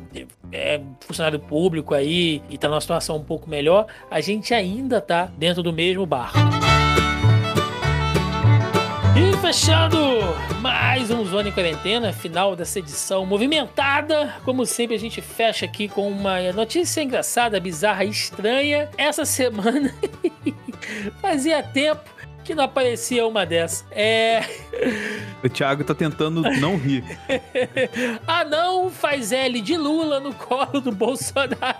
[0.51, 5.29] é funcionário público aí e tá numa situação um pouco melhor, a gente ainda tá
[5.37, 6.58] dentro do mesmo barco.
[9.19, 9.97] E fechando
[10.61, 14.33] mais um Zona em Quarentena, final dessa edição movimentada.
[14.45, 18.89] Como sempre, a gente fecha aqui com uma notícia engraçada, bizarra e estranha.
[18.97, 19.93] Essa semana
[21.21, 22.09] fazia tempo
[22.45, 23.83] que não aparecia uma dessa.
[23.91, 24.41] É.
[25.43, 27.03] O Thiago tá tentando não rir.
[28.27, 31.77] Anão faz L de Lula no colo do Bolsonaro.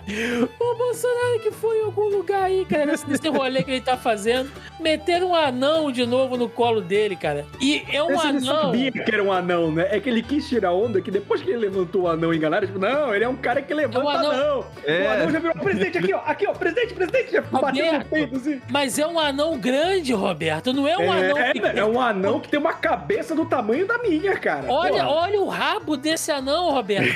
[0.60, 4.50] O Bolsonaro que foi em algum lugar aí, cara, nesse, rolê que ele tá fazendo.
[4.80, 7.46] Meteram um anão de novo no colo dele, cara.
[7.60, 8.62] E é um Esse ele anão.
[8.64, 9.88] sabia que era um anão, né?
[9.92, 12.80] É que ele quis tirar onda, que depois que ele levantou o anão enganaram, tipo,
[12.80, 14.32] não, ele é um cara que levanta É um anão.
[14.32, 14.66] anão.
[14.86, 15.04] É.
[15.04, 18.10] O anão já virou presidente aqui, ó, aqui, ó, presidente, presidente, já bateu no Roberto.
[18.10, 18.62] peito, assim.
[18.70, 20.72] Mas é um anão grande, Roberto.
[20.72, 23.98] Não é um anão É, é um anão que tem uma cabeça do tamanho da
[23.98, 24.72] minha, cara.
[24.72, 25.10] Olha, Porra.
[25.10, 27.10] olha o rabo desse anão, Roberto.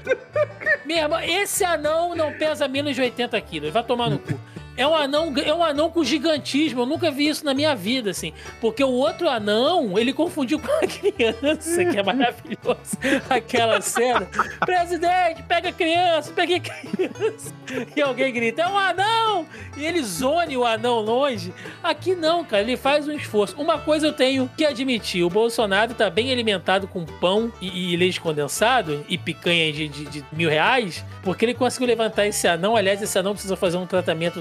[0.84, 3.70] Meu irmão, esse anão não pesa menos de 80 quilos.
[3.70, 4.38] Vai tomar no cu.
[4.76, 6.82] É um anão, é um anão com gigantismo.
[6.82, 8.32] Eu nunca vi isso na minha vida, assim.
[8.60, 12.96] Porque o outro anão, ele confundiu com a criança, que é maravilhoso.
[13.28, 14.28] Aquela cena.
[14.60, 17.52] Presidente, pega a criança, pega a criança.
[17.94, 19.46] E alguém grita, é um anão!
[19.76, 21.52] E ele zone o anão longe.
[21.82, 22.62] Aqui não, cara.
[22.62, 23.60] Ele faz um esforço.
[23.60, 27.96] Uma coisa eu tenho que admitir: o Bolsonaro tá bem alimentado com pão e, e
[27.96, 32.76] leite condensado e picanha de, de, de mil reais, porque ele conseguiu levantar esse anão.
[32.76, 34.40] Aliás, esse anão precisa fazer um tratamento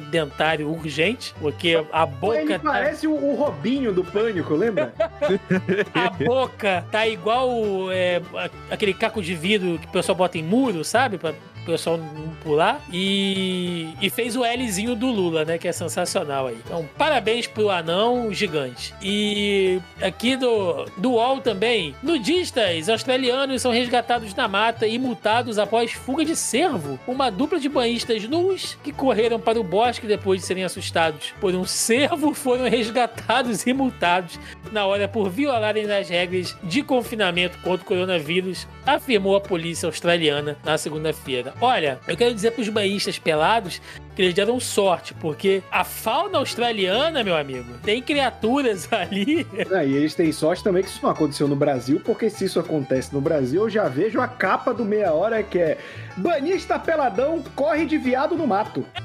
[0.63, 4.93] urgente, porque a boca Ele tá, parece o, o Robinho do Pânico, lembra?
[5.93, 8.21] a boca tá igual é,
[8.69, 11.17] aquele caco de vidro que o pessoal bota em muro, sabe?
[11.17, 11.33] Pra
[11.71, 12.81] pessoal não pular.
[12.91, 15.57] E, e fez o Lzinho do Lula, né?
[15.57, 16.57] Que é sensacional aí.
[16.65, 18.93] Então, parabéns pro anão gigante.
[19.01, 25.91] E aqui do, do UOL também, nudistas australianos são resgatados na mata e multados após
[25.91, 26.99] fuga de cervo.
[27.07, 31.53] Uma dupla de banhistas nus que correram para o bosque depois de serem assustados por
[31.55, 34.39] um cervo foram resgatados e multados
[34.71, 40.57] na hora por violarem as regras de confinamento contra o coronavírus, afirmou a polícia australiana
[40.63, 41.53] na segunda-feira.
[41.61, 43.79] Olha, eu quero dizer para os banhistas pelados
[44.15, 49.45] que eles deram sorte, porque a fauna australiana, meu amigo, tem criaturas ali.
[49.71, 52.59] Ah, e eles têm sorte também que isso não aconteceu no Brasil, porque se isso
[52.59, 55.77] acontece no Brasil, eu já vejo a capa do Meia Hora que é
[56.17, 58.83] Banista peladão corre de viado no mato.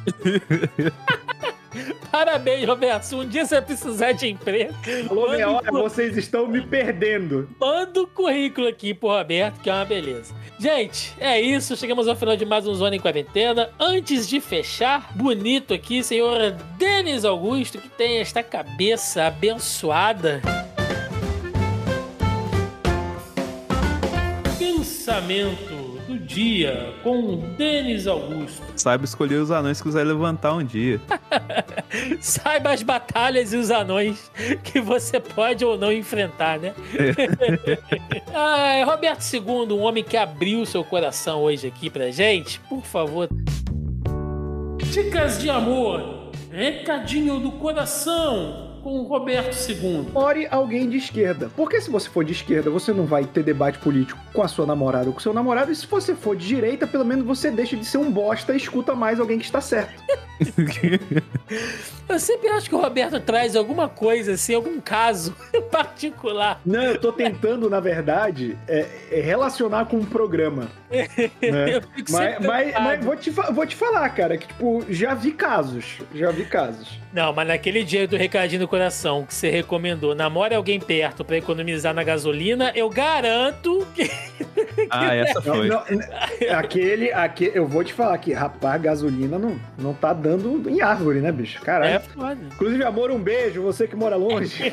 [2.11, 3.16] Parabéns, Roberto.
[3.16, 4.73] Um dia você precisar de emprego,
[5.11, 7.51] Alô, Meia Hora, vocês estão me perdendo.
[7.61, 10.35] Manda o currículo aqui pro Roberto, que é uma beleza.
[10.59, 11.77] Gente, é isso.
[11.77, 13.70] Chegamos ao final de mais um Zona em Quarentena.
[13.78, 20.41] Antes de fechar, bonito aqui, senhor Denis Augusto, que tem esta cabeça abençoada.
[24.59, 25.86] Pensamento
[26.16, 28.62] do dia com Denis Augusto.
[28.74, 31.01] Saiba escolher os anões que quiser levantar um dia.
[32.20, 34.30] Saiba as batalhas e os anões
[34.64, 36.74] que você pode ou não enfrentar, né?
[38.34, 43.28] Ai, Roberto II, um homem que abriu seu coração hoje aqui pra gente, por favor.
[44.78, 50.07] Dicas de amor, recadinho do coração com o Roberto II.
[50.15, 51.51] Ore alguém de esquerda.
[51.57, 54.65] Porque se você for de esquerda, você não vai ter debate político com a sua
[54.65, 55.73] namorada ou com seu namorado.
[55.73, 58.57] E se você for de direita, pelo menos você deixa de ser um bosta e
[58.57, 60.01] escuta mais alguém que está certo.
[62.09, 65.35] Eu sempre acho que o Roberto traz alguma coisa assim, algum caso
[65.73, 66.61] particular.
[66.65, 70.71] Não, eu tô tentando, na verdade, é, é relacionar com um programa.
[70.89, 71.81] né?
[72.09, 75.99] Mas, mas, mas vou, te, vou te falar, cara, que, tipo, já vi casos.
[76.15, 77.01] Já vi casos.
[77.13, 81.37] Não, mas naquele dia do recadinho do coração que você recomendou, namore alguém perto pra
[81.37, 84.09] economizar na gasolina, eu garanto que.
[84.90, 85.69] Ah, essa Não, foi.
[85.69, 85.82] não,
[86.57, 91.20] aquele, aquele, eu vou te falar que, rapaz, gasolina não, não tá dando em árvore,
[91.20, 91.61] né, bicho?
[91.61, 91.97] Caralho.
[91.97, 92.39] É foda.
[92.55, 94.73] Inclusive, amor, um beijo, você que mora longe.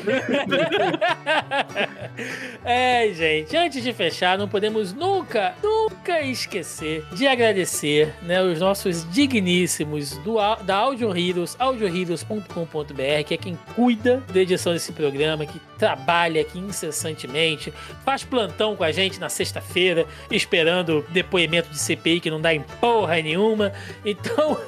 [2.64, 9.08] é, gente, antes de fechar, não podemos nunca, nunca esquecer de agradecer né, os nossos
[9.10, 15.60] digníssimos do, da Audio Heroes, audioheroes.com.br, que é quem cuida da edição desse programa, que
[15.78, 17.72] trabalha aqui incessantemente,
[18.04, 19.93] faz plantão com a gente na sexta-feira,
[20.30, 23.72] esperando depoimento de CPI que não dá em porra nenhuma.
[24.04, 24.58] Então,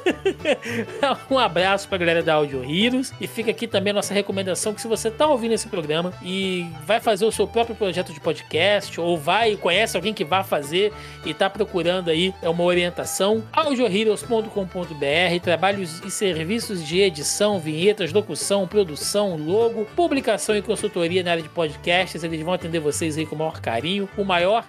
[1.30, 3.12] um abraço pra galera da Audio Heroes.
[3.20, 6.66] E fica aqui também a nossa recomendação que se você tá ouvindo esse programa e
[6.84, 10.92] vai fazer o seu próprio projeto de podcast, ou vai, conhece alguém que vai fazer
[11.24, 18.66] e tá procurando aí é uma orientação, audioheroes.com.br, trabalhos e serviços de edição, vinhetas, locução,
[18.66, 22.22] produção, logo, publicação e consultoria na área de podcasts.
[22.22, 24.08] Eles vão atender vocês aí com o maior carinho.
[24.16, 24.64] O maior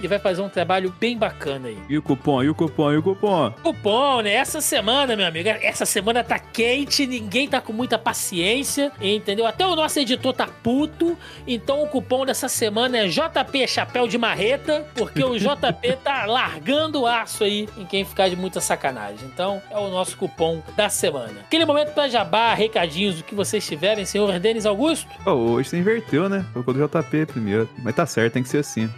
[0.00, 1.78] E vai fazer um trabalho bem bacana aí.
[1.88, 3.52] E o cupom, e o cupom, e o cupom.
[3.62, 4.32] Cupom, né?
[4.32, 9.46] Essa semana, meu amigo, essa semana tá quente, ninguém tá com muita paciência, entendeu?
[9.46, 14.18] Até o nosso editor tá puto, então o cupom dessa semana é JP Chapéu de
[14.18, 19.28] Marreta, porque o JP tá largando o aço aí em quem ficar de muita sacanagem.
[19.32, 21.40] Então, é o nosso cupom da semana.
[21.40, 25.08] Aquele momento pra jabá, recadinhos, o que vocês tiverem, senhor Denis Augusto.
[25.24, 26.44] Pô, hoje você inverteu, né?
[26.52, 27.68] Colocou do JP primeiro.
[27.78, 28.88] Mas tá certo, tem que ser assim.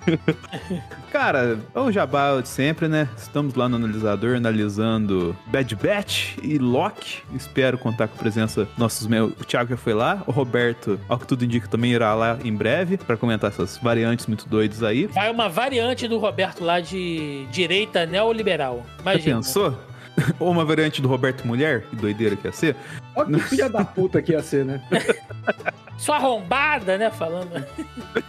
[1.12, 3.08] Cara, é o jabá de sempre, né?
[3.16, 7.22] Estamos lá no analisador analisando Bad Batch e Loki.
[7.34, 9.32] Espero contar com a presença dos nossos meus.
[9.32, 12.54] O Thiago já foi lá, o Roberto, ao que tudo indica, também irá lá em
[12.54, 15.06] breve para comentar essas variantes muito doidas aí.
[15.06, 18.84] Vai uma variante do Roberto lá de direita neoliberal.
[18.96, 19.36] Já Imagina.
[19.36, 19.78] pensou?
[20.38, 22.76] Ou uma variante do Roberto Mulher, que doideira que ia ser.
[23.14, 24.82] Olha que filha da puta que ia ser, né?
[25.96, 27.10] Sua arrombada, né?
[27.10, 27.64] Falando.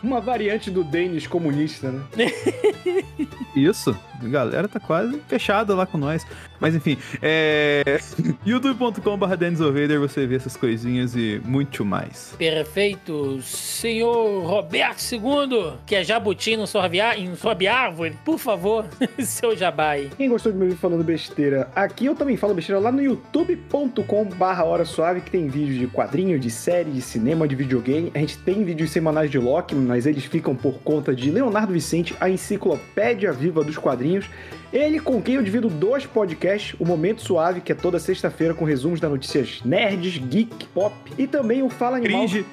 [0.01, 2.31] Uma variante do Denis comunista, né?
[3.55, 3.97] Isso.
[4.23, 6.25] A galera tá quase fechada lá com nós.
[6.59, 7.99] Mas enfim, é.
[8.45, 9.25] youtube.com.br
[9.99, 12.33] você vê essas coisinhas e muito mais.
[12.37, 13.41] Perfeito.
[13.41, 18.85] Senhor Roberto II, que é jabuti não sobe, não sobe árvore, por favor,
[19.19, 20.09] seu jabai.
[20.17, 24.61] Quem gostou de me ouvir falando besteira, aqui eu também falo besteira lá no youtube.com.br
[24.63, 28.11] Hora Suave, que tem vídeos de quadrinho, de série, de cinema, de videogame.
[28.13, 32.15] A gente tem vídeos semanais de Loki, mas eles ficam por conta de Leonardo Vicente,
[32.19, 34.29] a enciclopédia viva dos quadrinhos quadrinhos.
[34.75, 38.65] Ele com quem eu divido dois podcasts, o Momento Suave, que é toda sexta-feira com
[38.65, 42.27] resumos das notícias nerds, geek, pop, e também o Fala Animal.
[42.27, 42.45] Cringe.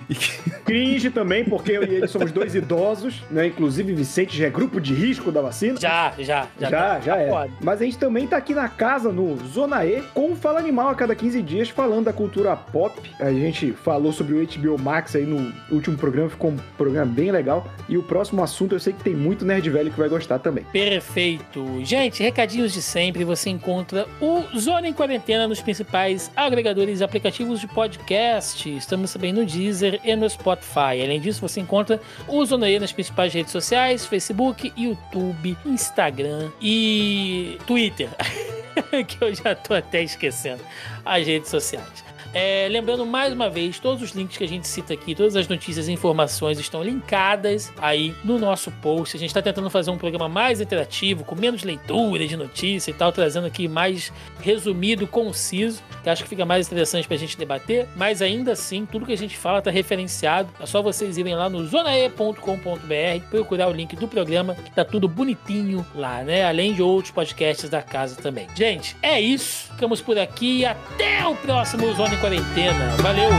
[0.64, 3.48] Cringe também, porque eu e ele somos dois idosos, né?
[3.48, 5.80] Inclusive Vicente já é grupo de risco da vacina.
[5.80, 6.70] Já, já, já.
[6.70, 7.28] Já, tá, já é.
[7.28, 7.52] Pode.
[7.60, 10.90] Mas a gente também tá aqui na casa, no Zona E, com o Fala Animal
[10.90, 13.00] a cada 15 dias, falando da cultura pop.
[13.18, 17.32] A gente falou sobre o HBO Max aí no último programa, ficou um programa bem
[17.32, 17.66] legal.
[17.88, 20.64] E o próximo assunto eu sei que tem muito nerd velho que vai gostar também.
[20.72, 21.80] Perfeito.
[21.82, 27.05] Gente, Gente, recadinhos de sempre, você encontra o Zona em Quarentena nos principais agregadores e
[27.05, 28.68] aplicativos de podcast.
[28.68, 31.01] Estamos também no Deezer e no Spotify.
[31.02, 31.98] Além disso, você encontra
[32.28, 38.10] o Zona E nas principais redes sociais, Facebook, YouTube, Instagram e Twitter.
[39.09, 40.62] que eu já tô até esquecendo
[41.06, 42.05] as redes sociais.
[42.34, 45.46] É, lembrando mais uma vez, todos os links que a gente cita aqui, todas as
[45.46, 49.16] notícias e informações estão linkadas aí no nosso post.
[49.16, 52.94] A gente está tentando fazer um programa mais interativo, com menos leitura de notícia e
[52.94, 54.10] tal, trazendo aqui mais
[54.40, 57.86] resumido, conciso, que acho que fica mais interessante para a gente debater.
[57.94, 60.48] Mas ainda assim, tudo que a gente fala está referenciado.
[60.59, 65.06] É só vocês irem lá no zonae.com.br, procurar o link do programa, que tá tudo
[65.06, 66.44] bonitinho lá, né?
[66.46, 68.46] Além de outros podcasts da casa também.
[68.54, 69.70] Gente, é isso.
[69.72, 72.96] Ficamos por aqui e até o próximo Zona quarentena.
[72.98, 73.30] Valeu!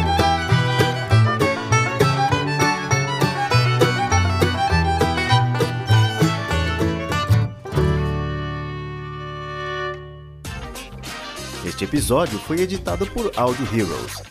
[11.66, 14.22] Este episódio foi editado por Audio Heroes.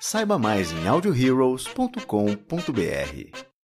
[0.00, 3.57] Saiba mais em audioheroes.com.br.